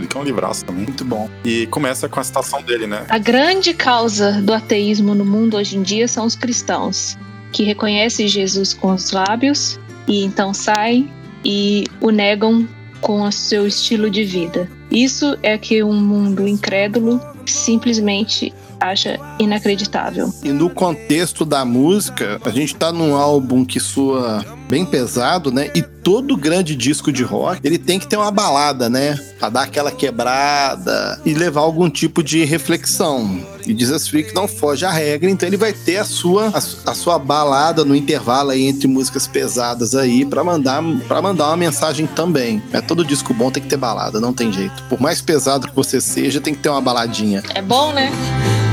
Que 0.09 0.17
é 0.17 0.19
um 0.19 0.25
livraço 0.25 0.65
também. 0.65 0.85
Muito 0.85 1.05
bom. 1.05 1.29
E 1.45 1.67
começa 1.67 2.09
com 2.09 2.19
a 2.19 2.25
citação 2.25 2.63
dele, 2.63 2.87
né? 2.87 3.05
A 3.11 3.19
grande 3.19 3.75
causa 3.75 4.41
do 4.41 4.55
ateísmo 4.55 5.15
no 5.15 5.23
mundo 5.23 5.59
hoje 5.59 5.77
em 5.77 5.83
dia 5.83 6.09
são 6.09 6.25
os 6.25 6.35
cristãos, 6.35 7.19
que 7.53 7.63
reconhecem 7.63 8.27
Jesus 8.27 8.73
com 8.73 8.95
os 8.95 9.13
lábios 9.13 9.79
e 10.09 10.25
então 10.25 10.55
saem 10.55 11.13
e 11.45 11.85
o 12.01 12.09
negam 12.09 12.67
com 13.03 13.21
o 13.21 13.31
seu 13.31 13.67
estilo 13.67 14.09
de 14.09 14.25
vida. 14.25 14.67
Isso 14.91 15.37
é 15.43 15.59
que 15.59 15.83
um 15.83 16.01
mundo 16.01 16.49
incrédulo 16.49 17.21
simplesmente 17.45 18.51
acha 18.81 19.19
inacreditável. 19.39 20.33
E 20.43 20.53
no 20.53 20.71
contexto 20.71 21.45
da 21.45 21.65
música, 21.65 22.41
a 22.45 22.51
gente 22.51 22.75
tá 22.75 22.91
num 22.91 23.15
álbum 23.15 23.65
que 23.65 23.79
soa 23.79 24.45
bem 24.71 24.87
pesado, 24.87 25.51
né? 25.51 25.69
E 25.75 25.83
todo 25.83 26.37
grande 26.37 26.77
disco 26.77 27.11
de 27.11 27.25
rock, 27.25 27.61
ele 27.65 27.77
tem 27.77 27.99
que 27.99 28.07
ter 28.07 28.17
uma 28.17 28.31
balada, 28.31 28.89
né? 28.89 29.19
Pra 29.37 29.49
dar 29.49 29.63
aquela 29.65 29.91
quebrada 29.91 31.21
e 31.27 31.35
levar 31.35 31.63
algum 31.63 31.91
tipo 31.91 32.23
de 32.23 32.45
reflexão. 32.45 33.45
E 33.67 33.77
Jesus 33.77 34.07
Freak 34.07 34.33
não 34.33 34.47
foge 34.47 34.85
à 34.85 34.91
regra, 34.91 35.29
então 35.29 35.49
ele 35.49 35.57
vai 35.57 35.73
ter 35.73 35.97
a 35.97 36.05
sua, 36.05 36.53
a, 36.55 36.91
a 36.91 36.95
sua 36.95 37.19
balada 37.19 37.85
no 37.85 37.97
intervalo 37.97 38.51
aí 38.51 38.67
entre 38.67 38.87
músicas 38.87 39.27
pesadas 39.27 39.97
aí 39.97 40.25
para 40.25 40.45
mandar 40.45 40.81
para 41.09 41.21
mandar 41.21 41.49
uma 41.49 41.57
mensagem 41.57 42.07
também. 42.07 42.63
É 42.73 42.81
todo 42.81 43.05
disco 43.05 43.35
bom 43.35 43.51
tem 43.51 43.63
que 43.63 43.69
ter 43.69 43.77
balada, 43.77 44.21
não 44.21 44.33
tem 44.33 44.53
jeito. 44.53 44.85
Por 44.85 45.01
mais 45.01 45.21
pesado 45.21 45.67
que 45.67 45.75
você 45.75 46.01
seja, 46.01 46.41
tem 46.41 46.55
que 46.55 46.61
ter 46.61 46.69
uma 46.69 46.81
baladinha. 46.81 47.43
É 47.55 47.61
bom, 47.61 47.93
né? 47.93 48.13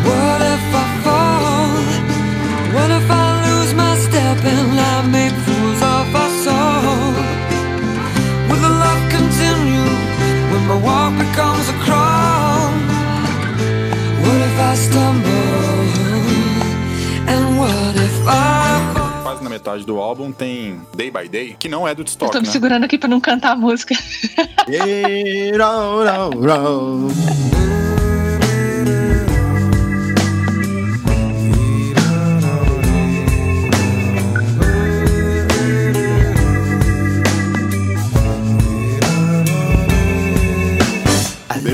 What 0.05 0.43
if 0.43 0.61
I 0.69 1.03
fall? 1.03 1.47
What 2.73 2.93
if 2.93 3.09
I 3.09 3.49
lose 3.49 3.73
my 3.73 3.97
step 3.97 4.45
and 4.45 4.79
I 4.79 5.07
make 5.07 5.46
Quase 19.23 19.43
na 19.43 19.49
metade 19.49 19.85
do 19.85 19.97
álbum 19.99 20.31
tem 20.31 20.81
Day 20.95 21.11
by 21.11 21.27
Day, 21.27 21.55
que 21.57 21.67
não 21.67 21.87
é 21.87 21.93
do 21.95 22.01
Eu 22.01 22.05
Stock, 22.05 22.31
tô 22.31 22.39
me 22.39 22.45
né? 22.47 22.51
segurando 22.51 22.83
aqui 22.83 22.97
pra 22.97 23.09
não 23.09 23.19
cantar 23.19 23.51
a 23.51 23.55
música. 23.55 23.95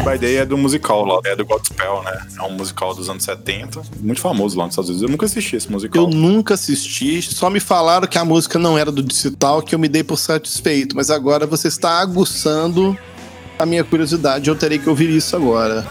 by 0.04 0.18
Day 0.18 0.36
é 0.36 0.46
do 0.46 0.58
musical 0.58 1.06
lá, 1.06 1.22
é 1.24 1.36
do 1.36 1.46
Godspell, 1.46 2.04
né? 2.04 2.28
É 2.38 2.42
um 2.42 2.52
musical 2.52 2.94
dos 2.94 3.10
anos 3.10 3.24
70, 3.24 3.82
muito 4.02 4.20
famoso 4.20 4.58
lá 4.58 4.66
nos 4.66 4.74
Estados 4.74 4.89
Unidos. 4.89 5.04
Eu 5.04 5.10
nunca 5.10 5.26
assisti 5.26 5.56
esse 5.56 5.72
musical. 5.72 6.04
Eu 6.04 6.10
nunca 6.10 6.54
assisti, 6.56 7.22
só 7.22 7.50
me 7.50 7.62
falaram 7.62 8.06
que 8.06 8.18
a 8.18 8.26
música 8.26 8.60
não 8.60 8.78
era 8.78 8.92
do 8.92 9.02
Digital, 9.02 9.62
que 9.62 9.74
eu 9.74 9.80
me 9.80 9.88
dei 9.88 10.04
por 10.04 10.18
satisfeito. 10.18 10.96
Mas 10.96 11.10
agora 11.10 11.48
você 11.48 11.70
está 11.70 12.02
aguçando 12.02 12.98
a 13.58 13.66
minha 13.66 13.84
curiosidade, 13.84 14.50
eu 14.50 14.56
terei 14.56 14.80
que 14.80 14.89
ouvir 14.89 15.10
isso 15.10 15.36
agora. 15.36 15.86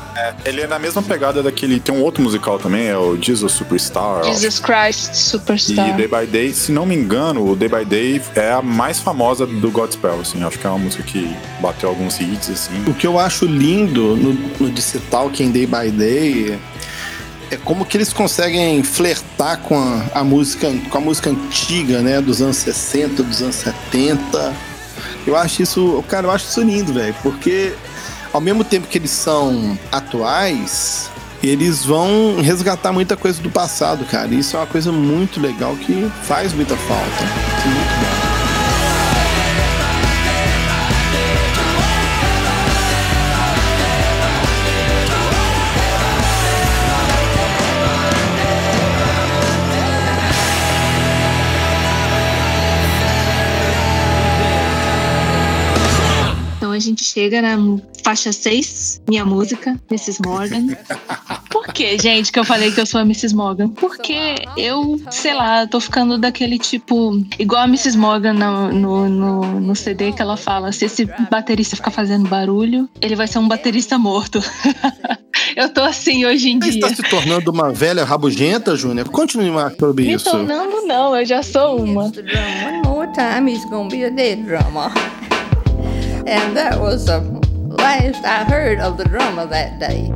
Ele 0.44 0.60
é 0.60 0.66
na 0.66 0.78
mesma 0.78 1.02
pegada 1.02 1.42
daquele. 1.42 1.80
Tem 1.80 1.94
um 1.94 2.02
outro 2.02 2.22
musical 2.22 2.58
também, 2.58 2.88
é 2.88 2.96
o 2.96 3.20
Jesus 3.20 3.52
Superstar. 3.52 4.24
Jesus 4.24 4.58
Christ 4.58 5.12
E 5.12 5.16
Superstar. 5.16 5.96
Day 5.96 6.08
by 6.08 6.26
Day, 6.26 6.52
se 6.52 6.72
não 6.72 6.84
me 6.84 6.94
engano, 6.94 7.50
o 7.50 7.56
Day 7.56 7.68
by 7.68 7.84
Day 7.84 8.20
é 8.34 8.52
a 8.52 8.62
mais 8.62 9.00
famosa 9.00 9.46
do 9.46 9.70
Godspell, 9.70 10.20
assim. 10.20 10.42
Acho 10.42 10.58
que 10.58 10.66
é 10.66 10.70
uma 10.70 10.78
música 10.78 11.02
que 11.02 11.34
bateu 11.60 11.88
alguns 11.88 12.20
hits, 12.20 12.50
assim. 12.50 12.84
O 12.86 12.94
que 12.94 13.06
eu 13.06 13.18
acho 13.18 13.46
lindo 13.46 14.16
no, 14.16 14.32
no 14.32 14.70
Digital, 14.70 15.30
que 15.30 15.42
é 15.42 15.46
em 15.46 15.50
Day 15.50 15.66
by 15.66 15.90
Day, 15.90 16.58
é 17.50 17.56
como 17.56 17.84
que 17.84 17.96
eles 17.96 18.12
conseguem 18.12 18.82
flertar 18.82 19.58
com 19.58 19.78
a, 19.78 20.20
a 20.20 20.24
música 20.24 20.72
com 20.90 20.98
a 20.98 21.00
música 21.00 21.30
antiga, 21.30 22.00
né, 22.00 22.20
dos 22.20 22.40
anos 22.40 22.56
60, 22.56 23.22
dos 23.22 23.42
anos 23.42 23.56
70. 23.56 24.71
Eu 25.26 25.36
acho 25.36 25.62
isso, 25.62 26.04
cara, 26.08 26.26
eu 26.26 26.30
acho 26.30 26.46
isso 26.46 26.60
lindo, 26.62 26.92
velho, 26.92 27.14
porque 27.22 27.74
ao 28.32 28.40
mesmo 28.40 28.64
tempo 28.64 28.86
que 28.86 28.98
eles 28.98 29.10
são 29.10 29.78
atuais, 29.90 31.10
eles 31.42 31.84
vão 31.84 32.40
resgatar 32.40 32.92
muita 32.92 33.16
coisa 33.16 33.42
do 33.42 33.50
passado, 33.50 34.04
cara. 34.04 34.32
Isso 34.32 34.56
é 34.56 34.60
uma 34.60 34.66
coisa 34.66 34.92
muito 34.92 35.40
legal 35.40 35.76
que 35.76 36.10
faz 36.22 36.52
muita 36.52 36.76
falta. 36.76 37.22
Muito 37.66 38.00
bom. 38.00 38.21
Gente 56.82 57.04
chega 57.04 57.40
na 57.40 57.56
faixa 58.04 58.32
6, 58.32 59.02
minha 59.08 59.24
música, 59.24 59.78
Mrs. 59.90 60.20
Morgan. 60.24 60.66
Por 61.50 61.66
que, 61.68 61.98
gente, 61.98 62.32
que 62.32 62.38
eu 62.38 62.44
falei 62.44 62.72
que 62.72 62.80
eu 62.80 62.86
sou 62.86 63.00
a 63.00 63.04
Mrs. 63.04 63.34
Morgan? 63.34 63.68
Porque 63.68 64.34
eu, 64.56 65.00
sei 65.10 65.34
lá, 65.34 65.66
tô 65.66 65.78
ficando 65.80 66.18
daquele 66.18 66.58
tipo. 66.58 67.12
Igual 67.38 67.62
a 67.62 67.64
Mrs. 67.66 67.96
Morgan 67.96 68.32
no, 68.34 68.72
no, 68.72 69.08
no, 69.08 69.60
no 69.60 69.76
CD 69.76 70.12
que 70.12 70.20
ela 70.20 70.36
fala: 70.36 70.72
se 70.72 70.84
esse 70.86 71.08
baterista 71.30 71.76
ficar 71.76 71.90
fazendo 71.90 72.28
barulho, 72.28 72.88
ele 73.00 73.14
vai 73.14 73.26
ser 73.28 73.38
um 73.38 73.48
baterista 73.48 73.96
morto. 73.98 74.42
eu 75.56 75.68
tô 75.68 75.82
assim 75.82 76.24
hoje 76.24 76.50
em 76.50 76.58
Você 76.58 76.70
dia. 76.72 76.86
está 76.86 76.94
se 76.94 77.02
tornando 77.08 77.50
uma 77.50 77.70
velha 77.72 78.04
rabugenta, 78.04 78.74
Júnior? 78.76 79.08
Continue 79.08 79.50
mais 79.50 79.76
sobre 79.76 80.04
Me 80.06 80.14
isso. 80.14 80.30
tornando, 80.30 80.86
não, 80.86 81.14
eu 81.16 81.24
já 81.24 81.42
sou 81.42 81.82
uma. 81.82 82.04
one 82.04 82.82
more 82.84 83.08
time, 83.12 83.52
he's 83.52 83.64
gonna 83.66 83.88
be 83.88 84.04
a 84.04 84.10
dead 84.10 84.42
drummer. 84.44 84.90
And 86.26 86.56
that 86.56 86.80
was 86.80 87.06
the 87.06 87.18
last 87.66 88.24
I 88.24 88.44
heard 88.44 88.78
of 88.78 88.96
the 88.96 89.04
drummer 89.04 89.44
that 89.46 89.80
day. 89.80 90.12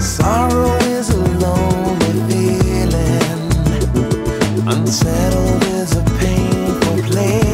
Sorrow 0.00 0.74
is 0.86 1.10
a 1.10 1.16
lonely 1.16 2.12
feeling. 2.28 3.50
Unsettled 4.68 5.62
is 5.64 5.96
a 5.96 6.02
painful 6.18 7.02
place. 7.04 7.45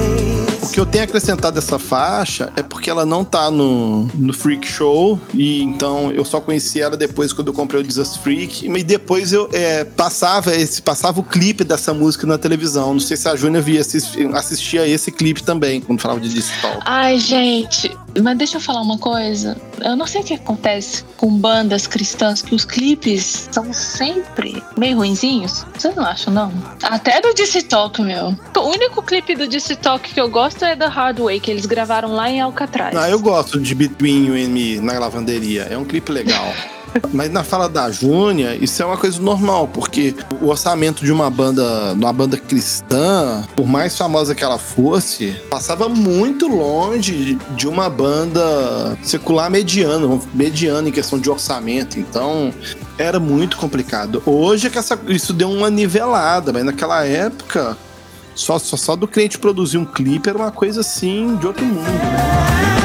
Que 0.73 0.81
eu 0.81 0.87
tenho 0.87 1.05
acrescentado 1.05 1.55
dessa 1.55 1.79
faixa 1.79 2.51
é 2.57 2.63
porque 2.63 2.89
ela 2.89 3.05
não 3.05 3.25
tá 3.25 3.51
no, 3.51 4.05
no 4.15 4.33
Freak 4.33 4.67
Show, 4.67 5.21
e 5.35 5.63
então 5.63 6.11
eu 6.13 6.25
só 6.25 6.41
conheci 6.41 6.81
ela 6.81 6.97
depois 6.97 7.31
quando 7.33 7.49
eu 7.49 7.53
comprei 7.53 7.83
o 7.83 7.85
Jesus 7.85 8.17
Freak, 8.17 8.67
e 8.67 8.83
depois 8.83 9.35
eu 9.35 9.51
é, 9.53 9.85
passava 9.85 10.55
esse 10.57 10.81
passava 10.81 11.21
o 11.21 11.23
clipe 11.23 11.63
dessa 11.63 11.93
música 11.93 12.27
na 12.27 12.39
televisão. 12.39 12.95
Não 12.95 13.01
sei 13.01 13.17
se 13.19 13.29
a 13.29 13.37
Júnior 13.37 13.63
via, 13.63 13.81
assisti- 13.83 14.25
assistia 14.33 14.89
esse 14.89 15.13
clipe 15.13 15.43
também, 15.43 15.81
quando 15.81 16.01
falava 16.01 16.21
de 16.21 16.31
digital. 16.31 16.81
Ai, 16.87 17.19
gente, 17.19 17.95
mas 18.21 18.37
deixa 18.37 18.57
eu 18.57 18.61
falar 18.61 18.81
uma 18.81 18.99
coisa. 18.99 19.57
Eu 19.81 19.97
não 19.97 20.07
sei 20.07 20.21
o 20.21 20.25
que 20.25 20.35
acontece 20.35 21.05
com 21.17 21.31
bandas 21.37 21.87
cristãs, 21.87 22.43
que 22.43 22.55
os 22.55 22.65
clipes 22.65 23.49
são 23.51 23.73
sempre 23.73 24.63
meio 24.77 24.97
ruinzinhos. 24.99 25.65
Vocês 25.77 25.95
não 25.95 26.05
acham, 26.05 26.33
não? 26.33 26.53
Até 26.83 27.21
do 27.21 27.33
DC 27.35 27.63
Talk, 27.63 28.01
meu. 28.03 28.37
O 28.57 28.61
único 28.61 29.03
clipe 29.03 29.35
do 29.35 29.49
DC 29.49 29.77
Talk 29.77 30.13
que 30.13 30.21
eu 30.21 30.29
gosto 30.29 30.65
é 30.65 30.77
The 30.77 30.87
Hard 30.87 31.19
Way, 31.21 31.41
que 31.41 31.51
eles 31.51 31.67
gravaram 31.67 32.13
lá 32.13 32.31
em 32.31 32.41
Alcatraz. 32.41 32.97
Ah, 32.97 33.09
eu 33.09 33.19
gosto 33.19 33.61
de 33.61 33.75
Between 33.75 34.27
You 34.27 34.35
and 34.35 34.51
Me 34.51 34.81
na 34.81 34.99
lavanderia. 34.99 35.63
É 35.71 35.77
um 35.77 35.85
clipe 35.85 36.13
legal. 36.13 36.53
Mas 37.13 37.31
na 37.31 37.43
fala 37.45 37.69
da 37.69 37.91
Júnia, 37.91 38.55
isso 38.57 38.83
é 38.83 38.87
uma 38.87 38.97
coisa 38.97 39.21
normal, 39.21 39.69
porque 39.69 40.15
o 40.41 40.49
orçamento 40.49 41.05
de 41.05 41.13
uma 41.13 41.31
banda, 41.31 41.93
uma 41.95 42.13
banda 42.13 42.37
cristã, 42.37 43.45
por 43.57 43.67
mais 43.67 43.97
famosa 43.97 44.35
que 44.35 44.43
ela 44.45 44.59
fosse, 44.59 45.33
passava 45.51 45.89
muito 45.89 46.47
longe 46.49 47.39
de 47.57 47.69
uma 47.69 47.89
banda 47.89 48.97
secular 49.03 49.51
mediana, 49.51 50.21
mediana 50.35 50.89
em 50.89 50.93
questão 50.93 51.19
de 51.19 51.31
orçamento. 51.31 51.99
Então, 51.99 52.53
era 52.99 53.19
muito 53.21 53.57
complicado. 53.57 54.23
Hoje 54.27 54.67
é 54.67 54.71
que 54.71 54.79
essa- 54.79 54.99
isso 55.09 55.33
deu 55.33 55.51
uma 55.51 55.71
nivelada, 55.71 56.53
mas 56.53 56.65
naquela 56.65 57.05
época, 57.05 57.77
só, 58.35 58.59
só, 58.59 58.77
só 58.77 58.97
do 58.97 59.07
cliente 59.07 59.39
produzir 59.39 59.79
um 59.79 59.85
clipe 59.85 60.29
era 60.29 60.39
uma 60.39 60.51
coisa 60.51 60.81
assim 60.81 61.37
de 61.37 61.47
outro 61.47 61.65
mundo, 61.65 61.83
né? 61.87 62.82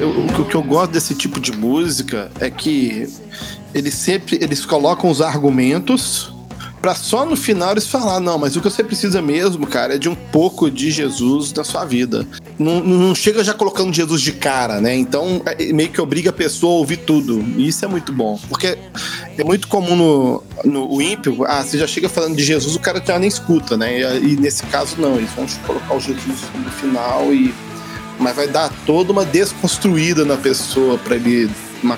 Eu- 0.00 0.26
o, 0.42 0.44
que 0.44 0.54
eu 0.54 0.62
gosto 0.62 0.92
desse 0.92 1.14
tipo 1.14 1.40
de 1.40 1.52
música 1.52 2.30
é 2.40 2.50
que 2.50 3.08
eles 3.74 3.94
sempre 3.94 4.38
eles 4.42 4.64
colocam 4.64 5.10
os 5.10 5.20
argumentos 5.20 6.32
Pra 6.80 6.94
só 6.94 7.26
no 7.26 7.34
final 7.34 7.72
eles 7.72 7.88
falar, 7.88 8.20
não, 8.20 8.38
mas 8.38 8.54
o 8.54 8.60
que 8.60 8.70
você 8.70 8.84
precisa 8.84 9.20
mesmo, 9.20 9.66
cara, 9.66 9.96
é 9.96 9.98
de 9.98 10.08
um 10.08 10.14
pouco 10.14 10.70
de 10.70 10.92
Jesus 10.92 11.52
na 11.52 11.64
sua 11.64 11.84
vida. 11.84 12.24
Não, 12.56 12.80
não 12.80 13.14
chega 13.16 13.42
já 13.42 13.52
colocando 13.52 13.92
Jesus 13.92 14.22
de 14.22 14.32
cara, 14.32 14.80
né? 14.80 14.94
Então 14.94 15.42
é, 15.44 15.72
meio 15.72 15.88
que 15.88 16.00
obriga 16.00 16.30
a 16.30 16.32
pessoa 16.32 16.74
a 16.74 16.76
ouvir 16.76 16.98
tudo. 16.98 17.44
E 17.56 17.66
isso 17.66 17.84
é 17.84 17.88
muito 17.88 18.12
bom. 18.12 18.38
Porque 18.48 18.78
é 19.36 19.42
muito 19.42 19.66
comum 19.66 19.96
no, 19.96 20.44
no 20.64 21.02
ímpio, 21.02 21.44
ah, 21.48 21.64
você 21.64 21.76
já 21.78 21.86
chega 21.86 22.08
falando 22.08 22.36
de 22.36 22.44
Jesus, 22.44 22.76
o 22.76 22.80
cara 22.80 23.02
já 23.04 23.18
nem 23.18 23.28
escuta, 23.28 23.76
né? 23.76 23.98
E, 24.20 24.34
e 24.34 24.36
nesse 24.36 24.62
caso 24.66 24.94
não, 24.98 25.16
eles 25.16 25.30
vão 25.32 25.46
colocar 25.66 25.94
o 25.94 26.00
Jesus 26.00 26.38
no 26.54 26.70
final 26.70 27.32
e. 27.34 27.52
Mas 28.18 28.34
vai 28.34 28.48
dar 28.48 28.70
toda 28.84 29.12
uma 29.12 29.24
desconstruída 29.24 30.24
na 30.24 30.36
pessoa 30.36 30.98
pra 30.98 31.16
ele. 31.16 31.50
Uma, 31.80 31.96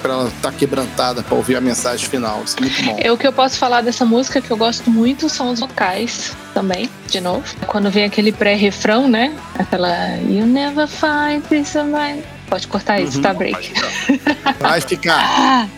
pra 0.00 0.14
ela 0.14 0.28
estar 0.28 0.50
quebrantada 0.52 1.22
pra 1.22 1.36
ouvir 1.36 1.54
a 1.56 1.60
mensagem 1.60 2.08
final. 2.08 2.42
Isso 2.44 2.56
é 2.56 2.60
muito 2.62 2.82
bom. 2.82 2.96
É, 2.98 3.12
o 3.12 3.16
que 3.18 3.26
eu 3.26 3.32
posso 3.32 3.58
falar 3.58 3.82
dessa 3.82 4.04
música 4.04 4.40
que 4.40 4.50
eu 4.50 4.56
gosto 4.56 4.90
muito 4.90 5.28
são 5.28 5.50
os 5.50 5.60
vocais 5.60 6.34
também, 6.54 6.88
de 7.08 7.20
novo. 7.20 7.44
Quando 7.66 7.90
vem 7.90 8.04
aquele 8.04 8.32
pré-refrão, 8.32 9.06
né? 9.06 9.36
Aquela 9.58 10.16
You 10.16 10.46
never 10.46 10.88
find 10.88 11.42
peace 11.46 11.76
of 11.76 11.88
mind. 11.90 12.24
Pode 12.48 12.66
cortar 12.66 13.00
isso, 13.00 13.16
Uhum. 13.16 13.22
tá, 13.22 13.34
break? 13.34 13.72
Vai 14.60 14.80
ficar. 14.80 15.68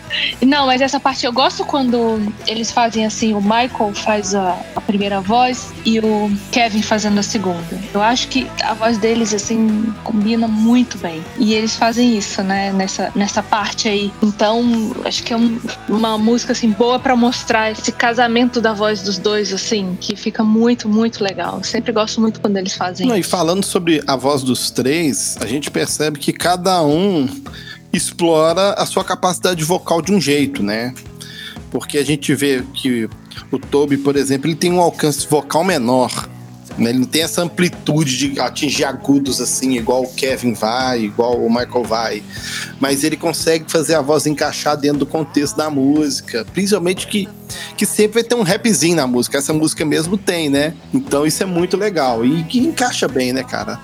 Não, 0.45 0.65
mas 0.65 0.81
essa 0.81 0.99
parte 0.99 1.25
eu 1.25 1.31
gosto 1.31 1.63
quando 1.65 2.21
eles 2.47 2.71
fazem 2.71 3.05
assim, 3.05 3.33
o 3.33 3.41
Michael 3.41 3.93
faz 3.93 4.35
a, 4.35 4.57
a 4.75 4.81
primeira 4.81 5.21
voz 5.21 5.71
e 5.85 5.99
o 5.99 6.29
Kevin 6.51 6.81
fazendo 6.81 7.19
a 7.19 7.23
segunda. 7.23 7.79
Eu 7.93 8.01
acho 8.01 8.27
que 8.27 8.47
a 8.63 8.73
voz 8.73 8.97
deles 8.97 9.33
assim 9.33 9.93
combina 10.03 10.47
muito 10.47 10.97
bem. 10.97 11.23
E 11.37 11.53
eles 11.53 11.75
fazem 11.75 12.17
isso, 12.17 12.41
né, 12.43 12.71
nessa, 12.73 13.11
nessa 13.15 13.41
parte 13.41 13.87
aí. 13.87 14.11
Então, 14.21 14.93
acho 15.05 15.23
que 15.23 15.33
é 15.33 15.37
um- 15.37 15.59
uma 15.87 16.17
música 16.17 16.51
assim 16.51 16.69
boa 16.71 16.99
pra 16.99 17.15
mostrar 17.15 17.71
esse 17.71 17.91
casamento 17.91 18.59
da 18.59 18.73
voz 18.73 19.01
dos 19.01 19.17
dois 19.17 19.53
assim, 19.53 19.97
que 19.99 20.15
fica 20.15 20.43
muito, 20.43 20.89
muito 20.89 21.23
legal. 21.23 21.63
Sempre 21.63 21.91
gosto 21.91 22.19
muito 22.19 22.41
quando 22.41 22.57
eles 22.57 22.73
fazem 22.75 23.07
Não, 23.07 23.15
e 23.15 23.21
isso. 23.21 23.29
falando 23.29 23.63
sobre 23.65 24.01
a 24.07 24.15
voz 24.15 24.43
dos 24.43 24.69
três, 24.71 25.37
a 25.39 25.45
gente 25.45 25.71
percebe 25.71 26.19
que 26.19 26.33
cada 26.33 26.60
um 26.83 27.27
explora 27.93 28.73
a 28.73 28.85
sua 28.85 29.03
capacidade 29.03 29.63
vocal 29.63 30.01
de 30.01 30.11
um 30.11 30.21
jeito, 30.21 30.63
né? 30.63 30.93
Porque 31.69 31.97
a 31.97 32.05
gente 32.05 32.33
vê 32.35 32.63
que 32.73 33.09
o 33.51 33.59
Toby, 33.59 33.97
por 33.97 34.15
exemplo, 34.15 34.47
ele 34.47 34.55
tem 34.55 34.71
um 34.71 34.81
alcance 34.81 35.27
vocal 35.27 35.63
menor. 35.63 36.29
né? 36.77 36.89
Ele 36.89 36.99
não 36.99 37.05
tem 37.05 37.23
essa 37.23 37.41
amplitude 37.41 38.17
de 38.17 38.39
atingir 38.39 38.85
agudos 38.85 39.41
assim, 39.41 39.77
igual 39.77 40.03
o 40.03 40.13
Kevin 40.13 40.53
vai, 40.53 41.01
igual 41.01 41.37
o 41.37 41.49
Michael 41.49 41.83
vai. 41.83 42.23
Mas 42.79 43.03
ele 43.03 43.17
consegue 43.17 43.69
fazer 43.69 43.95
a 43.95 44.01
voz 44.01 44.25
encaixar 44.25 44.77
dentro 44.77 44.99
do 44.99 45.05
contexto 45.05 45.55
da 45.55 45.69
música. 45.69 46.45
Principalmente 46.53 47.07
que, 47.07 47.27
que 47.77 47.85
sempre 47.85 48.21
vai 48.21 48.23
ter 48.23 48.35
um 48.35 48.43
rapzinho 48.43 48.95
na 48.95 49.07
música. 49.07 49.37
Essa 49.37 49.53
música 49.53 49.85
mesmo 49.85 50.17
tem, 50.17 50.49
né? 50.49 50.73
Então 50.93 51.25
isso 51.25 51.43
é 51.43 51.45
muito 51.45 51.77
legal. 51.77 52.25
E 52.25 52.43
que 52.43 52.59
encaixa 52.59 53.07
bem, 53.07 53.33
né, 53.33 53.43
cara? 53.43 53.79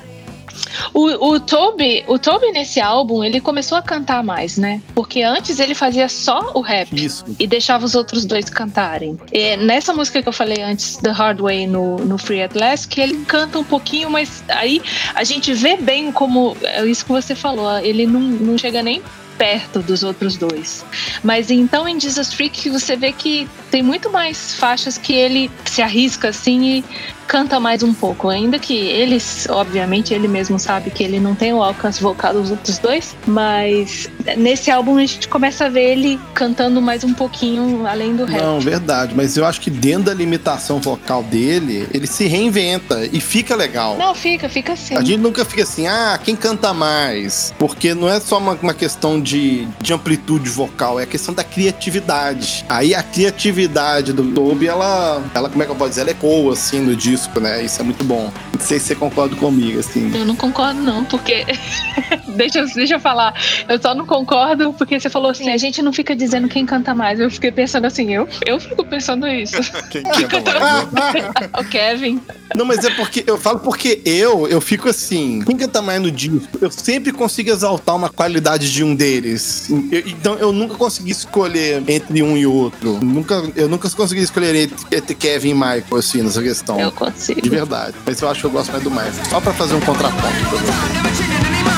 O, 0.93 1.31
o 1.31 1.39
Toby, 1.39 2.03
o 2.07 2.17
Toby 2.17 2.51
nesse 2.51 2.79
álbum, 2.79 3.23
ele 3.23 3.39
começou 3.39 3.77
a 3.77 3.81
cantar 3.81 4.23
mais, 4.23 4.57
né? 4.57 4.81
Porque 4.93 5.21
antes 5.21 5.59
ele 5.59 5.75
fazia 5.75 6.09
só 6.09 6.51
o 6.53 6.61
rap. 6.61 6.93
Isso. 6.93 7.25
E 7.39 7.47
deixava 7.47 7.85
os 7.85 7.95
outros 7.95 8.25
dois 8.25 8.49
cantarem. 8.49 9.17
E 9.31 9.57
nessa 9.57 9.93
música 9.93 10.21
que 10.21 10.27
eu 10.27 10.33
falei 10.33 10.61
antes, 10.61 10.97
The 10.97 11.11
Hard 11.11 11.39
Way, 11.39 11.67
no, 11.67 11.97
no 11.97 12.17
Free 12.17 12.41
At 12.41 12.55
Last, 12.55 12.87
que 12.87 13.01
ele 13.01 13.25
canta 13.25 13.59
um 13.59 13.63
pouquinho, 13.63 14.09
mas 14.09 14.43
aí 14.47 14.81
a 15.13 15.23
gente 15.23 15.53
vê 15.53 15.77
bem 15.77 16.11
como. 16.11 16.55
É 16.63 16.85
isso 16.85 17.05
que 17.05 17.11
você 17.11 17.35
falou, 17.35 17.77
ele 17.79 18.05
não, 18.05 18.19
não 18.19 18.57
chega 18.57 18.81
nem 18.81 19.01
perto 19.37 19.79
dos 19.79 20.03
outros 20.03 20.35
dois. 20.35 20.83
Mas 21.23 21.51
então 21.51 21.87
em 21.87 21.99
Jesus 21.99 22.33
Freak 22.33 22.69
você 22.69 22.95
vê 22.95 23.11
que 23.11 23.47
tem 23.69 23.83
muito 23.83 24.09
mais 24.09 24.55
faixas 24.55 24.97
que 24.97 25.13
ele 25.13 25.51
se 25.65 25.81
arrisca 25.81 26.29
assim 26.29 26.77
e 26.77 26.85
canta 27.27 27.59
mais 27.59 27.83
um 27.83 27.93
pouco. 27.93 28.29
Ainda 28.29 28.57
que 28.57 28.73
eles, 28.73 29.47
obviamente, 29.49 30.13
ele 30.13 30.27
mesmo 30.27 30.57
sabe 30.57 30.89
que 30.89 31.03
ele 31.03 31.19
não 31.19 31.35
tem 31.35 31.53
o 31.53 31.61
alcance 31.61 32.01
vocal 32.01 32.33
dos 32.33 32.49
outros 32.49 32.77
dois, 32.79 33.15
mas 33.25 34.09
nesse 34.37 34.71
álbum 34.71 34.97
a 34.97 35.01
gente 35.01 35.27
começa 35.27 35.65
a 35.65 35.69
ver 35.69 35.91
ele 35.91 36.19
cantando 36.33 36.81
mais 36.81 37.03
um 37.03 37.13
pouquinho 37.13 37.85
além 37.85 38.15
do 38.15 38.25
rap. 38.25 38.41
Não, 38.41 38.59
verdade. 38.59 39.13
Mas 39.15 39.35
eu 39.37 39.45
acho 39.45 39.59
que 39.61 39.69
dentro 39.69 40.05
da 40.05 40.13
limitação 40.13 40.79
vocal 40.79 41.21
dele, 41.23 41.87
ele 41.93 42.07
se 42.07 42.25
reinventa 42.27 43.07
e 43.11 43.19
fica 43.19 43.55
legal. 43.55 43.97
Não, 43.97 44.15
fica, 44.15 44.47
fica 44.47 44.73
assim. 44.73 44.95
A 44.95 45.01
gente 45.01 45.17
nunca 45.17 45.43
fica 45.43 45.63
assim, 45.63 45.87
ah, 45.87 46.19
quem 46.23 46.35
canta 46.35 46.73
mais? 46.73 47.53
Porque 47.59 47.93
não 47.93 48.09
é 48.09 48.19
só 48.19 48.37
uma, 48.37 48.53
uma 48.53 48.73
questão 48.73 49.19
de, 49.19 49.67
de 49.81 49.93
amplitude 49.93 50.49
vocal, 50.49 50.99
é 50.99 51.03
a 51.03 51.07
questão 51.07 51.33
da 51.33 51.43
criatividade. 51.43 52.65
Aí 52.69 52.95
a 52.95 53.03
criatividade 53.03 54.13
do 54.13 54.23
Toby, 54.31 54.67
ela, 54.67 55.21
ela 55.33 55.49
como 55.49 55.61
é 55.63 55.65
que 55.65 55.71
eu 55.71 55.75
posso 55.75 55.89
dizer? 55.89 56.01
Ela 56.01 56.11
ecoa, 56.11 56.53
assim, 56.53 56.79
no 56.79 56.95
disco, 56.95 57.16
né? 57.39 57.63
Isso 57.63 57.81
é 57.81 57.83
muito 57.83 58.03
bom. 58.03 58.31
Não 58.53 58.59
sei 58.59 58.79
se 58.79 58.87
você 58.87 58.95
concorda 58.95 59.35
comigo, 59.35 59.79
assim. 59.79 60.11
Eu 60.15 60.25
não 60.25 60.35
concordo, 60.35 60.81
não, 60.81 61.03
porque. 61.05 61.45
deixa, 62.35 62.59
eu- 62.59 62.67
deixa 62.73 62.95
eu 62.95 62.99
falar. 62.99 63.33
Eu 63.67 63.81
só 63.81 63.93
não 63.95 64.05
concordo 64.05 64.73
porque 64.73 64.99
você 64.99 65.09
falou 65.09 65.31
assim: 65.31 65.49
a 65.49 65.57
gente 65.57 65.81
não 65.81 65.91
fica 65.93 66.15
dizendo 66.15 66.47
quem 66.47 66.65
canta 66.65 66.93
mais. 66.93 67.19
Eu 67.19 67.29
fiquei 67.29 67.51
pensando 67.51 67.85
assim, 67.85 68.13
eu, 68.13 68.27
eu 68.45 68.59
fico 68.59 68.83
pensando 68.85 69.27
isso. 69.27 69.57
Quem 69.89 70.03
canta 70.03 70.59
mais, 70.59 70.91
né? 70.91 71.31
o 71.59 71.63
Kevin. 71.65 72.21
Não, 72.55 72.65
mas 72.65 72.83
é 72.85 72.89
porque 72.91 73.23
eu 73.27 73.37
falo 73.37 73.59
porque 73.59 74.01
eu, 74.05 74.47
eu 74.47 74.59
fico 74.61 74.87
assim, 74.89 75.41
quem 75.45 75.57
canta 75.57 75.81
mais 75.81 76.01
no 76.01 76.09
disco, 76.09 76.47
eu 76.61 76.71
sempre 76.71 77.11
consigo 77.11 77.49
exaltar 77.49 77.95
uma 77.95 78.09
qualidade 78.09 78.71
de 78.71 78.83
um 78.83 78.95
deles. 78.95 79.69
Eu- 79.91 80.03
então 80.07 80.35
eu 80.35 80.51
nunca 80.53 80.75
consegui 80.75 81.11
escolher 81.11 81.83
entre 81.87 82.21
um 82.23 82.37
e 82.37 82.45
outro. 82.45 82.99
Nunca, 83.03 83.43
eu 83.55 83.67
nunca 83.67 83.89
consegui 83.89 84.21
escolher 84.21 84.55
entre, 84.55 84.77
entre 84.95 85.15
Kevin 85.15 85.49
e 85.49 85.53
Michael, 85.53 85.83
assim, 85.97 86.21
nessa 86.21 86.41
questão. 86.41 86.79
Eu 86.79 86.91
consigo. 87.11 87.41
De 87.41 87.49
verdade. 87.49 87.93
Mas 88.05 88.21
eu 88.21 88.29
acho 88.29 88.41
que 88.41 88.45
eu 88.45 88.51
gosto 88.51 88.71
mais 88.71 88.83
do 88.83 88.89
Michael. 88.91 89.13
Só 89.29 89.39
pra 89.39 89.53
fazer 89.53 89.75
um 89.75 89.81
contraponto. 89.81 90.33
pra 90.49 90.49
você. 90.59 91.77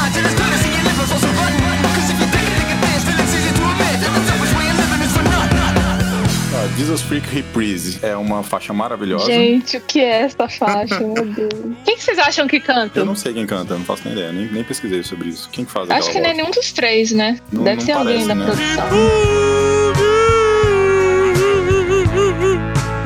Ah, 6.51 6.67
Jesus 6.77 7.01
Freak 7.01 7.27
Reprise 7.33 7.99
é 8.01 8.15
uma 8.15 8.43
faixa 8.43 8.73
maravilhosa. 8.73 9.25
Gente, 9.27 9.77
o 9.77 9.81
que 9.81 9.99
é 9.99 10.23
essa 10.23 10.49
faixa, 10.49 10.99
meu 10.99 11.25
Deus? 11.25 11.49
Quem 11.85 11.95
que 11.95 12.03
vocês 12.03 12.17
acham 12.19 12.47
que 12.47 12.59
canta? 12.59 12.99
Eu 12.99 13.05
não 13.05 13.15
sei 13.15 13.33
quem 13.33 13.45
canta, 13.45 13.75
não 13.75 13.85
faço 13.85 14.01
nem 14.05 14.13
ideia, 14.13 14.31
nem, 14.31 14.45
nem 14.51 14.63
pesquisei 14.63 15.03
sobre 15.03 15.29
isso. 15.29 15.47
Quem 15.51 15.63
que 15.63 15.71
faz 15.71 15.89
Acho 15.89 16.09
que 16.11 16.17
aquela 16.17 16.23
não 16.25 16.31
é 16.31 16.33
nenhum 16.41 16.51
dos 16.51 16.71
três, 16.73 17.11
né? 17.11 17.39
Não- 17.51 17.63
Deve 17.63 17.77
não 17.77 17.85
ser 17.85 17.91
alguém 17.93 18.13
parece, 18.13 18.27
da 18.27 18.35
né? 18.35 18.45
produção. 18.45 18.89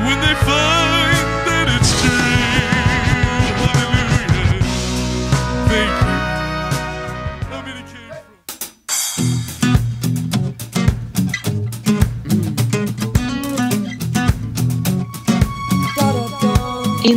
When 0.04 0.20
they 0.20 0.34
find 0.44 1.03
everything. 5.74 6.13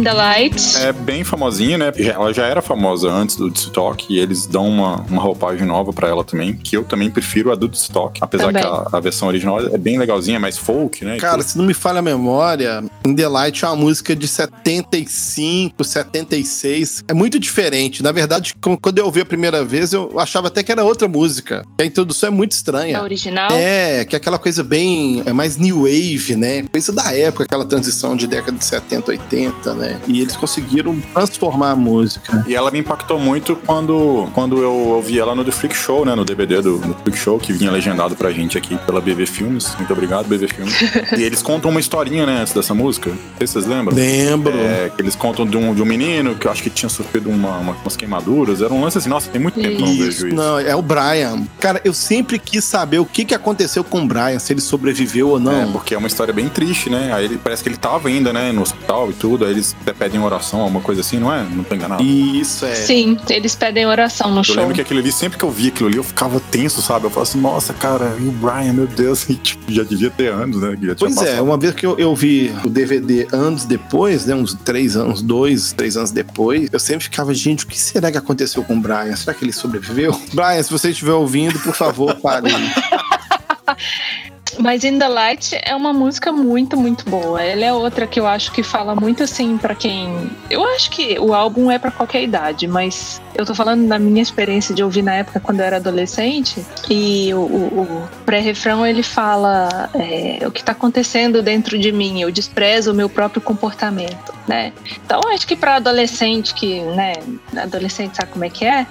The 0.07 0.13
Light. 0.13 0.77
É 0.77 0.93
bem 0.93 1.25
famosinha, 1.25 1.77
né? 1.77 1.91
Ela 1.97 2.33
já 2.33 2.45
era 2.45 2.61
famosa 2.61 3.09
antes 3.11 3.35
do 3.35 3.49
Stock 3.49 4.05
e 4.09 4.17
eles 4.17 4.45
dão 4.45 4.65
uma, 4.67 5.01
uma 5.09 5.21
roupagem 5.21 5.67
nova 5.67 5.91
pra 5.91 6.07
ela 6.07 6.23
também, 6.23 6.53
que 6.53 6.77
eu 6.77 6.85
também 6.85 7.11
prefiro 7.11 7.51
a 7.51 7.55
do 7.55 7.69
Stock. 7.73 8.17
Apesar 8.21 8.47
Também. 8.47 8.63
que 8.63 8.67
a, 8.67 8.87
a 8.97 8.99
versão 9.01 9.27
original 9.27 9.59
é 9.59 9.77
bem 9.77 9.97
legalzinha, 9.97 10.37
é 10.37 10.39
mais 10.39 10.57
folk, 10.57 11.03
né? 11.03 11.17
Cara, 11.17 11.41
se 11.41 11.57
não 11.57 11.65
me 11.65 11.73
falha 11.73 11.99
a 11.99 12.01
memória, 12.01 12.83
In 13.05 13.15
The 13.15 13.27
Light 13.27 13.65
é 13.65 13.67
uma 13.67 13.75
música 13.75 14.15
de 14.15 14.27
75, 14.27 15.83
76. 15.83 17.03
É 17.07 17.13
muito 17.13 17.37
diferente. 17.37 18.01
Na 18.01 18.13
verdade, 18.13 18.53
quando 18.81 18.99
eu 18.99 19.05
ouvi 19.05 19.21
a 19.21 19.25
primeira 19.25 19.65
vez, 19.65 19.91
eu 19.91 20.17
achava 20.17 20.47
até 20.47 20.63
que 20.63 20.71
era 20.71 20.85
outra 20.85 21.07
música. 21.07 21.65
A 21.79 21.83
introdução 21.83 22.27
é 22.27 22.31
muito 22.31 22.53
estranha. 22.53 22.99
A 22.99 23.03
original. 23.03 23.51
É, 23.51 24.05
que 24.05 24.15
é 24.15 24.17
aquela 24.17 24.39
coisa 24.39 24.63
bem. 24.63 25.21
É 25.25 25.33
mais 25.33 25.57
new 25.57 25.81
wave, 25.81 26.35
né? 26.37 26.63
Coisa 26.71 26.93
da 26.93 27.13
época, 27.13 27.43
aquela 27.43 27.65
transição 27.65 28.15
de 28.15 28.25
década 28.25 28.57
de 28.57 28.63
70, 28.63 29.11
80, 29.11 29.73
né? 29.73 29.96
E 30.07 30.21
eles 30.21 30.35
conseguiram 30.35 30.99
transformar 31.13 31.71
a 31.71 31.75
música. 31.75 32.43
E 32.47 32.55
ela 32.55 32.71
me 32.71 32.79
impactou 32.79 33.19
muito 33.19 33.55
quando, 33.55 34.27
quando 34.33 34.61
eu 34.61 34.71
ouvi 34.73 35.19
ela 35.19 35.33
no 35.35 35.43
The 35.43 35.51
Freak 35.51 35.75
Show, 35.75 36.05
né? 36.05 36.15
No 36.15 36.25
DVD 36.25 36.61
do, 36.61 36.77
do 36.79 36.93
Freak 36.95 37.17
Show, 37.17 37.39
que 37.39 37.53
vinha 37.53 37.71
legendado 37.71 38.15
pra 38.15 38.31
gente 38.31 38.57
aqui 38.57 38.77
pela 38.85 39.01
BV 39.01 39.25
Filmes. 39.25 39.75
Muito 39.77 39.91
obrigado, 39.93 40.27
BV 40.27 40.47
Filmes. 40.47 40.75
e 41.17 41.23
eles 41.23 41.41
contam 41.41 41.71
uma 41.71 41.79
historinha, 41.79 42.25
né, 42.25 42.41
antes 42.41 42.53
dessa 42.53 42.73
música. 42.73 43.09
Não 43.09 43.17
sei 43.37 43.47
se 43.47 43.53
vocês 43.53 43.65
lembram. 43.65 43.95
Lembro. 43.95 44.57
É, 44.57 44.89
que 44.95 45.01
eles 45.01 45.15
contam 45.15 45.45
de 45.45 45.57
um, 45.57 45.73
de 45.73 45.81
um 45.81 45.85
menino 45.85 46.35
que 46.35 46.47
eu 46.47 46.51
acho 46.51 46.61
que 46.63 46.69
tinha 46.69 46.89
sofrido 46.89 47.29
uma, 47.29 47.57
uma- 47.57 47.73
umas 47.73 47.95
queimaduras. 47.95 48.61
Era 48.61 48.73
um 48.73 48.81
lance 48.81 48.97
assim, 48.97 49.09
nossa, 49.09 49.29
tem 49.29 49.41
muito 49.41 49.55
tempo 49.59 49.75
que 49.77 49.81
eu 49.83 49.87
não 49.87 49.97
vejo 49.97 50.27
isso. 50.27 50.35
Não, 50.35 50.59
é 50.59 50.75
o 50.75 50.81
Brian. 50.81 51.43
Cara, 51.59 51.81
eu 51.83 51.93
sempre 51.93 52.39
quis 52.39 52.63
saber 52.63 52.99
o 52.99 53.05
que, 53.05 53.25
que 53.25 53.35
aconteceu 53.35 53.83
com 53.83 54.01
o 54.03 54.07
Brian, 54.07 54.39
se 54.39 54.53
ele 54.53 54.61
sobreviveu 54.61 55.29
ou 55.29 55.39
não. 55.39 55.63
É, 55.63 55.65
porque 55.71 55.93
é 55.93 55.97
uma 55.97 56.07
história 56.07 56.33
bem 56.33 56.47
triste, 56.49 56.89
né? 56.89 57.11
Aí 57.13 57.25
ele 57.25 57.37
parece 57.37 57.63
que 57.63 57.69
ele 57.69 57.77
tava 57.77 58.07
ainda, 58.07 58.31
né, 58.33 58.51
no 58.51 58.61
hospital 58.61 59.09
e 59.09 59.13
tudo. 59.13 59.45
Aí 59.45 59.51
eles 59.51 59.75
até 59.87 59.93
pedem 59.93 60.19
oração, 60.21 60.59
alguma 60.59 60.81
coisa 60.81 60.99
assim, 61.01 61.17
não 61.17 61.33
é? 61.33 61.43
Não 61.43 61.63
tô 61.63 61.73
enganado. 61.73 62.03
Isso 62.03 62.65
é. 62.65 62.75
Sim, 62.75 63.17
eles 63.29 63.55
pedem 63.55 63.85
oração 63.85 64.29
no 64.31 64.41
Eu 64.41 64.43
show. 64.43 64.55
lembro 64.57 64.75
que 64.75 64.81
aquilo 64.81 64.99
ali, 64.99 65.11
sempre 65.11 65.37
que 65.37 65.45
eu 65.45 65.49
via 65.51 65.69
aquilo 65.69 65.87
ali, 65.87 65.97
eu 65.97 66.03
ficava 66.03 66.39
tenso, 66.39 66.81
sabe? 66.81 67.05
Eu 67.05 67.09
falava 67.09 67.29
assim, 67.29 67.39
nossa, 67.39 67.73
cara, 67.73 68.15
e 68.19 68.27
o 68.27 68.31
Brian, 68.31 68.73
meu 68.73 68.87
Deus, 68.87 69.27
e, 69.29 69.35
tipo, 69.35 69.71
já 69.71 69.83
devia 69.83 70.09
ter 70.09 70.27
anos, 70.31 70.61
né? 70.61 70.75
que 70.75 70.85
já 70.87 70.95
tinha 70.95 71.09
Pois 71.09 71.17
é, 71.17 71.25
passado. 71.31 71.43
uma 71.45 71.57
vez 71.57 71.73
que 71.73 71.85
eu, 71.85 71.97
eu 71.97 72.13
vi 72.13 72.53
o 72.65 72.69
DVD 72.69 73.27
anos 73.31 73.63
depois, 73.63 74.25
né? 74.25 74.35
Uns 74.35 74.53
três 74.53 74.97
anos, 74.97 75.21
dois, 75.21 75.71
três 75.71 75.95
anos 75.95 76.11
depois, 76.11 76.69
eu 76.71 76.79
sempre 76.79 77.05
ficava, 77.05 77.33
gente, 77.33 77.63
o 77.63 77.67
que 77.67 77.79
será 77.79 78.11
que 78.11 78.17
aconteceu 78.17 78.63
com 78.63 78.75
o 78.75 78.79
Brian? 78.81 79.15
Será 79.15 79.33
que 79.33 79.45
ele 79.45 79.53
sobreviveu? 79.53 80.11
Brian, 80.33 80.61
se 80.61 80.71
você 80.71 80.89
estiver 80.89 81.13
ouvindo, 81.13 81.57
por 81.59 81.73
favor, 81.73 82.13
pare. 82.15 82.49
Mas 84.59 84.83
In 84.83 84.99
the 84.99 85.07
Light 85.07 85.57
é 85.63 85.75
uma 85.75 85.93
música 85.93 86.31
muito, 86.31 86.77
muito 86.77 87.09
boa. 87.09 87.41
Ela 87.41 87.65
é 87.65 87.73
outra 87.73 88.07
que 88.07 88.19
eu 88.19 88.27
acho 88.27 88.51
que 88.51 88.63
fala 88.63 88.95
muito 88.95 89.23
assim 89.23 89.57
pra 89.57 89.75
quem. 89.75 90.29
Eu 90.49 90.63
acho 90.63 90.89
que 90.89 91.19
o 91.19 91.33
álbum 91.33 91.71
é 91.71 91.77
pra 91.77 91.91
qualquer 91.91 92.23
idade, 92.23 92.67
mas 92.67 93.21
eu 93.37 93.45
tô 93.45 93.53
falando 93.55 93.87
da 93.87 93.99
minha 93.99 94.21
experiência 94.21 94.73
de 94.73 94.83
ouvir 94.83 95.01
na 95.03 95.13
época 95.13 95.39
quando 95.39 95.59
eu 95.59 95.65
era 95.65 95.77
adolescente. 95.77 96.65
E 96.89 97.33
o, 97.33 97.37
o- 97.37 97.81
o 97.81 98.09
pré-refrão 98.25 98.85
ele 98.85 99.03
fala 99.03 99.89
é, 99.93 100.45
o 100.47 100.51
que 100.51 100.63
tá 100.63 100.71
acontecendo 100.71 101.41
dentro 101.41 101.77
de 101.77 101.91
mim. 101.91 102.21
Eu 102.21 102.31
desprezo 102.31 102.91
o 102.91 102.95
meu 102.95 103.07
próprio 103.09 103.41
comportamento, 103.41 104.33
né? 104.47 104.73
Então 105.05 105.21
acho 105.33 105.45
que 105.47 105.55
pra 105.55 105.75
adolescente 105.75 106.53
que, 106.53 106.79
né, 106.81 107.13
adolescente 107.55 108.15
sabe 108.15 108.31
como 108.31 108.45
é 108.45 108.49
que 108.49 108.65
é, 108.65 108.85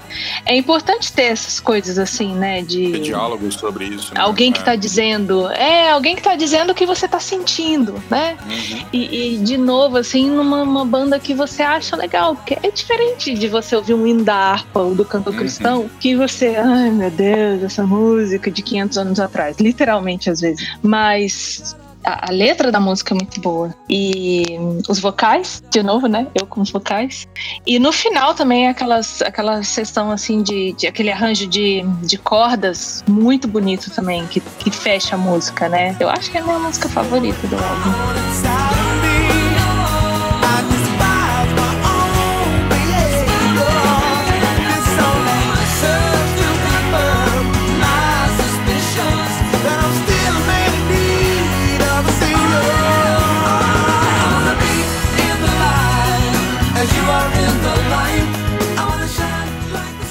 é 0.45 0.57
importante 0.57 1.13
ter 1.13 1.25
essas 1.25 1.59
coisas 1.61 1.99
assim, 1.99 2.35
né? 2.35 2.63
De 2.63 2.99
diálogos 3.01 3.55
sobre 3.55 3.87
isso. 3.87 4.15
né? 4.15 4.21
Alguém 4.21 4.53
que 4.53 4.61
É. 4.61 4.63
tá 4.63 4.77
dizendo. 4.77 5.49
É, 5.51 5.91
alguém 5.91 6.15
que 6.15 6.23
tá 6.23 6.35
dizendo 6.37 6.71
o 6.71 6.75
que 6.75 6.87
você 6.87 7.09
tá 7.09 7.19
sentindo, 7.21 8.03
né? 8.11 8.37
Uhum. 8.45 8.83
E, 8.93 9.35
e, 9.35 9.39
de 9.39 9.57
novo, 9.57 9.97
assim, 9.97 10.31
numa 10.31 10.63
uma 10.63 10.85
banda 10.85 11.19
que 11.19 11.35
você 11.35 11.63
acha 11.63 11.97
legal, 11.97 12.35
porque 12.37 12.59
é 12.63 12.71
diferente 12.71 13.35
de 13.35 13.49
você 13.49 13.75
ouvir 13.75 13.95
um 13.95 14.07
hino 14.07 14.23
da 14.25 14.36
harpa 14.37 14.81
ou 14.81 14.95
do 14.95 15.05
cantor 15.05 15.33
Uhum. 15.33 15.39
cristão, 15.39 15.91
que 16.01 16.15
você, 16.17 16.57
ai 16.57 16.91
meu 16.91 17.11
Deus, 17.11 17.63
essa 17.63 17.85
música 17.85 18.51
de 18.51 18.63
500 18.63 18.99
anos 18.99 19.21
atrás, 19.21 19.57
literalmente 19.59 20.31
às 20.31 20.41
vezes. 20.41 20.67
Mas 20.83 21.77
a, 22.05 22.29
a 22.29 22.33
letra 22.33 22.71
da 22.71 22.79
música 22.79 23.13
é 23.13 23.17
muito 23.17 23.41
boa. 23.41 23.75
E 23.91 24.45
os 24.89 25.01
vocais, 25.01 25.63
de 25.71 25.83
novo, 25.83 26.07
né? 26.07 26.29
Eu 26.35 26.47
com 26.47 26.61
os 26.61 26.71
vocais. 26.71 27.27
E 27.67 27.79
no 27.79 27.93
final 27.93 28.33
também 28.35 28.69
aquelas, 28.69 29.21
aquela 29.23 29.63
sessão 29.65 30.11
assim 30.11 30.43
de, 30.43 30.73
de 30.73 30.87
aquele 30.87 31.11
arranjo 31.11 31.47
de, 31.47 31.83
de 32.03 32.17
cordas 32.17 33.05
muito 33.09 33.49
bonito 33.49 33.91
também, 33.91 34.27
que, 34.29 34.41
que 34.41 34.71
fecha 34.71 35.17
a 35.17 35.19
música, 35.19 35.69
né? 35.69 35.97
Eu 35.99 36.09
acho 36.09 36.31
que 36.31 36.39
é 36.39 36.41
a 36.41 36.45
minha 36.45 36.59
música 36.59 36.89
favorita 36.89 37.47
do 37.49 37.57
álbum. 37.57 39.16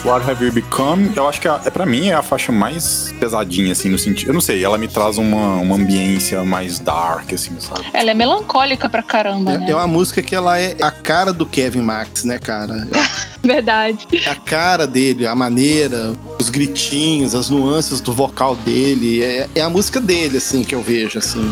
What 0.05 0.29
Have 0.29 0.45
You 0.45 0.51
Become, 0.51 1.11
eu 1.15 1.27
acho 1.27 1.41
que 1.41 1.47
é, 1.47 1.59
é 1.65 1.69
para 1.71 1.83
mim 1.83 2.09
é 2.09 2.13
a 2.13 2.21
faixa 2.21 2.51
mais 2.51 3.11
pesadinha, 3.19 3.71
assim, 3.71 3.89
no 3.89 3.97
sentido. 3.97 4.29
Eu 4.29 4.35
não 4.35 4.41
sei, 4.41 4.63
ela 4.63 4.77
me 4.77 4.87
traz 4.87 5.17
uma, 5.17 5.55
uma 5.55 5.75
ambiência 5.75 6.43
mais 6.43 6.77
dark, 6.77 7.33
assim, 7.33 7.59
sabe? 7.59 7.83
Ela 7.91 8.11
é 8.11 8.13
melancólica 8.13 8.87
pra 8.87 9.01
caramba, 9.01 9.57
né? 9.57 9.65
É 9.67 9.75
uma 9.75 9.87
música 9.87 10.21
que 10.21 10.35
ela 10.35 10.59
é 10.59 10.77
a 10.79 10.91
cara 10.91 11.33
do 11.33 11.43
Kevin 11.43 11.81
Max, 11.81 12.23
né, 12.23 12.37
cara? 12.37 12.87
Verdade. 13.41 14.07
É 14.13 14.29
a 14.29 14.35
cara 14.35 14.85
dele, 14.85 15.25
a 15.25 15.33
maneira, 15.33 16.13
os 16.39 16.51
gritinhos, 16.51 17.33
as 17.33 17.49
nuances 17.49 17.99
do 17.99 18.13
vocal 18.13 18.55
dele. 18.55 19.23
É, 19.23 19.49
é 19.55 19.61
a 19.61 19.69
música 19.71 19.99
dele, 19.99 20.37
assim, 20.37 20.63
que 20.63 20.75
eu 20.75 20.83
vejo, 20.83 21.17
assim. 21.17 21.51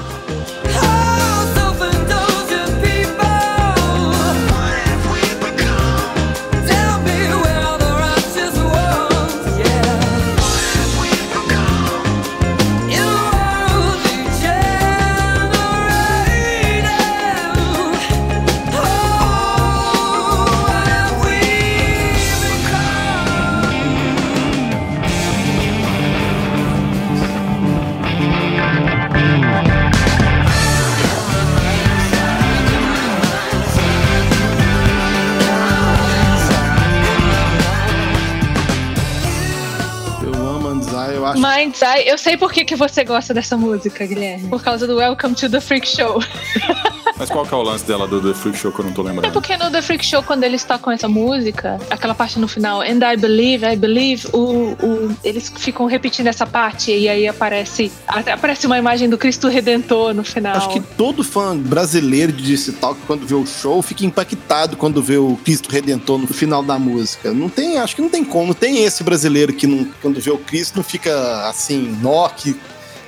Thanks. 41.74 41.82
Eu 42.14 42.18
sei 42.20 42.38
por 42.38 42.51
que, 42.53 42.64
que 42.64 42.76
você 42.76 43.03
gosta 43.03 43.34
dessa 43.34 43.57
música, 43.57 44.05
Guilherme. 44.05 44.47
Por 44.47 44.61
causa 44.61 44.86
do 44.86 44.97
Welcome 44.97 45.34
to 45.36 45.49
the 45.49 45.59
Freak 45.59 45.88
Show. 45.88 46.22
Mas 47.18 47.30
qual 47.30 47.45
que 47.45 47.53
é 47.53 47.57
o 47.57 47.61
lance 47.61 47.86
dela 47.86 48.07
do 48.07 48.20
The 48.22 48.34
Freak 48.38 48.57
Show 48.57 48.72
que 48.72 48.80
eu 48.80 48.86
não 48.86 48.91
tô 48.91 49.01
É 49.03 49.05
lembrando? 49.05 49.34
porque 49.34 49.55
no 49.55 49.70
The 49.72 49.82
Freak 49.84 50.03
Show, 50.05 50.24
quando 50.24 50.43
eles 50.43 50.64
tocam 50.64 50.91
essa 50.91 51.07
música, 51.07 51.80
aquela 51.89 52.14
parte 52.16 52.39
no 52.39 52.47
final, 52.47 52.82
And 52.82 52.99
I 53.03 53.16
Believe, 53.18 53.66
I 53.66 53.76
Believe, 53.76 54.28
o, 54.34 54.72
o- 54.74 55.16
eles 55.24 55.51
ficam 55.55 55.86
repetindo 55.86 56.28
essa 56.28 56.45
parte 56.45 56.91
e 56.91 57.07
aí 57.07 57.28
aparece, 57.28 57.91
até 58.07 58.32
aparece 58.32 58.66
uma 58.66 58.78
imagem 58.80 59.07
do 59.09 59.18
Cristo 59.18 59.47
Redentor 59.47 60.14
no 60.14 60.24
final. 60.24 60.55
Acho 60.57 60.70
que 60.70 60.80
todo 60.82 61.24
fã 61.24 61.55
brasileiro 61.55 62.32
de 62.32 62.43
Disse 62.43 62.74
Talk, 62.74 62.99
quando 63.05 63.26
vê 63.28 63.36
o 63.36 63.45
show, 63.45 63.82
fica 63.82 64.05
impactado 64.05 64.76
quando 64.76 65.01
vê 65.01 65.18
o 65.18 65.38
Cristo 65.45 65.70
Redentor 65.72 66.18
no 66.20 66.28
final 66.28 66.64
da 66.64 66.78
música. 66.80 67.32
Não 67.32 67.47
tem, 67.47 67.78
acho 67.78 67.95
que 67.95 68.01
não 68.01 68.09
tem 68.09 68.24
como. 68.24 68.55
Tem 68.55 68.84
esse 68.84 69.03
brasileiro 69.03 69.53
que 69.53 69.68
não, 69.68 69.86
quando 70.01 70.20
vê 70.20 70.32
o 70.32 70.38
Cristo 70.39 70.78
não 70.78 70.84
fica 70.84 71.47
assim, 71.47 71.95
nó, 72.03 72.29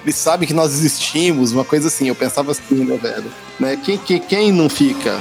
eles 0.03 0.15
sabem 0.15 0.47
que 0.47 0.53
nós 0.53 0.71
existimos, 0.73 1.51
uma 1.51 1.65
coisa 1.65 1.87
assim. 1.87 2.07
Eu 2.07 2.15
pensava 2.15 2.51
assim, 2.51 2.85
né, 2.85 2.97
velho? 2.97 3.31
Né? 3.59 3.77
Quem, 3.83 3.97
quem, 3.97 4.19
quem 4.19 4.51
não 4.51 4.69
fica? 4.69 5.19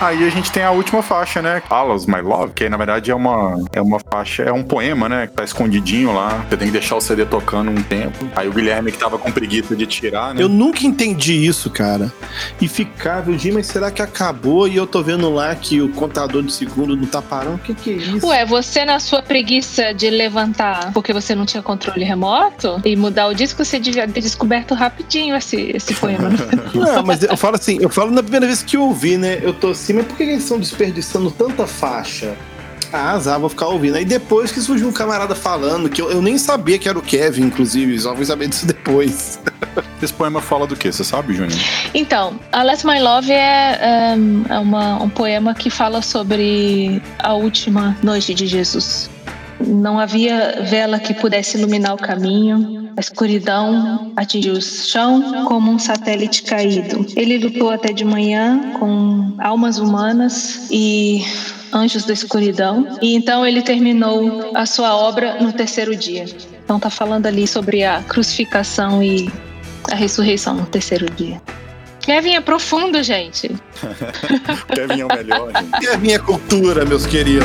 Aí 0.00 0.24
a 0.24 0.30
gente 0.30 0.50
tem 0.50 0.62
a 0.62 0.70
última 0.70 1.02
faixa, 1.02 1.40
né? 1.40 1.62
Alas 1.70 2.06
My 2.06 2.20
Love, 2.20 2.52
que 2.52 2.68
na 2.68 2.76
verdade 2.76 3.10
é 3.10 3.14
uma, 3.14 3.62
é 3.72 3.80
uma 3.80 3.98
faixa, 4.10 4.42
é 4.42 4.52
um 4.52 4.62
poema, 4.62 5.08
né? 5.08 5.26
Que 5.26 5.34
tá 5.34 5.44
escondidinho 5.44 6.12
lá. 6.14 6.44
Você 6.48 6.56
tem 6.56 6.68
que 6.68 6.72
deixar 6.72 6.96
o 6.96 7.00
CD 7.00 7.24
tocando 7.24 7.70
um 7.70 7.82
tempo. 7.82 8.26
Aí 8.34 8.48
o 8.48 8.52
Guilherme 8.52 8.92
que 8.92 8.98
tava 8.98 9.18
com 9.18 9.30
preguiça 9.30 9.74
de 9.76 9.86
tirar, 9.86 10.34
né? 10.34 10.42
Eu 10.42 10.48
nunca 10.48 10.84
entendi 10.86 11.46
isso, 11.46 11.70
cara. 11.70 12.12
E 12.60 12.68
ficava, 12.68 13.30
eu 13.30 13.54
mas 13.54 13.66
será 13.66 13.90
que 13.90 14.02
acabou? 14.02 14.66
E 14.66 14.76
eu 14.76 14.86
tô 14.86 15.02
vendo 15.02 15.30
lá 15.30 15.54
que 15.54 15.80
o 15.80 15.88
contador 15.90 16.42
de 16.42 16.52
segundo 16.52 16.96
não 16.96 17.06
tá 17.06 17.22
parando. 17.22 17.56
O 17.56 17.58
que, 17.58 17.74
que 17.74 17.90
é 17.90 17.94
isso? 17.94 18.26
Ué, 18.26 18.44
você 18.44 18.84
na 18.84 18.98
sua 18.98 19.22
preguiça 19.22 19.92
de 19.92 20.10
levantar 20.10 20.92
porque 20.92 21.12
você 21.12 21.34
não 21.34 21.46
tinha 21.46 21.62
controle 21.62 22.04
remoto 22.04 22.80
e 22.84 22.96
mudar 22.96 23.28
o 23.28 23.34
disco, 23.34 23.64
você 23.64 23.78
devia 23.78 24.06
ter 24.06 24.20
descoberto 24.20 24.74
rapidinho 24.74 25.36
esse, 25.36 25.72
esse 25.74 25.94
poema. 25.94 26.30
Não, 26.74 27.02
mas 27.02 27.22
eu 27.22 27.36
falo 27.36 27.56
assim, 27.56 27.78
eu 27.80 27.88
falo 27.88 28.10
na 28.10 28.22
primeira 28.22 28.46
vez 28.46 28.62
que 28.62 28.76
eu 28.76 28.82
ouvi, 28.82 29.16
né? 29.16 29.38
Eu 29.42 29.52
tô 29.52 29.74
assim, 29.84 29.92
mas 29.92 30.06
por 30.06 30.16
que 30.16 30.22
eles 30.22 30.42
estão 30.42 30.58
desperdiçando 30.58 31.30
tanta 31.30 31.66
faixa? 31.66 32.34
Ah, 32.92 33.10
azar, 33.12 33.40
vou 33.40 33.48
ficar 33.48 33.66
ouvindo. 33.66 33.96
Aí 33.96 34.04
depois 34.04 34.52
que 34.52 34.60
surgiu 34.60 34.86
um 34.88 34.92
camarada 34.92 35.34
falando, 35.34 35.88
que 35.88 36.00
eu, 36.00 36.10
eu 36.10 36.22
nem 36.22 36.38
sabia 36.38 36.78
que 36.78 36.88
era 36.88 36.96
o 36.98 37.02
Kevin, 37.02 37.42
inclusive, 37.46 37.98
só 37.98 38.14
fui 38.14 38.24
saber 38.24 38.48
disso 38.48 38.66
depois. 38.66 39.38
Esse 40.00 40.12
poema 40.12 40.40
fala 40.40 40.66
do 40.66 40.76
quê? 40.76 40.92
Você 40.92 41.02
sabe, 41.02 41.34
Júnior? 41.34 41.58
Então, 41.92 42.38
a 42.52 42.62
Let 42.62 42.84
My 42.84 43.00
Love 43.00 43.32
é, 43.32 44.14
um, 44.16 44.44
é 44.48 44.58
uma- 44.58 45.02
um 45.02 45.08
poema 45.08 45.54
que 45.54 45.70
fala 45.70 46.02
sobre 46.02 47.02
a 47.18 47.34
última 47.34 47.96
noite 48.02 48.32
de 48.34 48.46
Jesus. 48.46 49.10
Não 49.60 49.98
havia 49.98 50.62
vela 50.62 50.98
que 50.98 51.14
pudesse 51.14 51.56
iluminar 51.56 51.94
o 51.94 51.98
caminho. 51.98 52.92
A 52.96 53.00
escuridão 53.00 54.12
atingiu 54.16 54.54
o 54.54 54.62
chão 54.62 55.44
como 55.46 55.70
um 55.70 55.78
satélite 55.78 56.42
caído. 56.42 57.06
Ele 57.16 57.38
lutou 57.38 57.70
até 57.70 57.92
de 57.92 58.04
manhã 58.04 58.72
com 58.78 59.34
almas 59.38 59.78
humanas 59.78 60.68
e 60.70 61.24
Anjos 61.72 62.04
da 62.04 62.12
Escuridão. 62.12 62.98
E 63.02 63.14
então 63.14 63.44
ele 63.44 63.62
terminou 63.62 64.52
a 64.54 64.64
sua 64.64 64.96
obra 64.96 65.40
no 65.40 65.52
terceiro 65.52 65.96
dia. 65.96 66.24
Então 66.64 66.78
tá 66.78 66.88
falando 66.88 67.26
ali 67.26 67.46
sobre 67.46 67.84
a 67.84 68.02
crucificação 68.02 69.02
e 69.02 69.30
a 69.90 69.94
ressurreição 69.94 70.54
no 70.54 70.66
terceiro 70.66 71.10
dia. 71.10 71.42
Kevin 72.00 72.34
é 72.34 72.40
profundo, 72.40 73.02
gente. 73.02 73.50
Kevin 74.72 75.00
é 75.00 75.04
o 75.04 75.08
melhor, 75.08 75.50
gente. 75.52 75.88
A 75.88 75.96
minha 75.98 76.18
cultura, 76.18 76.84
meus 76.84 77.06
queridos? 77.06 77.44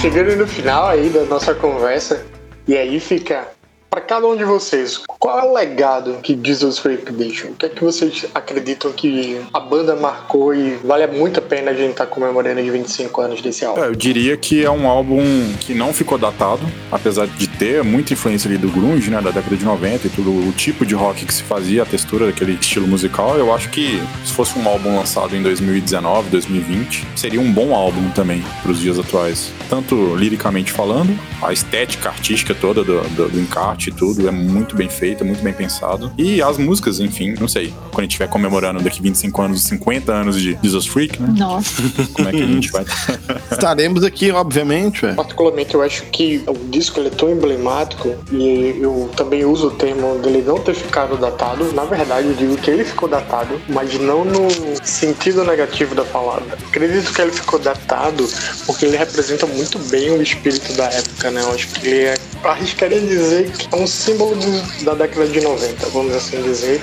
Chegando 0.00 0.36
no 0.36 0.46
final 0.46 0.86
aí 0.88 1.08
da 1.08 1.24
nossa 1.24 1.54
conversa, 1.54 2.24
e 2.68 2.76
aí 2.76 3.00
fica 3.00 3.48
para 3.90 4.00
cada 4.00 4.26
um 4.26 4.36
de 4.36 4.44
vocês, 4.44 5.00
qual 5.18 5.40
é 5.40 5.42
o 5.42 5.54
legado 5.54 6.18
que 6.22 6.38
Jesus 6.42 6.78
Freak 6.78 7.10
deixa? 7.12 7.46
O 7.48 7.54
que 7.54 7.66
é 7.66 7.68
que 7.68 7.82
vocês 7.82 8.26
acreditam 8.34 8.92
que 8.92 9.40
a 9.52 9.60
banda 9.60 9.96
marcou 9.96 10.54
e 10.54 10.76
vale 10.76 11.06
muito 11.06 11.40
a 11.40 11.42
pena 11.42 11.70
a 11.70 11.74
gente 11.74 11.92
estar 11.92 12.06
comemorando 12.06 12.60
os 12.60 12.68
25 12.68 13.20
anos 13.20 13.40
desse 13.40 13.64
álbum? 13.64 13.82
É, 13.82 13.86
eu 13.88 13.94
diria 13.94 14.36
que 14.36 14.64
é 14.64 14.70
um 14.70 14.86
álbum 14.86 15.22
que 15.60 15.74
não 15.74 15.92
ficou 15.92 16.18
datado, 16.18 16.62
apesar 16.90 17.26
de 17.26 17.46
ter 17.46 17.82
muita 17.82 18.12
influência 18.12 18.48
ali 18.48 18.58
do 18.58 18.68
grunge, 18.68 19.10
né, 19.10 19.20
da 19.20 19.30
década 19.30 19.56
de 19.56 19.64
90 19.64 20.06
e 20.06 20.10
tudo, 20.10 20.30
o 20.30 20.52
tipo 20.52 20.84
de 20.84 20.94
rock 20.94 21.24
que 21.24 21.32
se 21.32 21.42
fazia, 21.42 21.82
a 21.82 21.86
textura 21.86 22.26
daquele 22.26 22.52
estilo 22.52 22.86
musical, 22.86 23.36
eu 23.38 23.54
acho 23.54 23.70
que 23.70 24.02
se 24.24 24.32
fosse 24.32 24.58
um 24.58 24.68
álbum 24.68 24.96
lançado 24.96 25.34
em 25.34 25.42
2019, 25.42 26.30
2020, 26.30 27.06
seria 27.16 27.40
um 27.40 27.52
bom 27.52 27.74
álbum 27.74 28.10
também 28.10 28.44
para 28.62 28.70
os 28.70 28.80
dias 28.80 28.98
atuais. 28.98 29.52
Tanto 29.68 30.14
liricamente 30.16 30.72
falando, 30.72 31.18
a 31.42 31.52
estética 31.52 32.10
artística 32.10 32.54
toda 32.54 32.84
do, 32.84 33.00
do, 33.10 33.28
do 33.28 33.40
encarte 33.40 33.85
e 33.90 33.92
tudo 33.92 34.26
é 34.28 34.30
muito 34.30 34.76
bem 34.76 34.88
feita, 34.88 35.24
muito 35.24 35.42
bem 35.42 35.52
pensado. 35.52 36.12
E 36.18 36.42
as 36.42 36.58
músicas, 36.58 37.00
enfim, 37.00 37.34
não 37.38 37.48
sei, 37.48 37.72
quando 37.90 37.98
a 37.98 38.02
gente 38.02 38.12
estiver 38.12 38.28
comemorando 38.28 38.82
daqui 38.82 39.00
25 39.02 39.42
anos, 39.42 39.62
50 39.62 40.12
anos 40.12 40.40
de 40.40 40.58
Jesus 40.62 40.86
Freak, 40.86 41.20
né? 41.20 41.34
Nossa. 41.36 41.82
Como 42.12 42.28
é 42.28 42.32
que 42.32 42.42
a 42.42 42.46
gente 42.46 42.70
vai... 42.70 42.84
Estaremos 43.50 44.04
aqui, 44.04 44.30
obviamente, 44.30 45.04
ué. 45.04 45.14
Particularmente, 45.14 45.74
eu 45.74 45.82
acho 45.82 46.04
que 46.04 46.42
o 46.46 46.54
disco 46.70 47.00
ele 47.00 47.08
é 47.08 47.10
tão 47.10 47.30
emblemático 47.30 48.14
e 48.30 48.76
eu 48.80 49.10
também 49.16 49.44
uso 49.44 49.68
o 49.68 49.70
termo 49.70 50.18
dele 50.18 50.42
não 50.46 50.58
ter 50.58 50.74
ficado 50.74 51.16
datado. 51.16 51.72
Na 51.72 51.84
verdade, 51.84 52.28
eu 52.28 52.34
digo 52.34 52.56
que 52.56 52.70
ele 52.70 52.84
ficou 52.84 53.08
datado, 53.08 53.60
mas 53.68 53.98
não 54.00 54.24
no 54.24 54.48
sentido 54.82 55.44
negativo 55.44 55.94
da 55.94 56.04
palavra. 56.04 56.56
Acredito 56.68 57.12
que 57.12 57.22
ele 57.22 57.32
ficou 57.32 57.58
datado 57.58 58.28
porque 58.66 58.86
ele 58.86 58.96
representa 58.96 59.46
muito 59.46 59.78
bem 59.90 60.10
o 60.10 60.22
espírito 60.22 60.72
da 60.74 60.84
época, 60.84 61.30
né? 61.30 61.42
Eu 61.42 61.52
acho 61.52 61.68
que 61.68 61.86
ele 61.86 62.04
é, 62.04 62.14
arriscaria 62.44 63.00
dizer 63.00 63.50
que 63.50 63.68
é 63.74 63.78
um 63.78 63.86
símbolo 63.86 64.36
da 64.82 64.94
década 64.94 65.26
de 65.26 65.40
90, 65.40 65.86
vamos 65.88 66.14
assim 66.14 66.40
dizer 66.42 66.80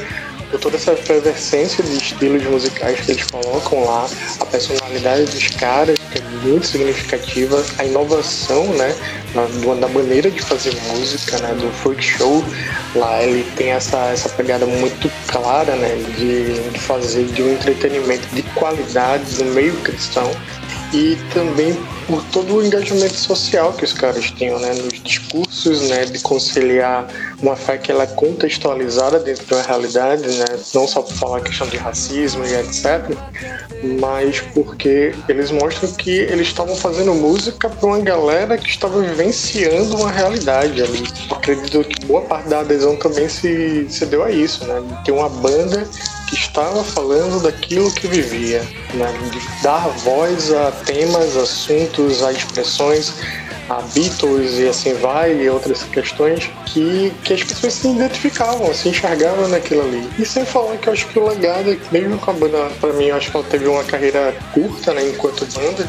por 0.53 0.59
toda 0.59 0.75
essa 0.75 0.93
efervescência 0.93 1.83
de 1.83 1.97
estilos 1.97 2.43
musicais 2.43 2.99
que 3.01 3.11
eles 3.11 3.25
colocam 3.25 3.83
lá, 3.85 4.07
a 4.39 4.45
personalidade 4.45 5.25
dos 5.25 5.47
caras, 5.49 5.97
que 6.11 6.19
é 6.19 6.21
muito 6.43 6.67
significativa, 6.67 7.63
a 7.79 7.85
inovação, 7.85 8.67
né, 8.67 8.95
da 9.79 9.87
maneira 9.87 10.29
de 10.29 10.39
fazer 10.41 10.75
música, 10.91 11.39
né, 11.39 11.55
do 11.55 11.71
folk 11.77 11.99
show, 12.03 12.45
lá 12.93 13.23
ele 13.23 13.43
tem 13.55 13.71
essa, 13.71 13.97
essa 14.11 14.29
pegada 14.29 14.67
muito 14.67 15.11
clara, 15.25 15.75
né, 15.75 15.95
de, 16.15 16.69
de 16.69 16.79
fazer 16.79 17.25
de 17.25 17.41
um 17.41 17.53
entretenimento 17.53 18.27
de 18.35 18.43
qualidade 18.53 19.43
no 19.43 19.51
meio 19.55 19.73
cristão 19.77 20.29
e 20.93 21.17
também 21.33 21.75
por 22.05 22.23
todo 22.25 22.55
o 22.55 22.65
engajamento 22.65 23.15
social 23.15 23.73
que 23.73 23.83
os 23.83 23.93
caras 23.93 24.29
tinham, 24.29 24.59
né, 24.59 24.73
nos 24.73 25.01
discursos, 25.01 25.89
né, 25.89 26.05
de 26.05 26.19
conciliar 26.19 27.07
uma 27.41 27.55
fé 27.55 27.77
que 27.77 27.91
ela 27.91 28.03
é 28.03 28.07
contextualizada 28.07 29.19
dentro 29.19 29.45
da 29.47 29.61
realidade, 29.61 30.27
né, 30.27 30.45
não 30.73 30.87
só 30.87 31.01
por 31.01 31.13
falar 31.13 31.41
questão 31.41 31.67
de 31.67 31.77
racismo 31.77 32.45
e 32.45 32.53
etc, 32.53 33.17
mas 33.99 34.39
porque 34.53 35.15
eles 35.27 35.49
mostram 35.49 35.91
que 35.93 36.11
eles 36.11 36.47
estavam 36.47 36.75
fazendo 36.75 37.13
música 37.15 37.69
para 37.69 37.87
uma 37.87 37.99
galera 37.99 38.57
que 38.57 38.69
estava 38.69 39.01
vivenciando 39.01 39.97
uma 39.97 40.11
realidade 40.11 40.81
ali. 40.81 41.03
Acredito 41.31 41.83
que 41.83 42.05
boa 42.05 42.21
parte 42.21 42.49
da 42.49 42.59
adesão 42.59 42.95
também 42.97 43.27
se, 43.27 43.87
se 43.89 44.05
deu 44.05 44.23
a 44.23 44.29
isso, 44.29 44.63
né, 44.65 44.81
de 44.81 45.05
ter 45.05 45.11
uma 45.11 45.29
banda 45.29 45.87
estava 46.33 46.83
falando 46.83 47.41
daquilo 47.41 47.93
que 47.93 48.07
vivia, 48.07 48.61
né? 48.93 49.13
de 49.31 49.63
dar 49.63 49.87
voz 49.99 50.51
a 50.51 50.71
temas, 50.71 51.37
assuntos, 51.37 52.23
a 52.23 52.31
expressões, 52.31 53.13
a 53.69 53.81
Beatles 53.93 54.59
e 54.59 54.67
assim 54.67 54.93
vai, 54.95 55.35
e 55.35 55.49
outras 55.49 55.83
questões 55.83 56.49
que, 56.65 57.11
que 57.23 57.33
as 57.33 57.43
pessoas 57.43 57.73
se 57.73 57.87
identificavam, 57.87 58.73
se 58.73 58.89
enxergavam 58.89 59.47
naquilo 59.47 59.81
ali. 59.81 60.09
E 60.19 60.25
sem 60.25 60.45
falar 60.45 60.77
que 60.77 60.89
eu 60.89 60.93
acho 60.93 61.07
que 61.07 61.19
o 61.19 61.27
legado, 61.27 61.71
é 61.71 61.77
mesmo 61.91 62.17
com 62.17 62.31
a 62.31 62.33
banda, 62.33 62.69
pra 62.79 62.93
mim, 62.93 63.05
eu 63.05 63.15
acho 63.15 63.31
que 63.31 63.37
ela 63.37 63.45
teve 63.45 63.67
uma 63.67 63.83
carreira 63.83 64.35
curta, 64.53 64.93
né, 64.93 65.09
enquanto 65.09 65.45
banda, 65.53 65.87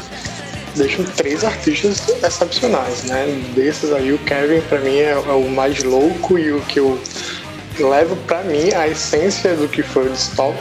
deixam 0.75 1.03
três 1.05 1.43
artistas 1.43 2.03
excepcionais, 2.23 3.03
né? 3.03 3.25
Desses 3.55 3.91
aí, 3.93 4.11
o 4.11 4.17
Kevin, 4.19 4.61
pra 4.61 4.79
mim, 4.79 4.97
é, 4.97 5.11
é 5.11 5.31
o 5.31 5.49
mais 5.49 5.83
louco 5.83 6.37
e 6.37 6.51
o 6.51 6.61
que 6.61 6.79
eu 6.79 6.99
levo 7.83 8.15
pra 8.27 8.43
mim 8.43 8.73
a 8.73 8.87
essência 8.87 9.53
do 9.55 9.67
que 9.67 9.83
foi 9.83 10.07
o 10.07 10.09
Distal 10.09 10.55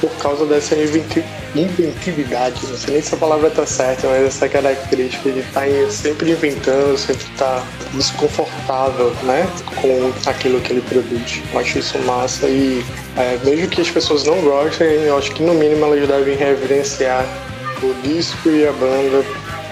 por 0.00 0.10
causa 0.16 0.44
dessa 0.44 0.74
inventi- 0.74 1.24
inventividade. 1.54 2.66
Não 2.66 2.76
sei 2.76 2.94
nem 2.94 3.02
se 3.02 3.14
a 3.14 3.16
palavra 3.16 3.48
tá 3.48 3.64
certa, 3.64 4.08
mas 4.08 4.26
essa 4.26 4.48
característica 4.48 5.30
de 5.30 5.38
estar 5.40 5.66
sempre 5.88 6.32
inventando, 6.32 6.98
sempre 6.98 7.24
estar 7.32 7.64
desconfortável, 7.92 9.14
né? 9.22 9.46
Com 9.80 10.12
aquilo 10.28 10.60
que 10.60 10.72
ele 10.72 10.82
produz. 10.82 11.40
Eu 11.52 11.60
acho 11.60 11.78
isso 11.78 11.98
massa 12.00 12.46
e 12.48 12.84
é, 13.16 13.38
mesmo 13.44 13.68
que 13.68 13.80
as 13.80 13.90
pessoas 13.90 14.24
não 14.24 14.40
gostem, 14.42 14.86
eu 14.86 15.16
acho 15.16 15.32
que 15.32 15.42
no 15.42 15.54
mínimo 15.54 15.84
elas 15.86 16.06
devem 16.06 16.36
reverenciar 16.36 17.24
o 17.82 17.94
disco 18.02 18.48
e 18.50 18.66
a 18.66 18.72
banda 18.72 19.24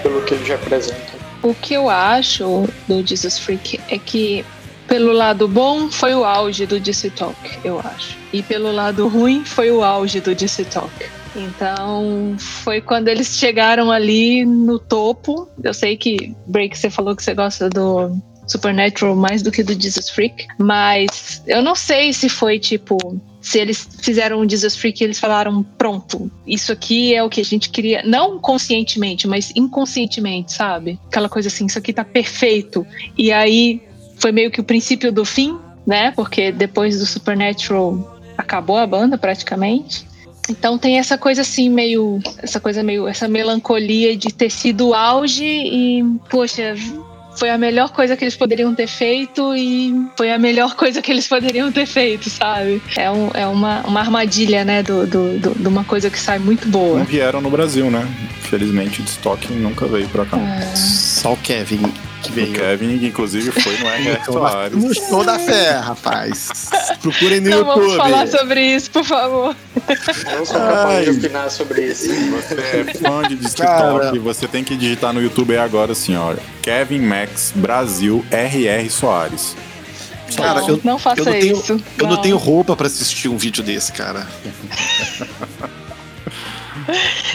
pelo 0.03 0.23
que 0.23 0.35
eles 0.35 0.49
representam. 0.49 1.13
O 1.43 1.53
que 1.55 1.75
eu 1.75 1.91
acho 1.91 2.69
do 2.87 3.05
Jesus 3.05 3.39
Freak 3.39 3.81
é 3.91 3.99
que, 3.99 4.45
pelo 4.93 5.11
lado 5.11 5.49
bom, 5.49 5.91
foi 5.91 6.15
o 6.15 6.23
auge 6.23 6.67
do 6.67 6.79
DC 6.79 7.09
Talk, 7.09 7.35
eu 7.65 7.81
acho. 7.81 8.19
E 8.31 8.43
pelo 8.43 8.71
lado 8.71 9.09
ruim, 9.09 9.43
foi 9.43 9.71
o 9.71 9.83
auge 9.83 10.21
do 10.21 10.35
DC 10.35 10.67
Talk. 10.67 10.93
Então, 11.35 12.37
foi 12.39 12.83
quando 12.83 13.09
eles 13.09 13.29
chegaram 13.29 13.91
ali 13.91 14.45
no 14.45 14.79
topo. 14.79 15.49
Eu 15.65 15.73
sei 15.73 15.97
que, 15.97 16.37
Break, 16.47 16.77
você 16.77 16.91
falou 16.91 17.17
que 17.17 17.25
você 17.25 17.33
gosta 17.33 17.71
do 17.71 18.15
Supernatural 18.47 19.17
mais 19.17 19.41
do 19.41 19.51
que 19.51 19.63
do 19.63 19.73
Jesus 19.73 20.11
Freak, 20.11 20.47
mas 20.59 21.43
eu 21.47 21.63
não 21.63 21.75
sei 21.75 22.13
se 22.13 22.29
foi 22.29 22.59
tipo. 22.59 22.99
Se 23.41 23.59
eles 23.59 23.89
fizeram 24.03 24.41
o 24.41 24.49
Jesus 24.49 24.77
Freak 24.77 25.03
eles 25.03 25.19
falaram, 25.19 25.63
pronto, 25.63 26.31
isso 26.47 26.71
aqui 26.71 27.15
é 27.15 27.25
o 27.25 27.31
que 27.31 27.41
a 27.41 27.45
gente 27.45 27.71
queria, 27.71 28.03
não 28.05 28.39
conscientemente, 28.39 29.27
mas 29.27 29.53
inconscientemente, 29.57 30.53
sabe? 30.53 31.01
Aquela 31.07 31.31
coisa 31.31 31.49
assim, 31.49 31.65
isso 31.65 31.79
aqui 31.79 31.93
tá 31.95 32.05
perfeito. 32.05 32.87
E 33.17 33.33
aí 33.33 33.83
foi 34.23 34.31
meio 34.31 34.51
que 34.53 34.61
o 34.61 34.65
princípio 34.65 35.11
do 35.11 35.25
fim, 35.25 35.59
né? 35.85 36.13
Porque 36.13 36.53
depois 36.53 36.97
do 37.01 37.05
Supernatural 37.05 38.21
acabou 38.39 38.79
a 38.79 38.87
banda 38.87 39.19
praticamente. 39.19 40.07
Então 40.49 40.79
tem 40.79 40.99
essa 40.99 41.19
coisa 41.19 41.43
assim, 41.43 41.69
meio. 41.69 42.21
Essa 42.39 42.61
coisa 42.61 42.83
meio. 42.85 43.09
Essa 43.09 43.27
melancolia 43.27 44.17
de 44.17 44.29
ter 44.33 44.49
sido 44.51 44.89
o 44.91 44.95
auge 44.95 45.45
e, 45.45 46.05
poxa, 46.31 46.75
foi 47.37 47.51
a 47.51 47.59
melhor 47.59 47.91
coisa 47.91 48.17
que 48.17 48.23
eles 48.25 48.37
poderiam 48.37 48.75
ter 48.75 48.87
feito 48.87 49.57
e 49.57 49.93
foi 50.17 50.31
a 50.33 50.39
melhor 50.39 50.75
coisa 50.77 51.03
que 51.03 51.11
eles 51.11 51.27
poderiam 51.27 51.73
ter 51.73 51.87
feito, 51.87 52.31
sabe? 52.31 52.81
É, 52.97 53.11
um, 53.11 53.31
é 53.35 53.47
uma, 53.47 53.81
uma 53.87 54.01
armadilha, 54.01 54.65
né? 54.65 54.83
Do, 54.85 55.05
do, 55.07 55.39
do- 55.39 55.55
de 55.63 55.67
uma 55.69 55.83
coisa 55.85 56.09
que 56.11 56.19
sai 56.19 56.39
muito 56.39 56.65
Não 56.67 56.73
boa. 56.73 57.03
vieram 57.05 57.41
no 57.41 57.51
Brasil, 57.51 57.91
né? 57.91 58.07
Felizmente 58.43 59.01
o 59.01 59.05
estoque 59.05 59.53
nunca 59.53 59.87
veio 59.87 60.09
pra 60.09 60.25
cá. 60.27 60.39
Só 60.77 61.33
o 61.33 61.37
Kevin 61.37 61.83
que 62.23 62.31
O 62.31 62.33
veio. 62.35 62.53
Kevin, 62.55 62.99
que 62.99 63.07
inclusive 63.07 63.51
foi 63.53 63.77
no 63.79 63.87
R.R. 63.87 64.17
Da- 64.19 64.25
Soares. 64.25 64.77
No 64.83 64.95
show 64.95 65.25
da 65.25 65.39
fé, 65.39 65.71
rapaz. 65.73 66.49
Procurem 67.03 67.41
no 67.41 67.51
Não 67.51 67.59
YouTube. 67.59 67.81
vamos 67.81 67.97
falar 67.97 68.27
sobre 68.29 68.61
isso, 68.75 68.91
por 68.91 69.05
favor. 69.05 69.57
Não 70.37 70.47
sou 70.47 70.57
capaz 70.61 71.05
de 71.05 71.11
opinar 71.19 71.51
sobre 71.51 71.83
isso. 71.87 72.07
Você 72.09 72.55
é 72.55 72.85
fã 73.03 73.23
de 73.29 73.37
TikTok, 73.37 74.19
você 74.19 74.47
tem 74.49 74.63
que 74.65 74.77
digitar 74.77 75.13
no 75.13 75.21
YouTube 75.21 75.53
aí 75.53 75.59
agora 75.59 75.93
assim, 75.93 76.17
ó. 76.17 76.35
Kevin 76.63 77.01
Max 77.01 77.53
Brasil 77.55 78.25
R.R. 78.31 78.89
Soares. 78.91 79.57
Cara, 80.37 80.61
não, 80.63 80.69
eu- 80.71 80.81
não 80.83 80.99
faça 80.99 81.21
eu 81.21 81.25
não 81.27 81.33
tenho, 81.33 81.57
isso. 81.59 81.81
Eu 81.99 82.07
não 82.07 82.17
tenho 82.17 82.37
roupa 82.39 82.75
pra 82.75 82.87
assistir 82.87 83.29
um 83.29 83.37
vídeo 83.37 83.63
desse, 83.63 83.93
cara. 83.93 84.27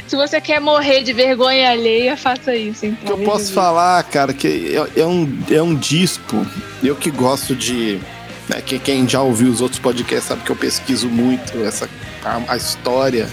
Se 0.07 0.15
você 0.15 0.39
quer 0.41 0.59
morrer 0.59 1.03
de 1.03 1.13
vergonha 1.13 1.71
alheia, 1.71 2.15
faça 2.17 2.55
isso. 2.55 2.85
O 2.85 2.89
Então, 2.89 3.15
que 3.17 3.21
eu 3.23 3.25
posso 3.25 3.53
falar, 3.53 4.03
cara, 4.03 4.33
que 4.33 4.75
é, 4.95 5.01
é 5.01 5.05
um, 5.05 5.39
é 5.49 5.61
um 5.61 5.75
disco. 5.75 6.45
Eu 6.83 6.95
que 6.95 7.09
gosto 7.11 7.55
de. 7.55 7.99
Né, 8.49 8.61
que, 8.65 8.79
quem 8.79 9.07
já 9.07 9.21
ouviu 9.21 9.49
os 9.51 9.59
outros 9.61 9.79
podcasts 9.79 10.25
sabe 10.29 10.41
que 10.43 10.49
eu 10.49 10.55
pesquiso 10.55 11.09
muito 11.09 11.57
essa, 11.65 11.89
a, 12.23 12.53
a 12.53 12.55
história 12.57 13.27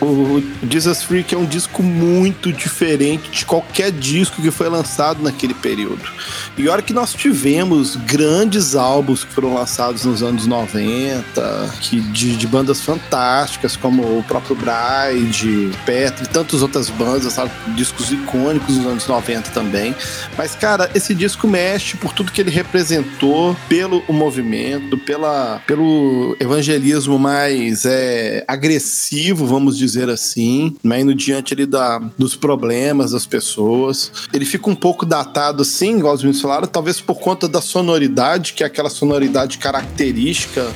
O 0.00 0.40
Jesus 0.70 1.02
Freak 1.02 1.34
é 1.34 1.38
um 1.38 1.44
disco 1.44 1.82
muito 1.82 2.52
diferente 2.52 3.30
de 3.30 3.44
qualquer 3.44 3.90
disco 3.90 4.40
que 4.40 4.50
foi 4.50 4.68
lançado 4.68 5.22
naquele 5.22 5.54
período. 5.54 6.08
E 6.56 6.68
hora 6.68 6.82
que 6.82 6.92
nós 6.92 7.12
tivemos 7.12 7.96
grandes 7.96 8.76
álbuns 8.76 9.24
que 9.24 9.32
foram 9.32 9.54
lançados 9.54 10.04
nos 10.04 10.22
anos 10.22 10.46
90, 10.46 11.74
que 11.80 12.00
de, 12.00 12.36
de 12.36 12.46
bandas 12.46 12.80
fantásticas, 12.80 13.76
como 13.76 14.18
o 14.18 14.22
próprio 14.22 14.56
Bride, 14.56 15.70
Petra 15.84 16.24
e 16.24 16.28
tantas 16.28 16.62
outras 16.62 16.90
bandas, 16.90 17.32
sabe? 17.32 17.50
discos 17.74 18.12
icônicos 18.12 18.76
nos 18.76 18.86
anos 18.86 19.06
90 19.06 19.50
também. 19.50 19.94
Mas, 20.36 20.54
cara, 20.54 20.88
esse 20.94 21.12
disco 21.14 21.48
mexe 21.48 21.96
por 21.96 22.12
tudo 22.12 22.30
que 22.30 22.40
ele 22.40 22.50
representou, 22.50 23.56
pelo 23.68 24.04
movimento, 24.08 24.96
pela, 24.96 25.60
pelo 25.66 26.36
evangelismo 26.38 27.18
mais 27.18 27.84
é, 27.84 28.44
agressivo, 28.46 29.46
vamos 29.46 29.76
dizer 29.76 29.87
assim, 29.96 30.76
né? 30.82 31.00
indo 31.00 31.14
diante 31.14 31.54
ali 31.54 31.66
da, 31.66 31.98
dos 32.18 32.34
problemas 32.34 33.12
das 33.12 33.26
pessoas. 33.26 34.12
Ele 34.32 34.44
fica 34.44 34.68
um 34.68 34.74
pouco 34.74 35.06
datado, 35.06 35.64
sim, 35.64 35.98
igual 35.98 36.14
os 36.14 36.22
meninos 36.22 36.40
falaram, 36.40 36.66
talvez 36.66 37.00
por 37.00 37.16
conta 37.16 37.48
da 37.48 37.60
sonoridade, 37.60 38.52
que 38.52 38.62
é 38.62 38.66
aquela 38.66 38.90
sonoridade 38.90 39.58
característica 39.58 40.66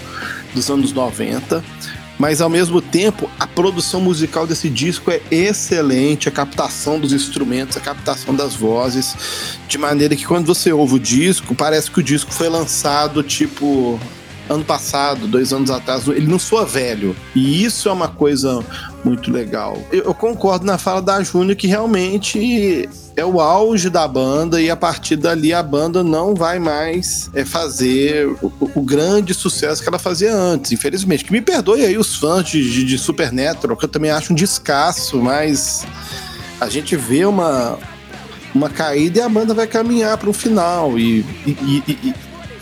dos 0.55 0.71
anos 0.71 0.93
90. 0.93 1.63
Mas 2.19 2.41
ao 2.41 2.49
mesmo 2.49 2.81
tempo, 2.81 3.29
a 3.39 3.49
produção 3.49 4.01
musical 4.01 4.47
desse 4.47 4.69
disco 4.69 5.11
é 5.11 5.21
excelente, 5.31 6.29
a 6.29 6.33
captação 6.33 7.01
dos 7.01 7.13
instrumentos, 7.13 7.77
a 7.77 7.81
captação 7.81 8.35
das 8.35 8.55
vozes, 8.55 9.17
de 9.67 9.77
maneira 9.77 10.15
que 10.15 10.25
quando 10.25 10.47
você 10.47 10.73
ouve 10.73 10.95
o 10.95 11.01
disco, 11.01 11.55
parece 11.55 11.91
que 11.91 11.99
o 11.99 12.03
disco 12.03 12.33
foi 12.33 12.49
lançado 12.49 13.23
tipo 13.25 13.99
ano 14.49 14.65
passado, 14.65 15.27
dois 15.27 15.53
anos 15.53 15.71
atrás, 15.71 16.07
ele 16.09 16.27
não 16.27 16.39
soa 16.39 16.65
velho. 16.65 17.17
E 17.35 17.65
isso 17.65 17.89
é 17.89 17.93
uma 17.93 18.09
coisa 18.09 18.65
muito 19.05 19.31
legal. 19.31 19.79
Eu, 19.91 20.05
eu 20.05 20.15
concordo 20.15 20.65
na 20.65 20.79
fala 20.79 21.01
da 21.01 21.23
Júnior 21.23 21.57
que 21.57 21.67
realmente 21.67 22.89
é 23.17 23.25
o 23.25 23.41
auge 23.41 23.91
da 23.91 24.07
banda 24.09 24.61
e 24.61 24.71
a 24.71 24.77
partir 24.77 25.17
dali 25.17 25.53
a 25.53 25.63
banda 25.63 26.03
não 26.03 26.35
vai 26.35 26.59
mais 26.59 27.31
é, 27.35 27.45
fazer 27.45 28.27
o, 28.43 28.53
o 28.75 28.83
grande 28.83 29.35
sucesso 29.35 29.83
que 29.83 29.89
ela 29.89 29.99
fazia 29.99 30.35
antes, 30.35 30.73
infelizmente. 30.73 31.25
Que 31.25 31.33
me 31.33 31.41
perdoe 31.41 31.85
aí 31.85 31.99
os 31.99 32.17
fãs 32.17 32.45
de, 32.45 32.71
de, 32.71 32.85
de 32.85 32.99
Supernatural, 32.99 33.77
que 33.77 33.85
eu 33.85 33.89
também 33.89 34.11
acho 34.11 34.33
um 34.33 34.37
descasso, 34.37 35.21
mas 35.21 35.87
a 36.61 36.69
gente 36.69 36.97
vê 36.97 37.25
uma, 37.25 37.79
uma 38.55 38.71
caída 38.71 39.19
e 39.19 39.23
a 39.23 39.29
banda 39.29 39.53
vai 39.53 39.67
caminhar 39.67 40.17
para 40.17 40.31
um 40.31 40.33
final. 40.33 40.99
E, 40.99 41.21
e, 41.47 41.83
e, 41.87 41.99
e, 42.09 42.15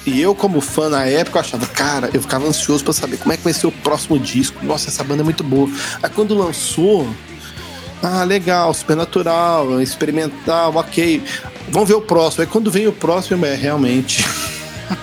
e 0.06 0.20
eu, 0.20 0.34
como 0.34 0.60
fã 0.60 0.88
na 0.88 1.04
época, 1.04 1.38
eu 1.38 1.40
achava, 1.40 1.66
cara, 1.66 2.10
eu 2.12 2.22
ficava 2.22 2.46
ansioso 2.46 2.82
para 2.82 2.92
saber 2.92 3.18
como 3.18 3.32
é 3.32 3.36
que 3.36 3.44
vai 3.44 3.52
ser 3.52 3.66
o 3.66 3.72
próximo 3.72 4.18
disco. 4.18 4.64
Nossa, 4.64 4.88
essa 4.88 5.04
banda 5.04 5.22
é 5.22 5.24
muito 5.24 5.44
boa. 5.44 5.68
Aí 6.02 6.10
quando 6.10 6.34
lançou, 6.34 7.06
ah, 8.02 8.24
legal, 8.24 8.72
supernatural, 8.72 9.80
experimental, 9.80 10.74
ok. 10.74 11.22
Vamos 11.68 11.88
ver 11.88 11.94
o 11.94 12.00
próximo. 12.00 12.42
Aí 12.42 12.48
quando 12.48 12.70
vem 12.70 12.86
o 12.86 12.92
próximo, 12.92 13.44
é 13.44 13.54
realmente. 13.54 14.24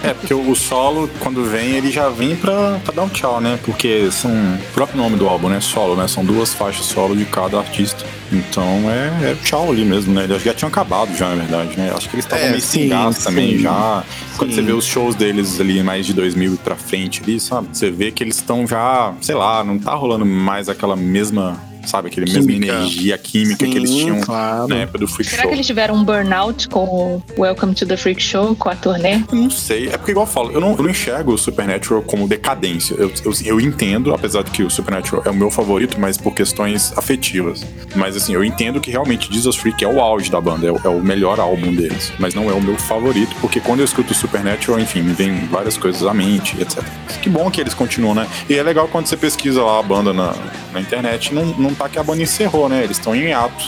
É, 0.04 0.14
porque 0.14 0.34
o 0.34 0.56
solo, 0.56 1.10
quando 1.20 1.44
vem, 1.44 1.72
ele 1.76 1.92
já 1.92 2.10
vem 2.10 2.36
pra, 2.36 2.80
pra 2.84 2.94
dar 2.94 3.04
um 3.04 3.10
tchau, 3.10 3.40
né? 3.42 3.58
Porque 3.66 4.10
são. 4.12 4.32
O 4.32 4.74
próprio 4.74 4.98
nome 4.98 5.16
do 5.18 5.28
álbum, 5.28 5.50
né? 5.50 5.60
Solo, 5.60 5.96
né? 5.96 6.08
São 6.08 6.24
duas 6.26 6.54
faixas 6.54 6.86
solo 6.86 7.16
de 7.16 7.26
cada 7.26 7.58
artista. 7.58 8.06
Então 8.32 8.64
é, 8.92 9.32
é 9.32 9.36
tchau 9.44 9.72
ali 9.72 9.86
mesmo, 9.86 10.14
né? 10.14 10.26
Eles 10.26 10.44
já 10.44 10.54
tinham 10.54 10.68
acabado 10.70 11.16
já, 11.16 11.30
na 11.30 11.36
verdade, 11.36 11.78
né? 11.78 11.92
Acho 11.96 12.10
que 12.10 12.16
eles 12.16 12.26
estavam 12.26 12.46
É, 12.46 12.50
meio 12.50 12.62
sim, 12.62 12.80
sem 12.82 12.90
gás 12.90 13.24
também 13.24 13.52
sim. 13.58 13.64
já. 13.64 14.04
Quando 14.38 14.50
Sim. 14.52 14.56
você 14.58 14.62
vê 14.62 14.72
os 14.74 14.86
shows 14.86 15.16
deles 15.16 15.60
ali 15.60 15.82
mais 15.82 16.06
de 16.06 16.14
2000 16.14 16.58
pra 16.64 16.76
frente 16.76 17.22
ali, 17.24 17.40
sabe? 17.40 17.70
Você 17.72 17.90
vê 17.90 18.12
que 18.12 18.24
eles 18.24 18.36
estão 18.36 18.68
já, 18.68 19.14
sei 19.22 19.34
lá, 19.36 19.64
não 19.64 19.80
tá 19.80 19.94
rolando 19.96 20.26
mais 20.26 20.68
aquela 20.70 20.96
mesma, 20.96 21.58
sabe? 21.88 22.08
Aquele 22.10 22.32
mesma 22.32 22.52
Química. 22.52 22.74
energia 22.74 23.18
química 23.18 23.66
que 23.66 23.78
eles 23.78 23.90
Sim, 23.90 23.98
tinham 23.98 24.22
claro. 24.22 24.68
na 24.68 24.76
época 24.78 25.00
do 25.00 25.08
Freak 25.08 25.30
Será 25.30 25.44
Show. 25.44 25.50
que 25.50 25.56
eles 25.56 25.66
tiveram 25.66 25.96
um 25.96 26.04
burnout 26.04 26.68
com 26.70 26.84
o 26.84 27.24
Welcome 27.38 27.74
to 27.74 27.86
the 27.86 27.98
Freak 27.98 28.22
Show, 28.22 28.56
com 28.56 28.70
a 28.70 28.76
turnê? 28.76 29.16
Eu 29.32 29.36
não 29.36 29.50
sei. 29.50 29.88
É 29.88 29.98
porque, 29.98 30.12
igual 30.12 30.26
eu 30.26 30.32
falo, 30.32 30.52
eu 30.52 30.60
não, 30.60 30.72
eu 30.72 30.84
não 30.84 30.90
enxergo 30.90 31.34
o 31.34 31.38
Supernatural 31.38 32.02
como 32.04 32.28
decadência. 32.28 32.96
Eu, 32.96 33.12
eu, 33.24 33.34
eu 33.46 33.62
entendo, 33.62 34.14
apesar 34.14 34.44
de 34.44 34.52
que 34.52 34.64
o 34.64 34.70
Supernatural 34.70 35.24
é 35.26 35.30
o 35.30 35.36
meu 35.36 35.50
favorito, 35.50 36.00
mas 36.00 36.18
por 36.18 36.34
questões 36.34 36.96
afetivas. 36.98 37.66
Mas, 37.96 38.16
assim, 38.16 38.34
eu 38.34 38.44
entendo 38.44 38.80
que 38.80 38.92
realmente 38.92 39.34
Jesus 39.34 39.56
Freak 39.56 39.84
é 39.84 39.88
o 39.88 40.00
auge 40.00 40.30
da 40.30 40.40
banda, 40.42 40.68
é 40.68 40.72
o, 40.72 40.80
é 40.84 40.90
o 40.90 41.02
melhor 41.02 41.40
álbum 41.40 41.74
deles. 41.74 42.12
Mas 42.20 42.34
não 42.34 42.50
é 42.50 42.54
o 42.54 42.62
meu 42.62 42.78
favorito, 42.78 43.36
porque 43.42 43.60
quando 43.60 43.80
eu 43.80 43.86
escuto 43.86 44.12
o 44.12 44.16
Supernatural, 44.16 44.80
enfim, 44.80 45.02
me 45.02 45.14
vem 45.14 45.46
várias 45.48 45.78
coisas 45.78 46.04
à 46.06 46.14
mente, 46.14 46.60
etc. 46.62 46.84
Que 47.22 47.30
bom 47.30 47.50
que 47.50 47.62
eles 47.62 47.74
continuam, 47.74 48.14
né? 48.16 48.28
E 48.50 48.56
é 48.56 48.64
legal 48.64 48.88
quando 48.88 49.08
você 49.08 49.18
pesquisa 49.18 49.64
lá 49.64 49.80
a 49.80 49.84
banda 49.84 50.14
na, 50.14 50.34
na 50.74 50.82
internet, 50.82 51.34
não, 51.34 51.46
não 51.46 51.74
tá 51.78 51.90
que 51.90 52.00
a 52.00 52.04
banda 52.04 52.24
encerrou, 52.24 52.68
né? 52.70 52.84
Eles 52.84 52.98
estão 52.98 53.16
em 53.16 53.34
ato. 53.34 53.66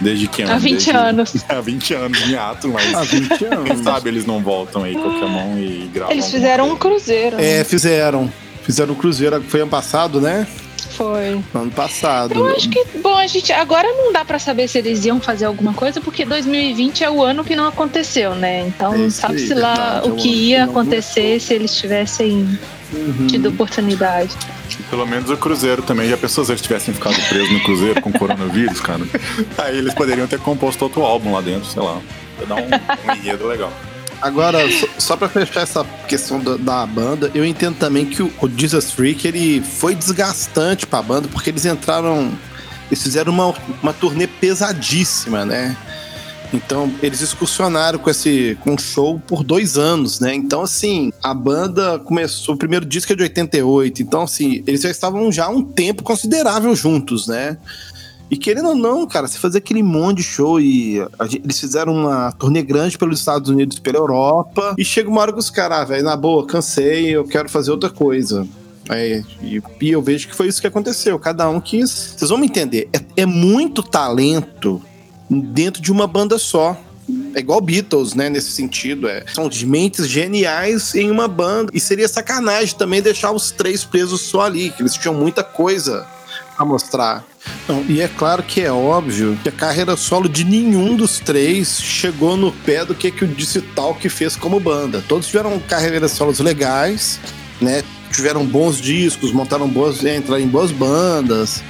Desde 0.00 0.26
que 0.26 0.42
ano? 0.42 0.52
Há 0.52 0.58
20 0.58 0.72
Desde- 0.72 0.90
anos. 0.90 1.34
Há 1.48 1.60
20 1.60 1.94
anos 1.94 2.28
em 2.28 2.34
ato, 2.34 2.68
mas. 2.68 2.94
Há 2.94 3.02
20 3.02 3.28
Quem 3.38 3.48
anos. 3.48 3.78
sabe 3.84 4.08
eles 4.10 4.26
não 4.26 4.40
voltam 4.42 4.82
aí 4.84 4.94
qualquer 4.94 5.28
mão 5.28 5.56
e 5.58 5.88
gravam. 5.92 6.12
Eles 6.12 6.30
fizeram 6.30 6.68
um 6.70 6.76
cruzeiro. 6.76 7.36
né? 7.36 7.60
É, 7.60 7.64
fizeram. 7.64 8.30
Fizeram 8.64 8.94
o 8.94 8.96
Cruzeiro, 8.96 9.42
foi 9.46 9.60
ano 9.60 9.70
passado, 9.70 10.20
né? 10.22 10.46
Foi. 10.96 11.38
Ano 11.54 11.70
passado. 11.70 12.34
Eu 12.34 12.46
acho 12.56 12.68
que, 12.70 12.82
bom, 13.02 13.14
a 13.14 13.26
gente 13.26 13.52
agora 13.52 13.86
não 13.88 14.10
dá 14.12 14.24
pra 14.24 14.38
saber 14.38 14.68
se 14.68 14.78
eles 14.78 15.04
iam 15.04 15.20
fazer 15.20 15.44
alguma 15.44 15.74
coisa, 15.74 16.00
porque 16.00 16.24
2020 16.24 17.04
é 17.04 17.10
o 17.10 17.22
ano 17.22 17.44
que 17.44 17.54
não 17.54 17.66
aconteceu, 17.66 18.34
né? 18.34 18.60
Então, 18.66 19.10
sabe-se 19.10 19.52
lá 19.52 20.00
é 20.02 20.08
o 20.08 20.14
que 20.14 20.28
ia 20.28 20.64
acontecer 20.64 21.38
se 21.40 21.52
eles 21.52 21.76
tivessem 21.76 22.58
Uhum. 22.94 23.26
tido 23.26 23.48
oportunidade. 23.48 24.30
Pelo 24.88 25.06
menos 25.06 25.28
o 25.30 25.36
Cruzeiro 25.36 25.82
também. 25.82 26.08
Já 26.08 26.16
pensou 26.16 26.44
se 26.44 26.52
eles 26.52 26.62
tivessem 26.62 26.94
ficado 26.94 27.16
presos 27.28 27.52
no 27.52 27.60
Cruzeiro 27.60 28.00
com 28.00 28.12
coronavírus, 28.12 28.80
cara? 28.80 29.02
Aí 29.58 29.78
eles 29.78 29.92
poderiam 29.94 30.26
ter 30.26 30.38
composto 30.38 30.84
outro 30.84 31.02
álbum 31.02 31.32
lá 31.32 31.40
dentro, 31.40 31.68
sei 31.68 31.82
lá. 31.82 32.00
Ia 32.40 32.46
dar 32.46 32.54
um, 32.56 33.10
um 33.10 33.14
enredo 33.14 33.46
legal. 33.46 33.72
Agora, 34.20 34.58
só, 34.70 34.86
só 34.98 35.16
pra 35.16 35.28
fechar 35.28 35.62
essa 35.62 35.84
questão 36.08 36.40
da, 36.40 36.56
da 36.56 36.86
banda, 36.86 37.30
eu 37.34 37.44
entendo 37.44 37.76
também 37.76 38.06
que 38.06 38.22
o, 38.22 38.32
o 38.40 38.48
Jesus 38.48 38.90
Freak 38.92 39.26
ele 39.26 39.60
foi 39.60 39.94
desgastante 39.94 40.86
pra 40.86 41.02
banda, 41.02 41.28
porque 41.28 41.50
eles 41.50 41.64
entraram. 41.64 42.32
Eles 42.90 43.02
fizeram 43.02 43.32
uma, 43.32 43.54
uma 43.82 43.92
turnê 43.92 44.26
pesadíssima, 44.26 45.44
né? 45.44 45.76
Então, 46.52 46.92
eles 47.02 47.20
excursionaram 47.20 47.98
com 47.98 48.08
esse 48.08 48.56
com 48.60 48.78
show 48.78 49.20
por 49.26 49.42
dois 49.42 49.76
anos, 49.76 50.20
né? 50.20 50.34
Então, 50.34 50.62
assim, 50.62 51.12
a 51.22 51.34
banda 51.34 51.98
começou. 51.98 52.54
O 52.54 52.58
primeiro 52.58 52.84
disco 52.84 53.12
é 53.12 53.16
de 53.16 53.22
88. 53.22 54.02
Então, 54.02 54.22
assim, 54.22 54.62
eles 54.66 54.82
já 54.82 54.90
estavam 54.90 55.32
já 55.32 55.46
há 55.46 55.48
um 55.48 55.62
tempo 55.62 56.02
considerável 56.02 56.74
juntos, 56.76 57.26
né? 57.26 57.58
E 58.30 58.36
querendo 58.36 58.68
ou 58.68 58.74
não, 58.74 59.06
cara, 59.06 59.28
você 59.28 59.38
fazer 59.38 59.58
aquele 59.58 59.82
monte 59.82 60.18
de 60.18 60.22
show 60.22 60.60
e 60.60 60.98
eles 61.42 61.60
fizeram 61.60 61.94
uma 61.94 62.32
turnê 62.32 62.62
grande 62.62 62.96
pelos 62.96 63.18
Estados 63.18 63.50
Unidos, 63.50 63.78
pela 63.78 63.98
Europa, 63.98 64.74
e 64.78 64.84
chega 64.84 65.08
uma 65.08 65.20
hora 65.20 65.32
que 65.32 65.38
os 65.38 65.50
caras, 65.50 65.78
ah, 65.78 65.84
velho, 65.84 66.04
na 66.04 66.16
boa, 66.16 66.46
cansei, 66.46 67.10
eu 67.10 67.24
quero 67.24 67.48
fazer 67.48 67.70
outra 67.70 67.90
coisa. 67.90 68.46
E, 68.90 69.62
e 69.80 69.90
eu 69.90 70.02
vejo 70.02 70.28
que 70.28 70.34
foi 70.34 70.48
isso 70.48 70.60
que 70.60 70.66
aconteceu. 70.66 71.18
Cada 71.18 71.48
um 71.48 71.60
quis. 71.60 72.14
Vocês 72.16 72.28
vão 72.28 72.38
me 72.38 72.46
entender. 72.46 72.88
É, 72.92 73.22
é 73.22 73.26
muito 73.26 73.82
talento 73.82 74.82
dentro 75.28 75.82
de 75.82 75.92
uma 75.92 76.06
banda 76.06 76.38
só. 76.38 76.78
É 77.34 77.40
igual 77.40 77.60
Beatles, 77.60 78.14
né? 78.14 78.30
Nesse 78.30 78.52
sentido. 78.52 79.08
É. 79.08 79.24
São 79.32 79.48
de 79.48 79.66
mentes 79.66 80.08
geniais 80.08 80.94
em 80.94 81.10
uma 81.10 81.28
banda. 81.28 81.70
E 81.74 81.80
seria 81.80 82.08
sacanagem 82.08 82.76
também 82.76 83.02
deixar 83.02 83.32
os 83.32 83.50
três 83.50 83.84
presos 83.84 84.20
só 84.22 84.42
ali, 84.42 84.70
que 84.70 84.82
eles 84.82 84.94
tinham 84.94 85.14
muita 85.14 85.42
coisa 85.42 86.06
a 86.56 86.64
mostrar. 86.64 87.24
Não, 87.68 87.84
e 87.88 88.00
é 88.00 88.08
claro 88.08 88.42
que 88.42 88.60
é 88.60 88.72
óbvio 88.72 89.38
que 89.42 89.48
a 89.48 89.52
carreira 89.52 89.96
solo 89.96 90.28
de 90.28 90.44
nenhum 90.44 90.96
dos 90.96 91.18
três 91.18 91.80
chegou 91.80 92.36
no 92.36 92.52
pé 92.52 92.84
do 92.84 92.94
que, 92.94 93.10
que 93.10 93.24
o 93.24 93.28
Disse 93.28 93.60
Talk 93.60 94.08
fez 94.08 94.36
como 94.36 94.58
banda. 94.60 95.04
Todos 95.06 95.26
tiveram 95.26 95.58
carreiras 95.60 96.12
solos 96.12 96.38
legais, 96.38 97.18
né? 97.60 97.82
Tiveram 98.14 98.46
bons 98.46 98.80
discos, 98.80 99.32
montaram 99.32 99.68
boas, 99.68 100.04
entraram 100.04 100.40
em 100.40 100.46
boas 100.46 100.70
bandas. 100.70 101.62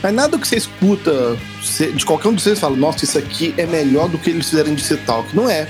Mas 0.00 0.14
nada 0.14 0.38
que 0.38 0.46
você 0.46 0.56
escuta 0.56 1.36
de 1.94 2.06
qualquer 2.06 2.28
um 2.28 2.34
de 2.34 2.40
vocês 2.40 2.58
fala, 2.58 2.76
nossa, 2.76 3.04
isso 3.04 3.18
aqui 3.18 3.52
é 3.56 3.66
melhor 3.66 4.08
do 4.08 4.16
que 4.16 4.30
eles 4.30 4.48
fizeram 4.48 4.74
Disse 4.74 4.96
Talk. 4.98 5.34
Não 5.34 5.50
é. 5.50 5.66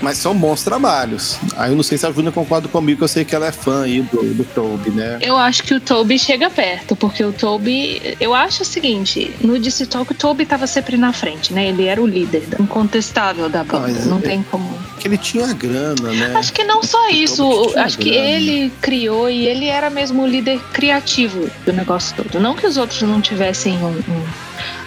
Mas 0.00 0.18
são 0.18 0.34
bons 0.34 0.62
trabalhos. 0.62 1.38
Aí 1.56 1.70
eu 1.70 1.76
não 1.76 1.82
sei 1.82 1.98
se 1.98 2.06
a 2.06 2.10
Júlia 2.12 2.32
concorda 2.32 2.68
comigo, 2.68 2.98
que 2.98 3.04
eu 3.04 3.08
sei 3.08 3.24
que 3.24 3.34
ela 3.34 3.46
é 3.46 3.52
fã 3.52 3.82
aí 3.84 4.02
do, 4.02 4.22
do 4.34 4.44
Toby, 4.44 4.90
né? 4.90 5.18
Eu 5.20 5.36
acho 5.36 5.62
que 5.62 5.74
o 5.74 5.80
Toby 5.80 6.18
chega 6.18 6.48
perto, 6.50 6.96
porque 6.96 7.22
o 7.24 7.32
Toby. 7.32 8.16
Eu 8.20 8.34
acho 8.34 8.62
o 8.62 8.64
seguinte: 8.66 9.34
no 9.40 9.58
DC 9.58 9.86
Talk, 9.86 10.10
o 10.12 10.14
Toby 10.14 10.46
tava 10.46 10.66
sempre 10.66 10.96
na 10.96 11.12
frente, 11.12 11.52
né? 11.52 11.68
Ele 11.68 11.86
era 11.86 12.00
o 12.00 12.06
líder, 12.06 12.42
incontestável 12.58 13.48
da 13.48 13.62
banda. 13.64 13.88
Mas 13.88 14.06
não 14.06 14.18
é- 14.18 14.22
tem 14.22 14.42
como. 14.50 14.70
Que 14.98 15.08
ele 15.08 15.16
tinha 15.16 15.46
grana, 15.54 16.12
né? 16.12 16.34
Acho 16.36 16.52
que 16.52 16.62
não 16.62 16.82
só 16.82 17.08
isso, 17.08 17.72
acho 17.76 17.96
que 17.96 18.10
grana. 18.10 18.26
ele 18.28 18.72
criou 18.82 19.30
e 19.30 19.46
ele 19.46 19.66
era 19.66 19.88
mesmo 19.88 20.22
o 20.22 20.26
líder 20.26 20.60
criativo 20.72 21.48
do 21.64 21.72
negócio 21.72 22.14
todo. 22.16 22.38
Não 22.38 22.54
que 22.54 22.66
os 22.66 22.76
outros 22.76 23.00
não 23.02 23.18
tivessem 23.20 23.78
um, 23.78 23.88
um 23.96 24.24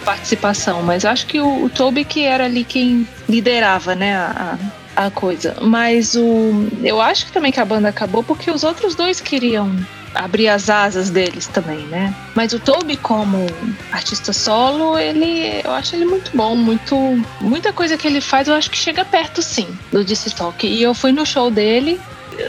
participação, 0.04 0.82
mas 0.82 1.04
acho 1.04 1.26
que 1.26 1.40
o, 1.40 1.64
o 1.64 1.68
Toby 1.68 2.04
que 2.04 2.22
era 2.22 2.44
ali 2.44 2.62
quem 2.62 3.08
liderava, 3.28 3.94
né, 3.94 4.14
a, 4.16 4.56
a 4.60 4.83
a 4.96 5.10
coisa. 5.10 5.56
Mas 5.60 6.14
o 6.14 6.68
eu 6.82 7.00
acho 7.00 7.26
que 7.26 7.32
também 7.32 7.52
que 7.52 7.60
a 7.60 7.64
banda 7.64 7.88
acabou 7.88 8.22
porque 8.22 8.50
os 8.50 8.64
outros 8.64 8.94
dois 8.94 9.20
queriam 9.20 9.70
abrir 10.14 10.48
as 10.48 10.70
asas 10.70 11.10
deles 11.10 11.46
também, 11.48 11.80
né? 11.86 12.14
Mas 12.34 12.52
o 12.52 12.60
Toby 12.60 12.96
como 12.96 13.46
artista 13.90 14.32
solo, 14.32 14.96
ele, 14.96 15.60
eu 15.64 15.72
acho 15.72 15.96
ele 15.96 16.04
muito 16.04 16.30
bom, 16.34 16.54
muito, 16.54 16.96
muita 17.40 17.72
coisa 17.72 17.96
que 17.96 18.06
ele 18.06 18.20
faz, 18.20 18.46
eu 18.46 18.54
acho 18.54 18.70
que 18.70 18.76
chega 18.76 19.04
perto 19.04 19.42
sim 19.42 19.66
do 19.90 20.04
DC 20.04 20.30
Talk. 20.30 20.64
E 20.66 20.82
eu 20.82 20.94
fui 20.94 21.10
no 21.10 21.26
show 21.26 21.50
dele, 21.50 22.00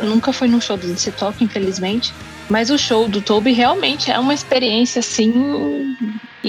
nunca 0.04 0.32
fui 0.32 0.48
no 0.48 0.62
show 0.62 0.78
do 0.78 0.88
DC 0.88 1.12
Talk, 1.14 1.44
infelizmente. 1.44 2.14
Mas 2.48 2.70
o 2.70 2.78
show 2.78 3.08
do 3.08 3.22
Toby 3.22 3.54
realmente 3.54 4.12
é 4.12 4.20
uma 4.20 4.34
experiência 4.34 5.00
assim 5.00 5.96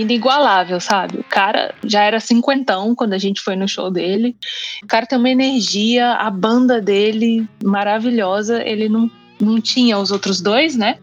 inigualável, 0.01 0.81
sabe? 0.81 1.19
O 1.19 1.25
cara 1.25 1.75
já 1.85 2.03
era 2.03 2.21
cinquentão 2.21 2.95
quando 2.95 3.15
a 3.15 3.19
gente 3.19 3.41
foi 3.41 3.57
no 3.57 3.67
show 3.67 3.91
dele. 3.91 4.37
O 4.83 4.87
cara 4.87 5.07
tem 5.07 5.19
uma 5.19 5.31
energia, 5.31 6.13
a 6.13 6.31
banda 6.31 6.81
dele 6.81 7.49
maravilhosa. 7.65 8.63
Ele 8.63 8.89
não, 8.89 9.11
não 9.41 9.61
tinha 9.61 9.99
os 9.99 10.11
outros 10.11 10.41
dois, 10.41 10.77
né? 10.77 10.99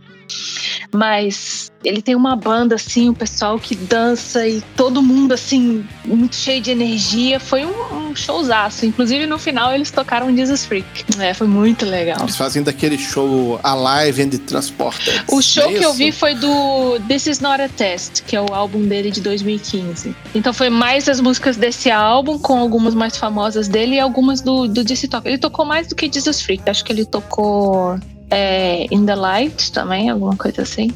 Mas 0.93 1.71
ele 1.83 2.01
tem 2.01 2.15
uma 2.15 2.35
banda 2.35 2.75
assim, 2.75 3.09
o 3.09 3.13
pessoal 3.13 3.59
que 3.59 3.75
dança 3.75 4.47
e 4.47 4.61
todo 4.75 5.01
mundo 5.01 5.33
assim, 5.33 5.85
muito 6.05 6.35
cheio 6.35 6.61
de 6.61 6.71
energia. 6.71 7.39
Foi 7.39 7.65
um, 7.65 8.09
um 8.09 8.15
showzaço. 8.15 8.85
Inclusive 8.85 9.25
no 9.25 9.39
final 9.39 9.73
eles 9.73 9.91
tocaram 9.91 10.33
Jesus 10.35 10.65
Freak. 10.65 11.05
É, 11.19 11.33
foi 11.33 11.47
muito 11.47 11.85
legal. 11.85 12.19
Eles 12.21 12.37
fazem 12.37 12.63
daquele 12.63 12.97
show 12.97 13.59
Alive 13.63 14.21
and 14.21 14.29
Transported. 14.29 15.23
O 15.27 15.41
show 15.41 15.69
é 15.69 15.79
que 15.79 15.85
eu 15.85 15.93
vi 15.93 16.11
foi 16.11 16.35
do 16.35 16.99
This 17.07 17.27
Is 17.27 17.39
Not 17.39 17.61
a 17.61 17.69
Test, 17.69 18.23
que 18.23 18.35
é 18.35 18.41
o 18.41 18.53
álbum 18.53 18.85
dele 18.85 19.11
de 19.11 19.21
2015. 19.21 20.15
Então 20.35 20.53
foi 20.53 20.69
mais 20.69 21.09
as 21.09 21.19
músicas 21.19 21.57
desse 21.57 21.89
álbum, 21.89 22.37
com 22.37 22.57
algumas 22.57 22.93
mais 22.93 23.17
famosas 23.17 23.67
dele 23.67 23.95
e 23.95 23.99
algumas 23.99 24.41
do, 24.41 24.67
do 24.67 24.83
DC 24.83 25.07
Talk. 25.07 25.27
Ele 25.27 25.37
tocou 25.37 25.65
mais 25.65 25.87
do 25.87 25.95
que 25.95 26.11
Jesus 26.11 26.41
Freak. 26.41 26.69
Acho 26.69 26.83
que 26.83 26.91
ele 26.91 27.05
tocou 27.05 27.97
é, 28.33 28.87
In 28.91 29.05
the 29.05 29.15
Light 29.15 29.71
também, 29.71 30.09
alguma 30.09 30.35
coisa 30.35 30.61
assim. 30.63 30.91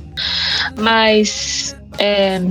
Mas 0.77 1.75
é, 1.99 2.41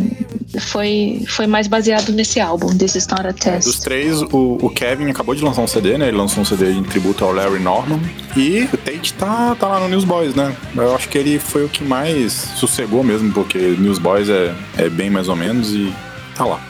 foi, 0.60 1.24
foi 1.28 1.46
mais 1.46 1.66
baseado 1.66 2.10
nesse 2.12 2.40
álbum, 2.40 2.76
This 2.76 2.96
Is 2.96 3.06
Not 3.08 3.26
a 3.26 3.30
É, 3.30 3.32
Test. 3.32 3.66
dos 3.66 3.78
três, 3.78 4.20
o, 4.22 4.58
o 4.60 4.70
Kevin 4.70 5.10
acabou 5.10 5.34
de 5.34 5.42
lançar 5.44 5.62
um 5.62 5.66
CD, 5.66 5.96
né? 5.98 6.08
Ele 6.08 6.16
lançou 6.16 6.42
um 6.42 6.44
CD 6.44 6.72
em 6.72 6.82
tributo 6.82 7.24
ao 7.24 7.32
Larry 7.32 7.60
Norman. 7.60 8.00
E 8.36 8.68
o 8.72 8.76
Tate 8.76 9.12
tá, 9.14 9.54
tá 9.54 9.68
lá 9.68 9.80
no 9.80 9.88
Newsboys, 9.88 10.34
né? 10.34 10.54
Eu 10.74 10.94
acho 10.94 11.08
que 11.08 11.18
ele 11.18 11.38
foi 11.38 11.64
o 11.64 11.68
que 11.68 11.84
mais 11.84 12.32
sossegou 12.32 13.02
mesmo, 13.04 13.32
porque 13.32 13.58
Newsboys 13.58 14.28
é, 14.28 14.54
é 14.76 14.88
bem 14.88 15.10
mais 15.10 15.28
ou 15.28 15.36
menos 15.36 15.70
e 15.70 15.92
tá 16.34 16.44
lá 16.44 16.60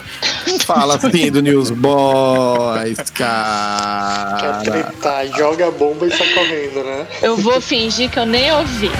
fala 0.67 0.95
assim 1.01 1.31
do 1.31 1.41
News 1.41 1.71
Boys, 1.71 2.97
cara. 3.13 4.61
Quer 4.63 4.83
tretar, 4.83 5.27
joga 5.37 5.67
a 5.69 5.71
bomba 5.71 6.05
e 6.07 6.11
sai 6.11 6.27
correndo, 6.33 6.83
né? 6.83 7.07
Eu 7.21 7.37
vou 7.37 7.61
fingir 7.61 8.11
que 8.11 8.19
eu 8.19 8.25
nem 8.25 8.51
ouvi. 8.51 8.91